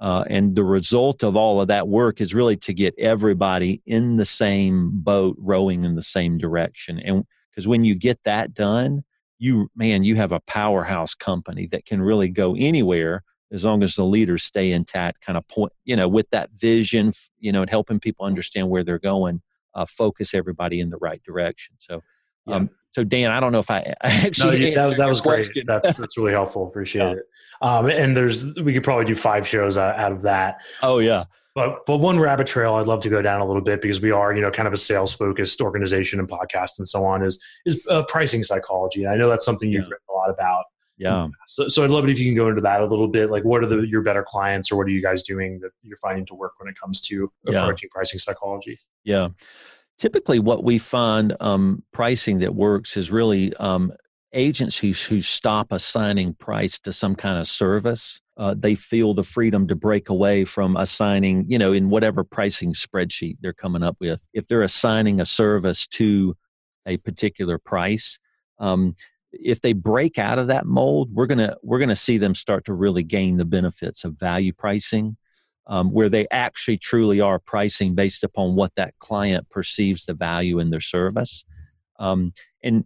Uh, 0.02 0.26
and 0.28 0.56
the 0.56 0.64
result 0.64 1.24
of 1.24 1.38
all 1.38 1.62
of 1.62 1.68
that 1.68 1.88
work 1.88 2.20
is 2.20 2.34
really 2.34 2.58
to 2.58 2.74
get 2.74 2.94
everybody 2.98 3.82
in 3.86 4.18
the 4.18 4.26
same 4.26 4.90
boat, 4.94 5.36
rowing 5.40 5.86
in 5.86 5.96
the 5.96 6.02
same 6.02 6.38
direction. 6.38 7.00
And 7.00 7.24
because 7.52 7.68
when 7.68 7.86
you 7.86 7.96
get 7.96 8.20
that 8.26 8.54
done, 8.54 9.04
you, 9.38 9.70
man, 9.76 10.04
you 10.04 10.16
have 10.16 10.32
a 10.32 10.40
powerhouse 10.42 11.14
company 11.14 11.68
that 11.68 11.86
can 11.86 12.02
really 12.02 12.30
go 12.30 12.56
anywhere 12.56 13.24
as 13.52 13.66
long 13.66 13.84
as 13.84 13.96
the 13.96 14.06
leaders 14.06 14.44
stay 14.44 14.72
intact, 14.72 15.22
kind 15.22 15.38
of 15.38 15.48
point, 15.48 15.74
you 15.84 15.96
know, 15.96 16.08
with 16.08 16.30
that 16.30 16.50
vision, 16.52 17.12
you 17.40 17.52
know, 17.52 17.62
and 17.62 17.70
helping 17.70 18.00
people 18.00 18.26
understand 18.26 18.70
where 18.70 18.84
they're 18.84 19.00
going, 19.00 19.42
uh, 19.76 19.86
focus 19.86 20.34
everybody 20.34 20.80
in 20.80 20.90
the 20.90 20.98
right 20.98 21.22
direction. 21.24 21.76
So, 21.80 22.02
um, 22.48 22.70
so 22.92 23.04
Dan, 23.04 23.32
I 23.32 23.40
don't 23.40 23.52
know 23.52 23.60
if 23.60 23.70
I, 23.70 23.94
actually 24.04 24.74
no, 24.76 24.90
that, 24.90 24.98
that 24.98 25.08
was 25.08 25.22
great. 25.22 25.50
That's 25.66 25.98
that's 26.00 26.18
really 26.18 26.34
helpful. 26.34 26.68
Appreciate 26.68 27.04
yeah. 27.04 27.12
it. 27.14 27.24
Um, 27.62 27.86
and 27.88 28.18
there's 28.18 28.56
we 28.56 28.74
could 28.74 28.84
probably 28.84 29.06
do 29.06 29.16
five 29.16 29.48
shows 29.48 29.78
out, 29.78 29.96
out 29.98 30.12
of 30.12 30.22
that. 30.24 30.62
Oh 30.82 31.00
yeah. 31.00 31.26
But 31.54 31.86
but 31.86 31.98
one 31.98 32.20
rabbit 32.20 32.48
trail 32.48 32.76
I'd 32.76 32.88
love 32.88 33.02
to 33.02 33.10
go 33.10 33.22
down 33.22 33.42
a 33.42 33.46
little 33.46 33.62
bit 33.62 33.82
because 33.82 34.02
we 34.02 34.12
are 34.12 34.34
you 34.34 34.42
know 34.42 34.52
kind 34.52 34.68
of 34.68 34.74
a 34.74 34.78
sales 34.78 35.14
focused 35.14 35.62
organization 35.62 36.20
and 36.20 36.28
podcast 36.28 36.80
and 36.80 36.88
so 36.88 37.06
on 37.06 37.24
is 37.24 37.44
is 37.66 37.82
uh, 37.90 38.04
pricing 38.04 38.44
psychology. 38.44 39.04
And 39.04 39.14
I 39.14 39.18
know 39.18 39.30
that's 39.30 39.46
something 39.46 39.70
you've 39.70 39.84
yeah. 39.84 39.92
written 39.92 40.06
a 40.10 40.14
lot 40.14 40.30
about. 40.30 40.66
Yeah. 41.02 41.28
So, 41.48 41.68
so 41.68 41.84
I'd 41.84 41.90
love 41.90 42.04
it 42.04 42.12
if 42.12 42.20
you 42.20 42.26
can 42.26 42.36
go 42.36 42.48
into 42.48 42.62
that 42.62 42.82
a 42.82 42.86
little 42.86 43.08
bit. 43.08 43.30
Like, 43.30 43.44
what 43.44 43.64
are 43.64 43.68
the 43.68 43.82
your 43.88 44.02
better 44.02 44.24
clients, 44.28 44.72
or 44.72 44.78
what 44.78 44.88
are 44.88 44.92
you 44.92 45.02
guys 45.02 45.24
doing 45.24 45.60
that 45.62 45.72
you're 45.84 45.98
finding 45.98 46.26
to 46.28 46.36
work 46.36 46.54
when 46.60 46.70
it 46.70 46.80
comes 46.80 47.02
to 47.02 47.32
approaching 47.48 47.90
yeah. 47.92 47.96
pricing 47.96 48.20
psychology? 48.20 48.80
Yeah 49.04 49.30
typically 50.02 50.40
what 50.40 50.64
we 50.64 50.80
find 50.80 51.38
um, 51.42 51.84
pricing 51.94 52.40
that 52.40 52.56
works 52.56 52.98
is 52.98 53.12
really 53.12 53.56
um, 53.58 53.94
agencies 54.34 55.04
who 55.04 55.22
stop 55.22 55.72
assigning 55.72 56.34
price 56.34 56.80
to 56.80 56.92
some 56.92 57.16
kind 57.16 57.38
of 57.38 57.46
service 57.46 58.20
uh, 58.38 58.56
they 58.58 58.74
feel 58.74 59.14
the 59.14 59.24
freedom 59.24 59.68
to 59.68 59.76
break 59.76 60.10
away 60.10 60.44
from 60.44 60.76
assigning 60.76 61.46
you 61.48 61.60
know 61.60 61.72
in 61.72 61.90
whatever 61.90 62.24
pricing 62.24 62.74
spreadsheet 62.74 63.38
they're 63.42 63.54
coming 63.54 63.84
up 63.84 63.96
with 64.00 64.26
if 64.34 64.48
they're 64.48 64.64
assigning 64.64 65.22
a 65.22 65.26
service 65.26 65.86
to 65.86 66.36
a 66.88 66.98
particular 66.98 67.60
price 67.60 68.18
um, 68.58 68.96
if 69.34 69.62
they 69.62 69.74
break 69.74 70.18
out 70.18 70.38
of 70.40 70.48
that 70.48 70.66
mold 70.66 71.10
we're 71.14 71.28
going 71.28 71.38
to 71.38 71.58
we're 71.64 71.80
to 71.86 71.96
see 71.96 72.18
them 72.18 72.36
start 72.36 72.66
to 72.66 72.74
really 72.74 73.04
gain 73.04 73.38
the 73.38 73.46
benefits 73.46 74.04
of 74.04 74.20
value 74.20 74.54
pricing 74.54 75.16
um, 75.68 75.92
where 75.92 76.10
they 76.10 76.28
actually 76.32 76.78
truly 76.78 77.22
are 77.22 77.40
pricing 77.40 77.96
based 77.96 78.24
upon 78.24 78.56
what 78.56 78.76
that 78.76 78.94
client 79.00 79.50
perceives 79.50 80.06
the 80.06 80.14
value 80.14 80.60
in 80.60 80.70
their 80.70 80.82
service. 80.82 81.46
Um, 82.00 82.34
and 82.64 82.84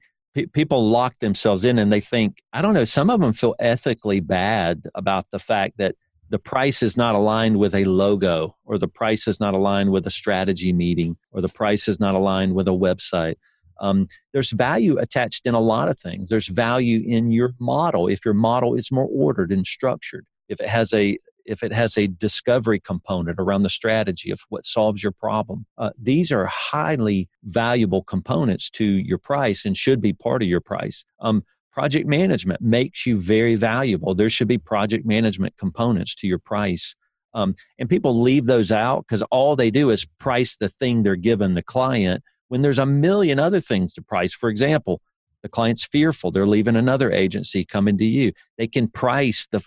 people 0.54 0.90
lock 0.90 1.18
themselves 1.20 1.64
in 1.64 1.80
and 1.80 1.92
they 1.92 2.02
think, 2.02 2.44
I 2.52 2.62
don't 2.62 2.74
know, 2.74 2.86
some 2.86 3.10
of 3.10 3.22
them 3.22 3.34
feel 3.34 3.56
ethically 3.60 4.20
bad 4.20 4.84
about 4.94 5.26
the 5.32 5.40
fact 5.40 5.78
that 5.78 5.96
the 6.30 6.40
price 6.40 6.84
is 6.84 6.98
not 6.98 7.16
aligned 7.16 7.58
with 7.58 7.74
a 7.74 7.86
logo 7.86 8.56
or 8.66 8.78
the 8.78 8.88
price 8.88 9.28
is 9.28 9.40
not 9.40 9.54
aligned 9.54 9.92
with 9.92 10.06
a 10.06 10.12
strategy 10.12 10.74
meeting 10.74 11.18
or 11.32 11.40
the 11.40 11.50
price 11.50 11.88
is 11.88 12.00
not 12.00 12.16
aligned 12.16 12.54
with 12.54 12.68
a 12.68 12.72
website. 12.72 13.36
Um, 13.80 14.08
there's 14.34 14.52
value 14.52 14.98
attached 14.98 15.46
in 15.46 15.54
a 15.54 15.60
lot 15.60 15.90
of 15.90 16.00
things. 16.00 16.30
There's 16.30 16.48
value 16.48 17.02
in 17.06 17.32
your 17.32 17.54
model 17.60 18.08
if 18.08 18.26
your 18.26 18.34
model 18.34 18.76
is 18.76 18.92
more 18.92 19.08
ordered 19.12 19.52
and 19.52 19.66
structured. 19.66 20.26
If 20.48 20.60
it 20.62 20.68
has 20.68 20.94
a 20.94 21.18
if 21.46 21.62
it 21.62 21.72
has 21.74 21.98
a 21.98 22.08
discovery 22.08 22.80
component 22.80 23.40
around 23.40 23.62
the 23.62 23.70
strategy 23.70 24.32
of 24.32 24.42
what 24.50 24.66
solves 24.66 25.04
your 25.04 25.12
problem. 25.12 25.66
Uh, 25.78 25.92
these 26.02 26.32
are 26.32 26.48
highly 26.48 27.30
valuable 27.44 28.04
components 28.04 28.70
to 28.72 28.84
your 28.84 29.20
price 29.20 29.64
and 29.64 29.78
should 29.78 30.02
be 30.02 30.12
part 30.12 30.42
of 30.42 30.48
your 30.48 30.60
price. 30.60 31.06
Um, 31.20 31.44
project 31.72 32.08
management 32.08 32.62
makes 32.62 33.06
you 33.06 33.18
very 33.18 33.56
valuable. 33.56 34.16
There 34.16 34.30
should 34.30 34.48
be 34.48 34.58
project 34.58 35.06
management 35.06 35.56
components 35.58 36.16
to 36.16 36.28
your 36.28 36.40
price. 36.40 36.96
Um, 37.34 37.54
and 37.78 37.90
people 37.90 38.20
leave 38.20 38.46
those 38.46 38.72
out 38.72 39.06
because 39.06 39.22
all 39.24 39.56
they 39.56 39.70
do 39.70 39.90
is 39.90 40.08
price 40.20 40.56
the 40.56 40.70
thing 40.70 41.04
they're 41.04 41.18
given 41.18 41.54
the 41.54 41.62
client 41.62 42.24
when 42.48 42.62
there's 42.62 42.80
a 42.80 42.86
million 42.86 43.40
other 43.40 43.60
things 43.60 43.94
to 43.94 44.02
price. 44.02 44.34
For 44.34 44.50
example, 44.50 45.02
the 45.42 45.50
client's 45.50 45.86
fearful, 45.86 46.32
they're 46.32 46.48
leaving 46.48 46.76
another 46.76 47.12
agency 47.12 47.66
coming 47.66 47.98
to 47.98 48.06
you. 48.06 48.32
They 48.58 48.68
can 48.68 48.88
price 48.88 49.48
the 49.52 49.64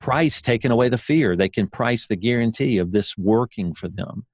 price 0.00 0.42
taking 0.42 0.70
away 0.70 0.88
the 0.88 0.98
fear. 0.98 1.36
They 1.36 1.48
can 1.48 1.68
price 1.68 2.06
the 2.06 2.16
guarantee 2.16 2.78
of 2.78 2.92
this 2.92 3.16
working 3.16 3.72
for 3.72 3.88
them. 3.88 4.26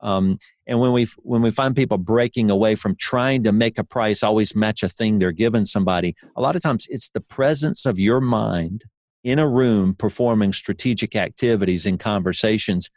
Um, 0.00 0.38
and 0.66 0.78
when 0.78 0.92
we 0.92 1.06
when 1.22 1.40
we 1.40 1.50
find 1.50 1.74
people 1.74 1.96
breaking 1.96 2.50
away 2.50 2.74
from 2.74 2.96
trying 2.96 3.42
to 3.44 3.52
make 3.52 3.78
a 3.78 3.84
price 3.84 4.22
always 4.22 4.54
match 4.54 4.82
a 4.82 4.88
thing 4.88 5.18
they're 5.18 5.32
giving 5.32 5.64
somebody, 5.64 6.14
a 6.36 6.42
lot 6.42 6.54
of 6.54 6.62
times 6.62 6.86
it's 6.90 7.08
the 7.08 7.20
presence 7.20 7.86
of 7.86 7.98
your 7.98 8.20
mind 8.20 8.84
in 9.24 9.38
a 9.38 9.48
room 9.48 9.94
performing 9.94 10.52
strategic 10.52 11.16
activities 11.16 11.86
and 11.86 11.98
conversations. 11.98 12.90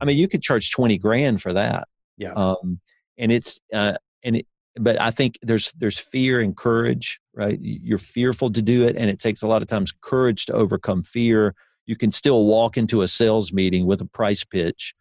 I 0.00 0.04
mean, 0.04 0.16
you 0.16 0.28
could 0.28 0.42
charge 0.42 0.70
twenty 0.70 0.96
grand 0.96 1.42
for 1.42 1.52
that. 1.52 1.88
Yeah. 2.16 2.32
Um, 2.34 2.80
and 3.18 3.32
it's 3.32 3.60
uh, 3.72 3.94
and 4.22 4.36
it, 4.36 4.46
but 4.76 5.00
I 5.00 5.10
think 5.10 5.38
there's 5.42 5.72
there's 5.72 5.98
fear 5.98 6.40
and 6.40 6.56
courage, 6.56 7.20
right? 7.34 7.58
You're 7.60 7.98
fearful 7.98 8.50
to 8.52 8.62
do 8.62 8.86
it, 8.86 8.96
and 8.96 9.08
it 9.08 9.20
takes 9.20 9.42
a 9.42 9.46
lot 9.46 9.62
of 9.62 9.68
times 9.68 9.92
courage 10.00 10.46
to 10.46 10.52
overcome 10.52 11.02
fear. 11.02 11.54
You 11.86 11.96
can 11.96 12.12
still 12.12 12.46
walk 12.46 12.76
into 12.76 13.02
a 13.02 13.08
sales 13.08 13.52
meeting 13.52 13.86
with 13.86 14.00
a 14.00 14.06
price 14.06 14.44
pitch, 14.44 14.94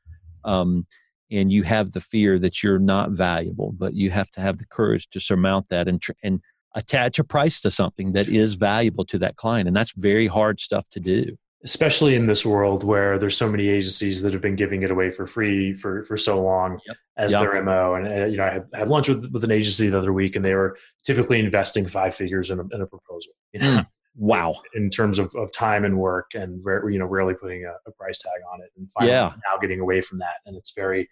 um, 0.44 0.86
and 1.32 1.52
you 1.52 1.64
have 1.64 1.92
the 1.92 2.02
fear 2.02 2.38
that 2.40 2.62
you're 2.62 2.80
not 2.80 3.12
valuable, 3.12 3.72
but 3.72 3.94
you 3.94 4.12
have 4.12 4.30
to 4.32 4.42
have 4.42 4.58
the 4.58 4.68
courage 4.68 5.10
to 5.10 5.20
surmount 5.20 5.70
that 5.70 5.88
and 5.88 6.04
and 6.24 6.42
attach 6.76 7.20
a 7.20 7.24
price 7.24 7.62
to 7.62 7.70
something 7.70 8.14
that 8.14 8.28
is 8.28 8.56
valuable 8.56 9.06
to 9.06 9.18
that 9.20 9.38
client, 9.38 9.68
and 9.68 9.76
that's 9.76 9.94
very 9.94 10.28
hard 10.28 10.60
stuff 10.60 10.88
to 10.90 11.00
do 11.00 11.36
especially 11.64 12.16
in 12.16 12.28
this 12.28 12.46
world 12.46 12.84
where 12.84 13.18
there's 13.18 13.38
so 13.38 13.50
many 13.50 13.70
agencies 13.70 14.22
that 14.22 14.34
have 14.34 14.42
been 14.42 14.56
giving 14.56 14.84
it 14.84 14.92
away 14.92 15.10
for 15.10 15.26
free 15.26 15.74
for, 15.74 16.04
for 16.04 16.18
so 16.18 16.42
long 16.42 16.80
yep. 16.86 16.98
as 17.18 17.32
yep. 17.32 17.42
their 17.42 17.64
mo. 17.64 17.96
And 17.96 18.08
uh, 18.08 18.26
you 18.26 18.38
know, 18.38 18.44
I 18.44 18.54
had, 18.54 18.68
had, 18.74 18.88
lunch 18.90 19.08
with, 19.08 19.32
with 19.32 19.44
an 19.44 19.52
agency 19.52 19.88
the 19.88 19.98
other 19.98 20.12
week, 20.12 20.36
and 20.36 20.44
they 20.44 20.56
were 20.56 20.78
typically 21.06 21.40
investing 21.40 21.88
five 21.88 22.14
figures 22.14 22.52
in 22.52 22.60
a, 22.60 22.64
in 22.74 22.82
a 22.82 22.88
proposal. 22.88 23.34
You 23.54 23.60
know? 23.62 23.78
mm. 23.78 23.88
Wow! 24.16 24.62
In 24.76 24.92
terms 24.92 25.18
of, 25.18 25.34
of 25.34 25.52
time 25.52 25.84
and 25.84 25.98
work, 25.98 26.34
and 26.36 26.62
you 26.64 27.00
know, 27.00 27.06
rarely 27.08 27.34
putting 27.34 27.66
a, 27.66 27.74
a 27.88 27.92
price 27.94 28.20
tag 28.20 28.44
on 28.54 28.62
it, 28.62 28.70
and 28.78 28.88
finally 28.92 29.12
yeah. 29.12 29.34
now 29.50 29.58
getting 29.60 29.80
away 29.80 30.02
from 30.02 30.20
that, 30.20 30.36
and 30.46 30.56
it's 30.56 30.72
very 30.76 31.10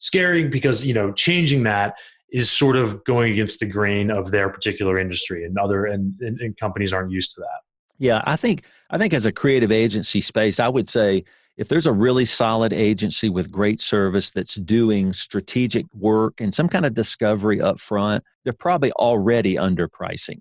scary 0.00 0.48
because 0.48 0.84
you 0.84 0.92
know 0.92 1.12
changing 1.12 1.62
that 1.62 1.94
is 2.32 2.50
sort 2.50 2.74
of 2.74 3.04
going 3.04 3.32
against 3.32 3.60
the 3.60 3.66
grain 3.66 4.10
of 4.10 4.32
their 4.32 4.48
particular 4.48 4.98
industry, 4.98 5.44
and 5.44 5.56
other 5.56 5.86
and, 5.86 6.20
and, 6.20 6.40
and 6.40 6.56
companies 6.56 6.92
aren't 6.92 7.12
used 7.12 7.32
to 7.32 7.40
that. 7.40 7.60
Yeah, 7.98 8.22
I 8.24 8.34
think 8.34 8.64
I 8.92 8.98
think 8.98 9.14
as 9.14 9.24
a 9.24 9.32
creative 9.32 9.72
agency 9.72 10.20
space, 10.20 10.60
I 10.60 10.68
would 10.68 10.88
say 10.88 11.24
if 11.56 11.68
there's 11.68 11.86
a 11.86 11.92
really 11.92 12.26
solid 12.26 12.74
agency 12.74 13.30
with 13.30 13.50
great 13.50 13.80
service 13.80 14.30
that's 14.30 14.56
doing 14.56 15.14
strategic 15.14 15.86
work 15.94 16.40
and 16.40 16.54
some 16.54 16.68
kind 16.68 16.84
of 16.84 16.92
discovery 16.92 17.60
up 17.60 17.80
front, 17.80 18.22
they're 18.44 18.52
probably 18.52 18.92
already 18.92 19.56
underpricing. 19.56 20.40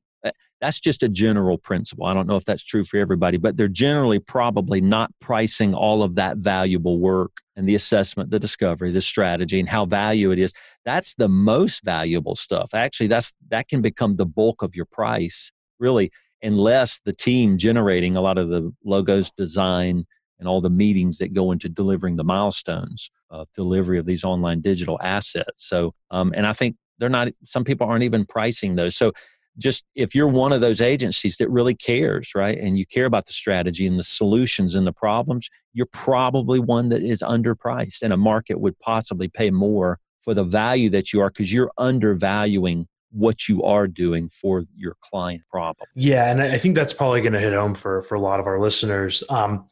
That's 0.59 0.79
just 0.79 1.01
a 1.01 1.09
general 1.09 1.57
principle. 1.57 2.05
I 2.05 2.13
don't 2.13 2.27
know 2.27 2.35
if 2.35 2.45
that's 2.45 2.63
true 2.63 2.83
for 2.83 2.97
everybody, 2.97 3.37
but 3.37 3.57
they're 3.57 3.67
generally 3.67 4.19
probably 4.19 4.79
not 4.79 5.11
pricing 5.19 5.73
all 5.73 6.03
of 6.03 6.15
that 6.15 6.37
valuable 6.37 6.99
work 6.99 7.31
and 7.55 7.67
the 7.67 7.73
assessment, 7.73 8.29
the 8.29 8.39
discovery, 8.39 8.91
the 8.91 9.01
strategy, 9.01 9.59
and 9.59 9.67
how 9.67 9.87
value 9.87 10.31
it 10.31 10.37
is. 10.37 10.53
That's 10.85 11.15
the 11.15 11.27
most 11.27 11.83
valuable 11.83 12.35
stuff. 12.35 12.75
Actually, 12.75 13.07
that's 13.07 13.33
that 13.49 13.69
can 13.69 13.81
become 13.81 14.17
the 14.17 14.25
bulk 14.25 14.61
of 14.61 14.75
your 14.75 14.85
price. 14.85 15.51
Really, 15.79 16.11
unless 16.43 16.99
the 17.05 17.13
team 17.13 17.57
generating 17.57 18.15
a 18.15 18.21
lot 18.21 18.37
of 18.37 18.49
the 18.49 18.71
logos 18.83 19.31
design 19.31 20.05
and 20.39 20.47
all 20.47 20.59
the 20.59 20.69
meetings 20.69 21.19
that 21.19 21.33
go 21.33 21.51
into 21.51 21.69
delivering 21.69 22.15
the 22.15 22.23
milestones 22.23 23.11
of 23.29 23.47
delivery 23.53 23.99
of 23.99 24.05
these 24.05 24.23
online 24.23 24.59
digital 24.59 24.99
assets. 25.01 25.67
So, 25.67 25.93
um, 26.09 26.33
and 26.35 26.47
I 26.47 26.53
think 26.53 26.75
they're 26.97 27.09
not, 27.09 27.29
some 27.45 27.63
people 27.63 27.87
aren't 27.87 28.03
even 28.03 28.25
pricing 28.25 28.75
those. 28.75 28.95
So, 28.95 29.13
just 29.57 29.83
if 29.95 30.15
you're 30.15 30.29
one 30.29 30.53
of 30.53 30.61
those 30.61 30.79
agencies 30.79 31.35
that 31.37 31.49
really 31.49 31.75
cares, 31.75 32.31
right, 32.33 32.57
and 32.57 32.77
you 32.77 32.85
care 32.85 33.05
about 33.05 33.25
the 33.25 33.33
strategy 33.33 33.85
and 33.85 33.99
the 33.99 34.03
solutions 34.03 34.75
and 34.75 34.87
the 34.87 34.93
problems, 34.93 35.49
you're 35.73 35.89
probably 35.91 36.59
one 36.59 36.87
that 36.89 37.03
is 37.03 37.21
underpriced, 37.21 38.01
and 38.01 38.13
a 38.13 38.17
market 38.17 38.61
would 38.61 38.79
possibly 38.79 39.27
pay 39.27 39.51
more 39.51 39.99
for 40.21 40.33
the 40.33 40.45
value 40.45 40.89
that 40.89 41.11
you 41.11 41.19
are 41.19 41.29
because 41.29 41.51
you're 41.51 41.71
undervaluing 41.77 42.87
what 43.11 43.47
you 43.47 43.63
are 43.63 43.87
doing 43.87 44.29
for 44.29 44.65
your 44.75 44.95
client 45.01 45.41
problem. 45.49 45.87
Yeah, 45.95 46.31
and 46.31 46.41
I 46.41 46.57
think 46.57 46.75
that's 46.75 46.93
probably 46.93 47.21
going 47.21 47.33
to 47.33 47.39
hit 47.39 47.53
home 47.53 47.75
for 47.75 48.03
for 48.03 48.15
a 48.15 48.19
lot 48.19 48.39
of 48.39 48.47
our 48.47 48.59
listeners. 48.59 49.23
Um, 49.29 49.67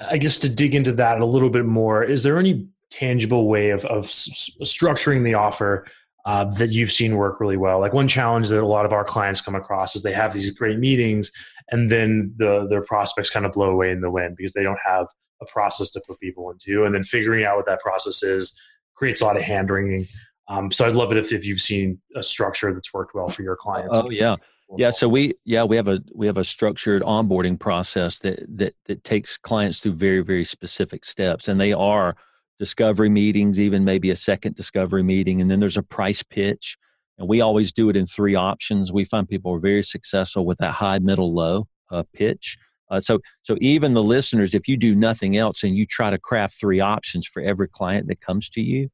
I 0.00 0.18
guess 0.18 0.38
to 0.38 0.48
dig 0.48 0.74
into 0.74 0.92
that 0.92 1.20
a 1.20 1.26
little 1.26 1.50
bit 1.50 1.64
more, 1.64 2.04
is 2.04 2.22
there 2.22 2.38
any 2.38 2.66
tangible 2.90 3.48
way 3.48 3.70
of 3.70 3.84
of 3.86 4.04
s- 4.04 4.58
structuring 4.62 5.24
the 5.24 5.34
offer 5.34 5.86
uh, 6.24 6.44
that 6.44 6.70
you've 6.70 6.92
seen 6.92 7.16
work 7.16 7.40
really 7.40 7.56
well? 7.56 7.80
Like 7.80 7.92
one 7.92 8.08
challenge 8.08 8.48
that 8.48 8.62
a 8.62 8.66
lot 8.66 8.84
of 8.84 8.92
our 8.92 9.04
clients 9.04 9.40
come 9.40 9.54
across 9.54 9.96
is 9.96 10.02
they 10.02 10.12
have 10.12 10.32
these 10.32 10.50
great 10.50 10.78
meetings, 10.78 11.30
and 11.70 11.90
then 11.90 12.34
the 12.36 12.66
their 12.68 12.82
prospects 12.82 13.30
kind 13.30 13.46
of 13.46 13.52
blow 13.52 13.70
away 13.70 13.90
in 13.90 14.00
the 14.00 14.10
wind 14.10 14.36
because 14.36 14.52
they 14.52 14.62
don't 14.62 14.80
have 14.84 15.06
a 15.40 15.46
process 15.46 15.90
to 15.90 16.02
put 16.06 16.20
people 16.20 16.50
into, 16.50 16.84
and 16.84 16.94
then 16.94 17.02
figuring 17.02 17.44
out 17.44 17.56
what 17.56 17.66
that 17.66 17.80
process 17.80 18.22
is 18.22 18.58
creates 18.94 19.20
a 19.20 19.24
lot 19.24 19.36
of 19.36 19.42
hand 19.42 19.70
wringing. 19.70 20.06
Um, 20.52 20.70
so 20.70 20.86
I'd 20.86 20.94
love 20.94 21.12
it 21.12 21.18
if, 21.18 21.32
if 21.32 21.46
you've 21.46 21.62
seen 21.62 21.98
a 22.14 22.22
structure 22.22 22.74
that's 22.74 22.92
worked 22.92 23.14
well 23.14 23.28
for 23.28 23.42
your 23.42 23.56
clients. 23.56 23.96
Oh 23.96 24.10
yeah. 24.10 24.36
Yeah, 24.78 24.88
so 24.88 25.06
we 25.06 25.34
yeah 25.44 25.64
we 25.64 25.76
have 25.76 25.88
a 25.88 26.02
we 26.14 26.26
have 26.26 26.38
a 26.38 26.44
structured 26.44 27.02
onboarding 27.02 27.58
process 27.58 28.20
that 28.20 28.40
that 28.56 28.74
that 28.86 29.04
takes 29.04 29.36
clients 29.36 29.80
through 29.80 29.94
very 29.94 30.20
very 30.20 30.44
specific 30.46 31.04
steps, 31.04 31.48
and 31.48 31.60
they 31.60 31.74
are 31.74 32.16
discovery 32.58 33.10
meetings, 33.10 33.60
even 33.60 33.84
maybe 33.84 34.10
a 34.10 34.16
second 34.16 34.54
discovery 34.54 35.02
meeting, 35.02 35.42
and 35.42 35.50
then 35.50 35.60
there's 35.60 35.76
a 35.76 35.82
price 35.82 36.22
pitch, 36.22 36.78
and 37.18 37.28
we 37.28 37.42
always 37.42 37.70
do 37.70 37.90
it 37.90 37.96
in 37.98 38.06
three 38.06 38.34
options. 38.34 38.94
We 38.94 39.04
find 39.04 39.28
people 39.28 39.52
are 39.52 39.60
very 39.60 39.82
successful 39.82 40.46
with 40.46 40.56
that 40.58 40.72
high, 40.72 41.00
middle, 41.00 41.34
low 41.34 41.68
uh, 41.90 42.04
pitch. 42.14 42.56
Uh, 42.90 42.98
so 42.98 43.20
so 43.42 43.58
even 43.60 43.92
the 43.92 44.02
listeners, 44.02 44.54
if 44.54 44.66
you 44.68 44.78
do 44.78 44.94
nothing 44.94 45.36
else 45.36 45.62
and 45.64 45.76
you 45.76 45.84
try 45.84 46.08
to 46.08 46.18
craft 46.18 46.58
three 46.58 46.80
options 46.80 47.26
for 47.26 47.42
every 47.42 47.68
client 47.68 48.06
that 48.08 48.22
comes 48.22 48.48
to 48.50 48.62
you, 48.62 48.88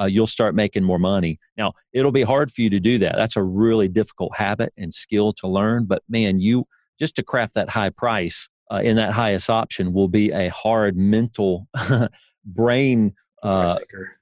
uh, 0.00 0.06
you'll 0.06 0.26
start 0.26 0.54
making 0.54 0.84
more 0.84 0.98
money. 0.98 1.38
Now, 1.56 1.72
it'll 1.92 2.12
be 2.12 2.22
hard 2.22 2.50
for 2.50 2.62
you 2.62 2.70
to 2.70 2.80
do 2.80 2.98
that. 2.98 3.16
That's 3.16 3.36
a 3.36 3.42
really 3.42 3.88
difficult 3.88 4.36
habit 4.36 4.72
and 4.76 4.92
skill 4.92 5.32
to 5.34 5.48
learn. 5.48 5.84
But 5.86 6.02
man, 6.08 6.40
you 6.40 6.66
just 6.98 7.16
to 7.16 7.22
craft 7.22 7.54
that 7.54 7.68
high 7.68 7.90
price 7.90 8.48
uh, 8.70 8.80
in 8.82 8.96
that 8.96 9.12
highest 9.12 9.50
option 9.50 9.92
will 9.92 10.08
be 10.08 10.30
a 10.30 10.48
hard 10.48 10.96
mental 10.96 11.68
brain. 12.44 13.14
Uh, 13.42 13.78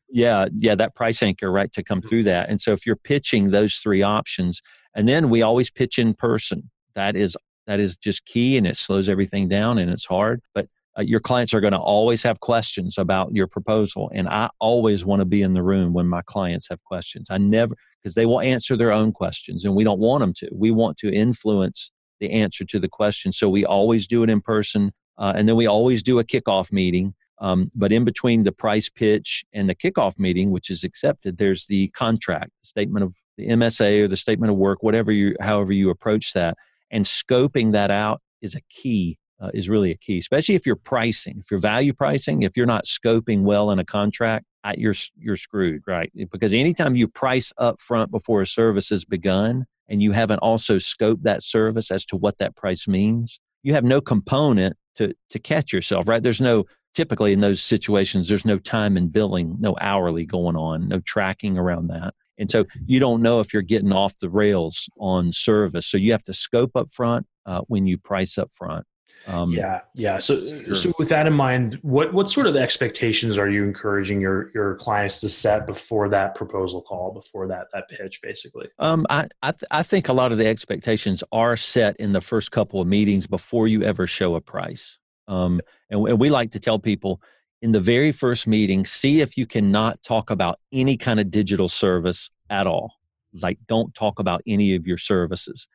yeah, 0.08 0.46
yeah, 0.58 0.74
that 0.74 0.94
price 0.94 1.22
anchor, 1.22 1.50
right, 1.50 1.72
to 1.72 1.82
come 1.82 2.00
through 2.00 2.22
that. 2.24 2.48
And 2.48 2.60
so 2.60 2.72
if 2.72 2.86
you're 2.86 2.96
pitching 2.96 3.50
those 3.50 3.76
three 3.76 4.02
options, 4.02 4.62
and 4.94 5.08
then 5.08 5.28
we 5.30 5.42
always 5.42 5.70
pitch 5.70 5.98
in 5.98 6.14
person. 6.14 6.70
That 6.94 7.16
is 7.16 7.36
that 7.66 7.80
is 7.80 7.96
just 7.96 8.24
key, 8.24 8.56
and 8.56 8.66
it 8.66 8.76
slows 8.76 9.08
everything 9.08 9.48
down, 9.48 9.78
and 9.78 9.90
it's 9.90 10.06
hard. 10.06 10.40
But 10.54 10.68
uh, 10.98 11.02
your 11.02 11.20
clients 11.20 11.52
are 11.52 11.60
going 11.60 11.72
to 11.72 11.78
always 11.78 12.22
have 12.22 12.40
questions 12.40 12.96
about 12.98 13.34
your 13.34 13.46
proposal 13.46 14.10
and 14.14 14.28
i 14.28 14.48
always 14.60 15.04
want 15.04 15.20
to 15.20 15.26
be 15.26 15.42
in 15.42 15.52
the 15.52 15.62
room 15.62 15.92
when 15.92 16.06
my 16.06 16.22
clients 16.22 16.68
have 16.68 16.82
questions. 16.84 17.28
I 17.30 17.38
never 17.38 17.74
because 18.02 18.14
they 18.14 18.26
will 18.26 18.40
answer 18.40 18.76
their 18.76 18.92
own 18.92 19.12
questions 19.12 19.64
and 19.64 19.74
we 19.74 19.84
don't 19.84 19.98
want 19.98 20.20
them 20.20 20.32
to. 20.34 20.48
We 20.52 20.70
want 20.70 20.96
to 20.98 21.12
influence 21.12 21.90
the 22.20 22.30
answer 22.30 22.64
to 22.64 22.78
the 22.78 22.88
question 22.88 23.32
so 23.32 23.48
we 23.48 23.64
always 23.64 24.06
do 24.06 24.22
it 24.22 24.30
in 24.30 24.40
person 24.40 24.92
uh, 25.18 25.32
and 25.36 25.48
then 25.48 25.56
we 25.56 25.66
always 25.66 26.02
do 26.02 26.18
a 26.18 26.24
kickoff 26.24 26.72
meeting 26.72 27.14
um, 27.38 27.70
but 27.74 27.92
in 27.92 28.04
between 28.04 28.44
the 28.44 28.52
price 28.52 28.88
pitch 28.88 29.44
and 29.52 29.68
the 29.68 29.74
kickoff 29.74 30.18
meeting 30.18 30.50
which 30.50 30.70
is 30.70 30.82
accepted 30.82 31.36
there's 31.36 31.66
the 31.66 31.88
contract 31.88 32.50
the 32.62 32.68
statement 32.68 33.04
of 33.04 33.12
the 33.36 33.48
msa 33.48 34.04
or 34.04 34.08
the 34.08 34.16
statement 34.16 34.50
of 34.50 34.56
work 34.56 34.82
whatever 34.82 35.12
you 35.12 35.36
however 35.40 35.74
you 35.74 35.90
approach 35.90 36.32
that 36.32 36.56
and 36.90 37.04
scoping 37.04 37.72
that 37.72 37.90
out 37.90 38.22
is 38.40 38.54
a 38.54 38.62
key 38.70 39.18
uh, 39.40 39.50
is 39.54 39.68
really 39.68 39.90
a 39.90 39.96
key, 39.96 40.18
especially 40.18 40.54
if 40.54 40.64
you're 40.66 40.76
pricing. 40.76 41.36
If 41.38 41.50
you're 41.50 41.60
value 41.60 41.92
pricing, 41.92 42.42
if 42.42 42.56
you're 42.56 42.66
not 42.66 42.84
scoping 42.84 43.42
well 43.42 43.70
in 43.70 43.78
a 43.78 43.84
contract, 43.84 44.46
you're 44.76 44.94
you're 45.16 45.36
screwed, 45.36 45.82
right? 45.86 46.10
Because 46.32 46.52
anytime 46.52 46.96
you 46.96 47.06
price 47.06 47.52
up 47.58 47.80
front 47.80 48.10
before 48.10 48.42
a 48.42 48.46
service 48.46 48.88
has 48.88 49.04
begun, 49.04 49.66
and 49.88 50.02
you 50.02 50.12
haven't 50.12 50.38
also 50.40 50.76
scoped 50.76 51.22
that 51.22 51.42
service 51.42 51.90
as 51.90 52.04
to 52.06 52.16
what 52.16 52.38
that 52.38 52.56
price 52.56 52.88
means, 52.88 53.38
you 53.62 53.74
have 53.74 53.84
no 53.84 54.00
component 54.00 54.76
to 54.96 55.14
to 55.30 55.38
catch 55.38 55.72
yourself, 55.72 56.08
right? 56.08 56.22
There's 56.22 56.40
no 56.40 56.64
typically 56.94 57.32
in 57.32 57.40
those 57.40 57.62
situations, 57.62 58.26
there's 58.28 58.46
no 58.46 58.58
time 58.58 58.96
and 58.96 59.12
billing, 59.12 59.56
no 59.60 59.76
hourly 59.80 60.24
going 60.24 60.56
on, 60.56 60.88
no 60.88 60.98
tracking 61.00 61.58
around 61.58 61.88
that. 61.88 62.14
and 62.38 62.50
so 62.50 62.64
you 62.86 62.98
don't 62.98 63.22
know 63.22 63.40
if 63.40 63.52
you're 63.52 63.62
getting 63.62 63.92
off 63.92 64.18
the 64.18 64.30
rails 64.30 64.88
on 64.98 65.30
service 65.32 65.86
so 65.86 65.96
you 65.96 66.10
have 66.12 66.24
to 66.24 66.34
scope 66.34 66.74
up 66.74 66.88
front 66.90 67.26
uh, 67.44 67.60
when 67.68 67.86
you 67.86 67.98
price 67.98 68.38
up 68.38 68.50
front 68.50 68.84
um, 69.26 69.50
yeah, 69.52 69.80
yeah. 69.94 70.18
So, 70.18 70.62
sure. 70.62 70.74
so 70.74 70.92
with 70.98 71.08
that 71.08 71.26
in 71.26 71.32
mind, 71.32 71.78
what 71.82 72.12
what 72.12 72.30
sort 72.30 72.46
of 72.46 72.56
expectations 72.56 73.38
are 73.38 73.50
you 73.50 73.64
encouraging 73.64 74.20
your 74.20 74.52
your 74.54 74.76
clients 74.76 75.20
to 75.20 75.28
set 75.28 75.66
before 75.66 76.08
that 76.10 76.34
proposal 76.34 76.80
call, 76.82 77.12
before 77.12 77.48
that 77.48 77.66
that 77.72 77.88
pitch, 77.88 78.20
basically? 78.22 78.68
Um, 78.78 79.04
I 79.10 79.26
I, 79.42 79.50
th- 79.50 79.64
I 79.70 79.82
think 79.82 80.08
a 80.08 80.12
lot 80.12 80.30
of 80.30 80.38
the 80.38 80.46
expectations 80.46 81.24
are 81.32 81.56
set 81.56 81.96
in 81.96 82.12
the 82.12 82.20
first 82.20 82.52
couple 82.52 82.80
of 82.80 82.86
meetings 82.86 83.26
before 83.26 83.66
you 83.66 83.82
ever 83.82 84.06
show 84.06 84.36
a 84.36 84.40
price. 84.40 84.98
Um, 85.26 85.60
and, 85.90 86.06
and 86.06 86.20
we 86.20 86.30
like 86.30 86.52
to 86.52 86.60
tell 86.60 86.78
people 86.78 87.20
in 87.62 87.72
the 87.72 87.80
very 87.80 88.12
first 88.12 88.46
meeting, 88.46 88.84
see 88.84 89.20
if 89.20 89.36
you 89.36 89.44
cannot 89.44 90.00
talk 90.04 90.30
about 90.30 90.58
any 90.72 90.96
kind 90.96 91.18
of 91.18 91.32
digital 91.32 91.68
service 91.68 92.30
at 92.48 92.66
all. 92.66 92.92
Like, 93.32 93.58
don't 93.66 93.92
talk 93.94 94.20
about 94.20 94.42
any 94.46 94.76
of 94.76 94.86
your 94.86 94.98
services 94.98 95.66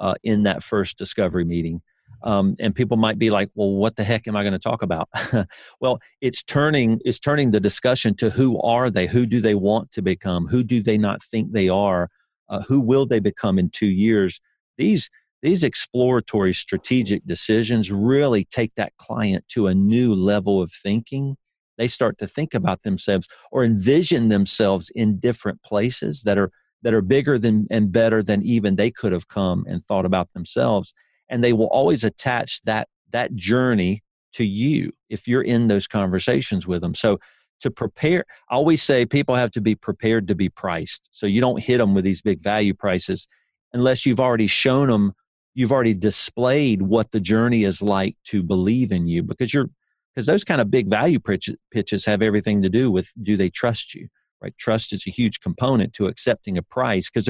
uh, 0.00 0.14
in 0.22 0.44
that 0.44 0.62
first 0.62 0.96
discovery 0.96 1.44
meeting 1.44 1.82
um, 2.22 2.56
and 2.58 2.74
people 2.74 2.96
might 2.96 3.18
be 3.18 3.30
like 3.30 3.50
well 3.54 3.72
what 3.72 3.96
the 3.96 4.04
heck 4.04 4.26
am 4.28 4.36
i 4.36 4.42
going 4.42 4.52
to 4.52 4.58
talk 4.58 4.82
about? 4.82 5.08
Well 5.80 6.00
it's 6.20 6.42
turning 6.42 7.00
it's 7.04 7.18
turning 7.18 7.50
the 7.50 7.60
discussion 7.60 8.14
to 8.16 8.30
who 8.30 8.60
are 8.60 8.90
they? 8.90 9.06
Who 9.06 9.26
do 9.26 9.40
they 9.40 9.54
want 9.54 9.90
to 9.92 10.02
become? 10.02 10.46
Who 10.46 10.62
do 10.62 10.82
they 10.82 10.98
not 10.98 11.22
think 11.22 11.52
they 11.52 11.68
are? 11.68 12.08
Uh, 12.48 12.62
who 12.62 12.80
will 12.80 13.06
they 13.06 13.20
become 13.20 13.58
in 13.58 13.70
two 13.70 13.86
years? 13.86 14.40
These 14.76 15.10
these 15.42 15.62
exploratory 15.62 16.52
strategic 16.52 17.24
decisions 17.26 17.90
really 17.90 18.44
take 18.44 18.74
that 18.76 18.96
client 18.98 19.44
to 19.48 19.68
a 19.68 19.74
new 19.74 20.14
level 20.14 20.60
of 20.60 20.70
thinking. 20.70 21.36
They 21.78 21.88
start 21.88 22.18
to 22.18 22.26
think 22.26 22.52
about 22.52 22.82
themselves 22.82 23.26
or 23.50 23.64
envision 23.64 24.28
themselves 24.28 24.90
in 24.94 25.18
different 25.18 25.62
places 25.62 26.22
that 26.24 26.36
are 26.36 26.50
that 26.82 26.94
are 26.94 27.02
bigger 27.02 27.38
than 27.38 27.66
and 27.70 27.92
better 27.92 28.22
than 28.22 28.42
even 28.42 28.76
they 28.76 28.90
could 28.90 29.12
have 29.12 29.28
come 29.28 29.64
and 29.68 29.82
thought 29.82 30.04
about 30.04 30.32
themselves 30.34 30.92
and 31.30 31.42
they 31.42 31.52
will 31.52 31.68
always 31.68 32.04
attach 32.04 32.60
that 32.62 32.88
that 33.12 33.34
journey 33.34 34.02
to 34.34 34.44
you 34.44 34.92
if 35.08 35.26
you're 35.26 35.42
in 35.42 35.68
those 35.68 35.86
conversations 35.86 36.66
with 36.66 36.82
them. 36.82 36.94
So 36.94 37.18
to 37.60 37.70
prepare 37.70 38.24
i 38.48 38.54
always 38.54 38.82
say 38.82 39.04
people 39.04 39.34
have 39.34 39.50
to 39.50 39.60
be 39.60 39.74
prepared 39.74 40.28
to 40.28 40.34
be 40.34 40.48
priced. 40.48 41.08
So 41.10 41.26
you 41.26 41.40
don't 41.40 41.62
hit 41.62 41.78
them 41.78 41.94
with 41.94 42.04
these 42.04 42.22
big 42.22 42.42
value 42.42 42.74
prices 42.74 43.26
unless 43.72 44.04
you've 44.04 44.20
already 44.20 44.46
shown 44.46 44.88
them 44.88 45.12
you've 45.54 45.72
already 45.72 45.94
displayed 45.94 46.82
what 46.82 47.10
the 47.10 47.20
journey 47.20 47.64
is 47.64 47.82
like 47.82 48.16
to 48.24 48.42
believe 48.42 48.92
in 48.92 49.06
you 49.06 49.22
because 49.22 49.52
you're 49.54 49.68
because 50.14 50.26
those 50.26 50.42
kind 50.42 50.60
of 50.60 50.70
big 50.70 50.88
value 50.88 51.20
pitches 51.20 52.04
have 52.04 52.22
everything 52.22 52.62
to 52.62 52.68
do 52.68 52.90
with 52.90 53.12
do 53.22 53.36
they 53.36 53.50
trust 53.50 53.94
you 53.94 54.08
right? 54.40 54.56
Trust 54.58 54.92
is 54.92 55.06
a 55.06 55.10
huge 55.10 55.40
component 55.40 55.92
to 55.94 56.06
accepting 56.06 56.56
a 56.56 56.62
price 56.62 57.10
because 57.10 57.28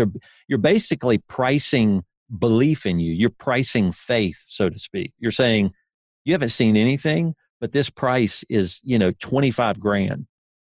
you're 0.48 0.58
basically 0.58 1.18
pricing 1.18 2.04
belief 2.38 2.86
in 2.86 2.98
you. 2.98 3.12
You're 3.12 3.30
pricing 3.30 3.92
faith, 3.92 4.42
so 4.46 4.68
to 4.68 4.78
speak. 4.78 5.12
You're 5.18 5.32
saying, 5.32 5.72
you 6.24 6.32
haven't 6.34 6.50
seen 6.50 6.76
anything, 6.76 7.34
but 7.60 7.72
this 7.72 7.90
price 7.90 8.44
is, 8.48 8.80
you 8.84 8.98
know, 8.98 9.12
25 9.20 9.80
grand. 9.80 10.26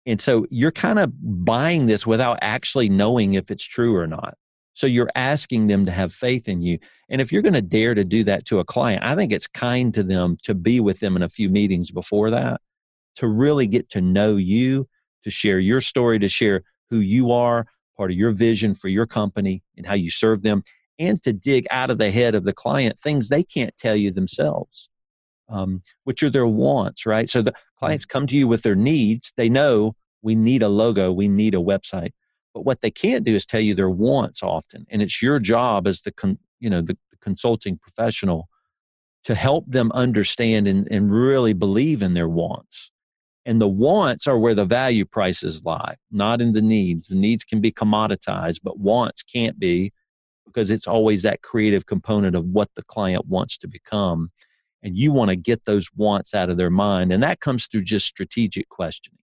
And 0.05 0.22
so 0.22 0.45
you're 0.49 0.72
kind 0.72 0.99
of 0.99 1.12
buying 1.45 1.86
this 1.88 2.08
without 2.08 2.39
actually 2.41 2.89
knowing 2.89 3.34
if 3.34 3.51
it's 3.51 3.66
true 3.66 3.95
or 3.95 4.08
not. 4.08 4.36
So 4.74 4.88
you're 4.88 5.10
asking 5.16 5.68
them 5.68 5.86
to 5.86 5.91
have 5.91 6.14
faith 6.14 6.47
in 6.47 6.62
you. 6.62 6.78
And 7.10 7.20
if 7.20 7.32
you're 7.32 7.41
going 7.41 7.53
to 7.53 7.62
dare 7.62 7.95
to 7.95 8.05
do 8.05 8.24
that 8.26 8.45
to 8.45 8.60
a 8.60 8.64
client, 8.64 9.03
I 9.03 9.16
think 9.16 9.34
it's 9.34 9.47
kind 9.47 9.93
to 9.95 10.03
them 10.03 10.38
to 10.43 10.53
be 10.53 10.80
with 10.80 10.99
them 10.99 11.16
in 11.16 11.24
a 11.24 11.30
few 11.30 11.49
meetings 11.49 11.91
before 11.91 12.30
that, 12.30 12.62
to 13.16 13.28
really 13.28 13.68
get 13.68 13.89
to 13.89 14.01
know 14.01 14.36
you, 14.36 14.88
to 15.24 15.32
share 15.32 15.60
your 15.60 15.82
story, 15.82 16.20
to 16.20 16.30
share 16.30 16.64
who 16.89 16.99
you 16.99 17.32
are, 17.32 17.66
part 17.97 18.12
of 18.12 18.18
your 18.18 18.32
vision 18.32 18.76
for 18.76 18.88
your 18.88 19.08
company 19.08 19.64
and 19.76 19.86
how 19.86 19.95
you 19.95 20.12
serve 20.12 20.43
them 20.43 20.64
and 20.99 21.21
to 21.23 21.33
dig 21.33 21.65
out 21.71 21.89
of 21.89 21.97
the 21.97 22.11
head 22.11 22.35
of 22.35 22.43
the 22.43 22.53
client 22.53 22.97
things 22.97 23.29
they 23.29 23.43
can't 23.43 23.75
tell 23.77 23.95
you 23.95 24.11
themselves, 24.11 24.89
um, 25.49 25.81
which 26.03 26.23
are 26.23 26.29
their 26.29 26.47
wants, 26.47 27.05
right? 27.05 27.29
So 27.29 27.41
the 27.41 27.53
clients 27.77 28.05
come 28.05 28.27
to 28.27 28.37
you 28.37 28.47
with 28.47 28.63
their 28.63 28.75
needs. 28.75 29.33
They 29.37 29.49
know 29.49 29.95
we 30.21 30.35
need 30.35 30.63
a 30.63 30.69
logo, 30.69 31.11
we 31.11 31.27
need 31.27 31.53
a 31.53 31.59
website. 31.59 32.11
But 32.53 32.65
what 32.65 32.81
they 32.81 32.91
can't 32.91 33.23
do 33.23 33.35
is 33.35 33.45
tell 33.45 33.61
you 33.61 33.75
their 33.75 33.89
wants 33.89 34.41
often. 34.41 34.85
And 34.89 35.01
it's 35.01 35.21
your 35.21 35.39
job 35.39 35.85
as 35.87 36.01
the, 36.01 36.11
con, 36.11 36.39
you 36.59 36.69
know, 36.69 36.81
the, 36.81 36.97
the 37.11 37.17
consulting 37.21 37.77
professional 37.77 38.49
to 39.25 39.35
help 39.35 39.65
them 39.67 39.91
understand 39.91 40.67
and, 40.67 40.87
and 40.89 41.11
really 41.11 41.53
believe 41.53 42.01
in 42.01 42.13
their 42.13 42.29
wants. 42.29 42.91
And 43.45 43.61
the 43.61 43.67
wants 43.67 44.27
are 44.27 44.39
where 44.39 44.55
the 44.55 44.65
value 44.65 45.05
prices 45.05 45.63
lie, 45.63 45.95
not 46.11 46.41
in 46.41 46.51
the 46.51 46.61
needs. 46.61 47.07
The 47.07 47.15
needs 47.15 47.43
can 47.43 47.61
be 47.61 47.71
commoditized, 47.71 48.59
but 48.63 48.79
wants 48.79 49.23
can't 49.23 49.57
be 49.59 49.93
because 50.47 50.71
it's 50.71 50.87
always 50.87 51.23
that 51.23 51.41
creative 51.41 51.85
component 51.85 52.35
of 52.35 52.45
what 52.45 52.69
the 52.75 52.83
client 52.83 53.27
wants 53.27 53.57
to 53.59 53.67
become. 53.67 54.31
And 54.83 54.95
you 54.95 55.11
want 55.11 55.29
to 55.29 55.35
get 55.35 55.65
those 55.65 55.87
wants 55.95 56.33
out 56.33 56.49
of 56.49 56.57
their 56.57 56.69
mind. 56.69 57.11
And 57.11 57.21
that 57.23 57.39
comes 57.39 57.67
through 57.67 57.83
just 57.83 58.05
strategic 58.05 58.69
questioning. 58.69 59.17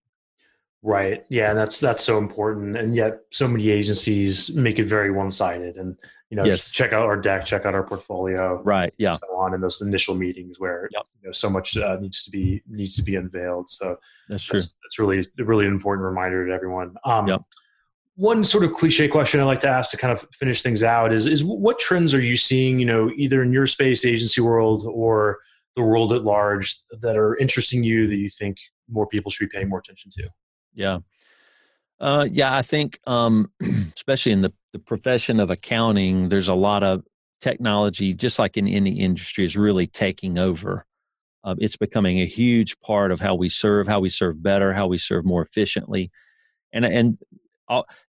Right. 0.81 1.23
Yeah, 1.29 1.49
and 1.49 1.57
that's 1.57 1.79
that's 1.79 2.03
so 2.03 2.19
important. 2.19 2.77
And 2.77 2.95
yet 2.95 3.21
so 3.31 3.47
many 3.47 3.69
agencies 3.69 4.55
make 4.55 4.77
it 4.77 4.83
very 4.83 5.09
one 5.09 5.31
sided. 5.31 5.77
And 5.77 5.97
you 6.29 6.37
know, 6.37 6.43
yes. 6.43 6.71
check 6.71 6.93
out 6.93 7.03
our 7.03 7.19
deck, 7.19 7.45
check 7.45 7.65
out 7.65 7.73
our 7.73 7.83
portfolio, 7.83 8.61
right? 8.63 8.93
Yeah, 8.97 9.11
so 9.11 9.25
on 9.35 9.55
in 9.55 9.61
those 9.61 9.81
initial 9.81 10.13
meetings 10.13 10.59
where 10.59 10.87
yep. 10.91 11.05
you 11.21 11.29
know 11.29 11.31
so 11.31 11.49
much 11.49 11.75
uh, 11.75 11.97
needs 11.99 12.23
to 12.25 12.29
be 12.29 12.61
needs 12.67 12.95
to 12.97 13.01
be 13.01 13.15
unveiled. 13.15 13.67
So 13.67 13.97
that's 14.29 14.43
true. 14.43 14.59
That's, 14.59 14.75
that's 14.83 14.99
really 14.99 15.27
really 15.39 15.65
an 15.65 15.71
important 15.71 16.05
reminder 16.05 16.45
to 16.45 16.53
everyone. 16.53 16.95
Um, 17.03 17.27
yep 17.27 17.41
one 18.15 18.45
sort 18.45 18.63
of 18.63 18.73
cliche 18.73 19.07
question 19.07 19.39
I 19.39 19.43
like 19.43 19.59
to 19.61 19.69
ask 19.69 19.91
to 19.91 19.97
kind 19.97 20.13
of 20.13 20.25
finish 20.33 20.61
things 20.61 20.83
out 20.83 21.13
is 21.13 21.27
is 21.27 21.43
what 21.43 21.79
trends 21.79 22.13
are 22.13 22.21
you 22.21 22.37
seeing, 22.37 22.79
you 22.79 22.85
know, 22.85 23.11
either 23.15 23.43
in 23.43 23.51
your 23.51 23.67
space 23.67 24.05
agency 24.05 24.41
world 24.41 24.85
or 24.87 25.39
the 25.75 25.83
world 25.83 26.13
at 26.13 26.23
large 26.23 26.77
that 27.01 27.17
are 27.17 27.35
interesting 27.37 27.83
you 27.83 28.07
that 28.07 28.15
you 28.15 28.29
think 28.29 28.57
more 28.89 29.05
people 29.05 29.31
should 29.31 29.49
be 29.49 29.57
paying 29.57 29.69
more 29.69 29.79
attention 29.79 30.11
to? 30.11 30.29
Yeah. 30.73 30.99
Uh, 31.99 32.27
yeah, 32.29 32.55
I 32.55 32.61
think 32.61 32.99
um, 33.05 33.51
especially 33.95 34.31
in 34.31 34.41
the, 34.41 34.53
the 34.73 34.79
profession 34.79 35.39
of 35.39 35.49
accounting, 35.49 36.29
there's 36.29 36.49
a 36.49 36.55
lot 36.55 36.83
of 36.83 37.03
technology, 37.41 38.13
just 38.13 38.39
like 38.39 38.57
in 38.57 38.67
any 38.67 38.99
industry, 38.99 39.45
is 39.45 39.57
really 39.57 39.87
taking 39.87 40.37
over. 40.37 40.85
Uh, 41.43 41.55
it's 41.59 41.77
becoming 41.77 42.21
a 42.21 42.25
huge 42.25 42.79
part 42.79 43.11
of 43.11 43.19
how 43.19 43.35
we 43.35 43.49
serve, 43.49 43.87
how 43.87 43.99
we 43.99 44.09
serve 44.09 44.41
better, 44.41 44.73
how 44.73 44.87
we 44.87 44.97
serve 44.97 45.25
more 45.25 45.41
efficiently. 45.41 46.11
And, 46.73 46.83
and 46.85 47.17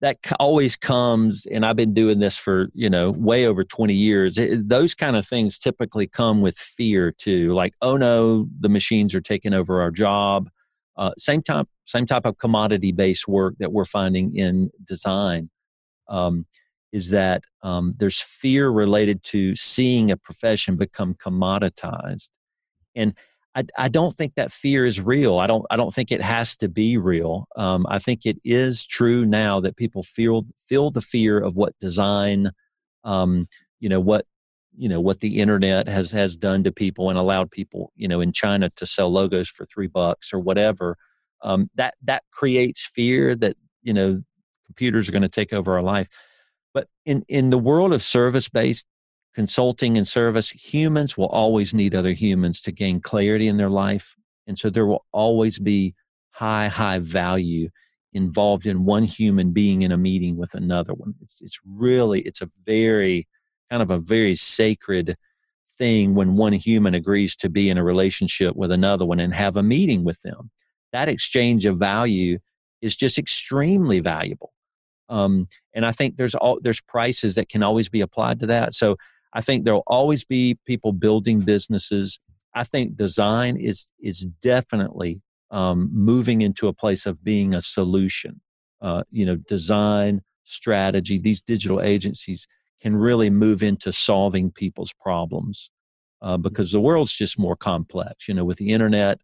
that 0.00 0.18
always 0.40 0.74
comes 0.74 1.46
and 1.46 1.64
i've 1.64 1.76
been 1.76 1.94
doing 1.94 2.18
this 2.18 2.36
for 2.36 2.68
you 2.74 2.90
know 2.90 3.12
way 3.12 3.46
over 3.46 3.62
20 3.62 3.94
years 3.94 4.36
it, 4.36 4.68
those 4.68 4.94
kind 4.94 5.16
of 5.16 5.26
things 5.26 5.58
typically 5.58 6.08
come 6.08 6.40
with 6.40 6.56
fear 6.56 7.12
too 7.12 7.54
like 7.54 7.72
oh 7.80 7.96
no 7.96 8.48
the 8.60 8.68
machines 8.68 9.14
are 9.14 9.20
taking 9.20 9.54
over 9.54 9.80
our 9.80 9.90
job. 9.90 10.50
Uh, 10.96 11.10
same 11.18 11.42
type 11.42 11.66
same 11.86 12.06
type 12.06 12.24
of 12.24 12.38
commodity 12.38 12.92
based 12.92 13.26
work 13.26 13.54
that 13.58 13.72
we're 13.72 13.84
finding 13.84 14.36
in 14.36 14.70
design 14.86 15.50
um, 16.08 16.46
is 16.92 17.10
that 17.10 17.42
um, 17.62 17.94
there's 17.98 18.20
fear 18.20 18.70
related 18.70 19.20
to 19.24 19.56
seeing 19.56 20.12
a 20.12 20.16
profession 20.16 20.76
become 20.76 21.14
commoditized 21.14 22.30
and 22.94 23.14
I, 23.54 23.64
I 23.78 23.88
don't 23.88 24.14
think 24.14 24.34
that 24.34 24.52
fear 24.52 24.84
is 24.84 25.00
real. 25.00 25.38
I 25.38 25.46
don't 25.46 25.64
I 25.70 25.76
don't 25.76 25.94
think 25.94 26.10
it 26.10 26.20
has 26.22 26.56
to 26.56 26.68
be 26.68 26.96
real. 26.96 27.46
Um, 27.56 27.86
I 27.88 27.98
think 27.98 28.26
it 28.26 28.38
is 28.44 28.84
true 28.84 29.24
now 29.24 29.60
that 29.60 29.76
people 29.76 30.02
feel 30.02 30.44
feel 30.56 30.90
the 30.90 31.00
fear 31.00 31.38
of 31.38 31.56
what 31.56 31.78
design, 31.80 32.50
um, 33.04 33.46
you 33.80 33.88
know 33.88 34.00
what 34.00 34.26
you 34.76 34.88
know 34.88 35.00
what 35.00 35.20
the 35.20 35.38
internet 35.40 35.86
has 35.88 36.10
has 36.10 36.34
done 36.34 36.64
to 36.64 36.72
people 36.72 37.10
and 37.10 37.18
allowed 37.18 37.50
people 37.50 37.92
you 37.96 38.08
know 38.08 38.20
in 38.20 38.32
China 38.32 38.70
to 38.76 38.86
sell 38.86 39.10
logos 39.10 39.48
for 39.48 39.66
three 39.66 39.88
bucks 39.88 40.32
or 40.32 40.40
whatever. 40.40 40.96
Um, 41.42 41.70
that 41.76 41.94
that 42.02 42.24
creates 42.32 42.84
fear 42.84 43.34
that 43.36 43.56
you 43.82 43.92
know 43.92 44.22
computers 44.66 45.08
are 45.08 45.12
going 45.12 45.22
to 45.22 45.28
take 45.28 45.52
over 45.52 45.74
our 45.74 45.82
life. 45.82 46.08
But 46.72 46.88
in 47.06 47.24
in 47.28 47.50
the 47.50 47.58
world 47.58 47.92
of 47.92 48.02
service 48.02 48.48
based 48.48 48.86
consulting 49.34 49.96
and 49.96 50.06
service, 50.06 50.50
humans 50.50 51.16
will 51.16 51.26
always 51.26 51.74
need 51.74 51.94
other 51.94 52.12
humans 52.12 52.60
to 52.62 52.72
gain 52.72 53.00
clarity 53.00 53.48
in 53.48 53.56
their 53.56 53.70
life. 53.70 54.14
And 54.46 54.58
so 54.58 54.70
there 54.70 54.86
will 54.86 55.04
always 55.12 55.58
be 55.58 55.94
high, 56.30 56.68
high 56.68 56.98
value 56.98 57.68
involved 58.12 58.66
in 58.66 58.84
one 58.84 59.02
human 59.02 59.50
being 59.52 59.82
in 59.82 59.92
a 59.92 59.96
meeting 59.96 60.36
with 60.36 60.54
another 60.54 60.94
one. 60.94 61.14
It's, 61.20 61.38
it's 61.40 61.58
really, 61.66 62.20
it's 62.20 62.42
a 62.42 62.50
very, 62.64 63.26
kind 63.70 63.82
of 63.82 63.90
a 63.90 63.98
very 63.98 64.36
sacred 64.36 65.16
thing 65.78 66.14
when 66.14 66.36
one 66.36 66.52
human 66.52 66.94
agrees 66.94 67.34
to 67.36 67.48
be 67.48 67.70
in 67.70 67.78
a 67.78 67.84
relationship 67.84 68.54
with 68.54 68.70
another 68.70 69.04
one 69.04 69.18
and 69.18 69.34
have 69.34 69.56
a 69.56 69.62
meeting 69.62 70.04
with 70.04 70.22
them. 70.22 70.50
That 70.92 71.08
exchange 71.08 71.66
of 71.66 71.78
value 71.78 72.38
is 72.80 72.94
just 72.94 73.18
extremely 73.18 73.98
valuable. 73.98 74.52
Um, 75.08 75.48
and 75.74 75.84
I 75.84 75.92
think 75.92 76.16
there's 76.16 76.34
all 76.34 76.60
there's 76.62 76.80
prices 76.80 77.34
that 77.34 77.48
can 77.48 77.62
always 77.62 77.88
be 77.88 78.00
applied 78.00 78.40
to 78.40 78.46
that. 78.46 78.74
So 78.74 78.96
I 79.34 79.40
think 79.40 79.64
there'll 79.64 79.82
always 79.86 80.24
be 80.24 80.58
people 80.64 80.92
building 80.92 81.40
businesses. 81.40 82.20
I 82.54 82.64
think 82.64 82.96
design 82.96 83.56
is 83.56 83.92
is 84.00 84.26
definitely 84.40 85.20
um, 85.50 85.90
moving 85.92 86.42
into 86.42 86.68
a 86.68 86.72
place 86.72 87.06
of 87.06 87.22
being 87.22 87.54
a 87.54 87.60
solution. 87.60 88.40
Uh, 88.80 89.02
you 89.10 89.24
know, 89.24 89.36
design, 89.36 90.22
strategy, 90.44 91.18
these 91.18 91.42
digital 91.42 91.80
agencies 91.80 92.46
can 92.80 92.96
really 92.96 93.30
move 93.30 93.62
into 93.62 93.92
solving 93.92 94.50
people's 94.50 94.92
problems 95.00 95.70
uh, 96.22 96.36
because 96.36 96.70
the 96.70 96.80
world's 96.80 97.14
just 97.14 97.38
more 97.38 97.56
complex. 97.56 98.28
You 98.28 98.34
know, 98.34 98.44
with 98.44 98.58
the 98.58 98.70
internet, 98.70 99.20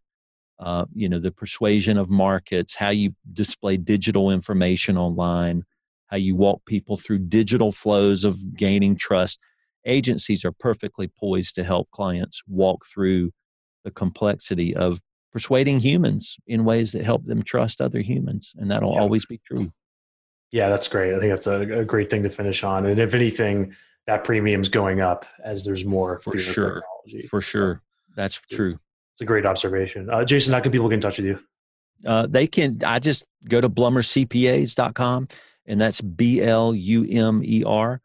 uh, 0.59 0.85
you 0.93 1.09
know, 1.09 1.19
the 1.19 1.31
persuasion 1.31 1.97
of 1.97 2.09
markets, 2.09 2.75
how 2.75 2.89
you 2.89 3.15
display 3.33 3.77
digital 3.77 4.31
information 4.31 4.97
online, 4.97 5.63
how 6.07 6.17
you 6.17 6.35
walk 6.35 6.63
people 6.65 6.97
through 6.97 7.19
digital 7.19 7.71
flows 7.71 8.25
of 8.25 8.55
gaining 8.55 8.95
trust. 8.95 9.39
Agencies 9.85 10.45
are 10.45 10.51
perfectly 10.51 11.07
poised 11.07 11.55
to 11.55 11.63
help 11.63 11.89
clients 11.91 12.41
walk 12.47 12.85
through 12.85 13.31
the 13.83 13.91
complexity 13.91 14.75
of 14.75 14.99
persuading 15.31 15.79
humans 15.79 16.37
in 16.47 16.65
ways 16.65 16.91
that 16.91 17.03
help 17.03 17.25
them 17.25 17.41
trust 17.41 17.81
other 17.81 17.99
humans. 17.99 18.53
And 18.57 18.69
that'll 18.69 18.93
yeah. 18.93 18.99
always 18.99 19.25
be 19.25 19.39
true. 19.45 19.71
Yeah, 20.51 20.69
that's 20.69 20.87
great. 20.87 21.15
I 21.15 21.19
think 21.19 21.31
that's 21.31 21.47
a, 21.47 21.79
a, 21.79 21.85
great 21.85 22.09
thing 22.09 22.23
to 22.23 22.29
finish 22.29 22.63
on. 22.63 22.85
And 22.85 22.99
if 22.99 23.15
anything, 23.15 23.73
that 24.05 24.25
premium's 24.25 24.67
going 24.67 24.99
up 24.99 25.25
as 25.43 25.63
there's 25.63 25.85
more 25.85 26.19
for 26.19 26.37
sure. 26.37 26.81
Technology. 26.81 27.27
For 27.27 27.41
sure. 27.41 27.81
That's 28.15 28.41
true. 28.51 28.77
It's 29.13 29.21
a 29.21 29.25
great 29.25 29.45
observation. 29.45 30.09
Uh, 30.09 30.25
Jason, 30.25 30.53
how 30.53 30.59
can 30.59 30.71
people 30.71 30.89
get 30.89 30.95
in 30.95 31.01
touch 31.01 31.17
with 31.17 31.27
you? 31.27 31.39
Uh, 32.05 32.27
they 32.27 32.47
can, 32.47 32.77
I 32.85 32.99
just 32.99 33.25
go 33.47 33.61
to 33.61 33.69
blumercpas.com 33.69 35.27
and 35.65 35.79
that's 35.79 36.01
B 36.01 36.41
L 36.41 36.75
U 36.75 37.07
M 37.09 37.41
E 37.45 37.63
R 37.63 38.01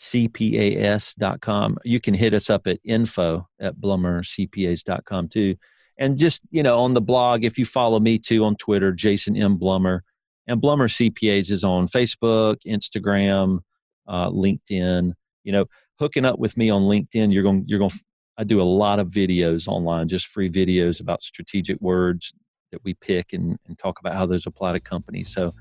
CPAS.com. 0.00 1.78
You 1.84 2.00
can 2.00 2.14
hit 2.14 2.32
us 2.32 2.48
up 2.48 2.66
at 2.66 2.78
info 2.84 3.46
at 3.60 3.76
blumercpas.com 3.76 5.28
too. 5.28 5.56
And 5.98 6.16
just, 6.16 6.40
you 6.50 6.62
know, 6.62 6.78
on 6.80 6.94
the 6.94 7.02
blog, 7.02 7.44
if 7.44 7.58
you 7.58 7.66
follow 7.66 8.00
me 8.00 8.18
too 8.18 8.42
on 8.44 8.56
Twitter, 8.56 8.92
Jason 8.92 9.36
M. 9.36 9.58
Blumer, 9.58 10.00
and 10.46 10.60
Blumer 10.60 10.88
CPAs 10.88 11.50
is 11.50 11.64
on 11.64 11.86
Facebook, 11.86 12.56
Instagram, 12.66 13.60
uh, 14.08 14.30
LinkedIn. 14.30 15.12
You 15.44 15.52
know, 15.52 15.66
hooking 15.98 16.24
up 16.24 16.38
with 16.38 16.56
me 16.56 16.70
on 16.70 16.82
LinkedIn, 16.82 17.30
you're 17.32 17.42
going, 17.42 17.64
you're 17.66 17.78
going, 17.78 17.92
I 18.38 18.44
do 18.44 18.60
a 18.60 18.64
lot 18.64 19.00
of 19.00 19.08
videos 19.08 19.68
online, 19.68 20.08
just 20.08 20.28
free 20.28 20.50
videos 20.50 21.02
about 21.02 21.22
strategic 21.22 21.78
words 21.82 22.32
that 22.72 22.82
we 22.84 22.94
pick 22.94 23.34
and, 23.34 23.58
and 23.66 23.78
talk 23.78 24.00
about 24.00 24.14
how 24.14 24.24
those 24.24 24.46
apply 24.46 24.72
to 24.72 24.80
companies. 24.80 25.28
So 25.28 25.52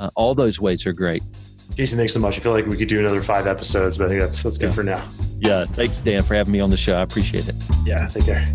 uh, 0.00 0.10
all 0.16 0.34
those 0.34 0.60
ways 0.60 0.84
are 0.84 0.92
great. 0.92 1.22
Jason, 1.74 1.98
thanks 1.98 2.12
so 2.12 2.20
much. 2.20 2.38
I 2.38 2.40
feel 2.40 2.52
like 2.52 2.66
we 2.66 2.76
could 2.76 2.88
do 2.88 3.00
another 3.00 3.22
five 3.22 3.46
episodes, 3.46 3.98
but 3.98 4.06
I 4.06 4.08
think 4.08 4.20
that's 4.20 4.42
that's 4.42 4.58
good 4.58 4.68
yeah. 4.68 4.72
for 4.72 4.82
now. 4.82 5.08
Yeah, 5.38 5.64
thanks, 5.66 5.98
Dan, 5.98 6.22
for 6.22 6.34
having 6.34 6.52
me 6.52 6.60
on 6.60 6.70
the 6.70 6.76
show. 6.76 6.94
I 6.94 7.02
appreciate 7.02 7.48
it. 7.48 7.56
Yeah, 7.84 8.06
take 8.06 8.26
care. 8.26 8.46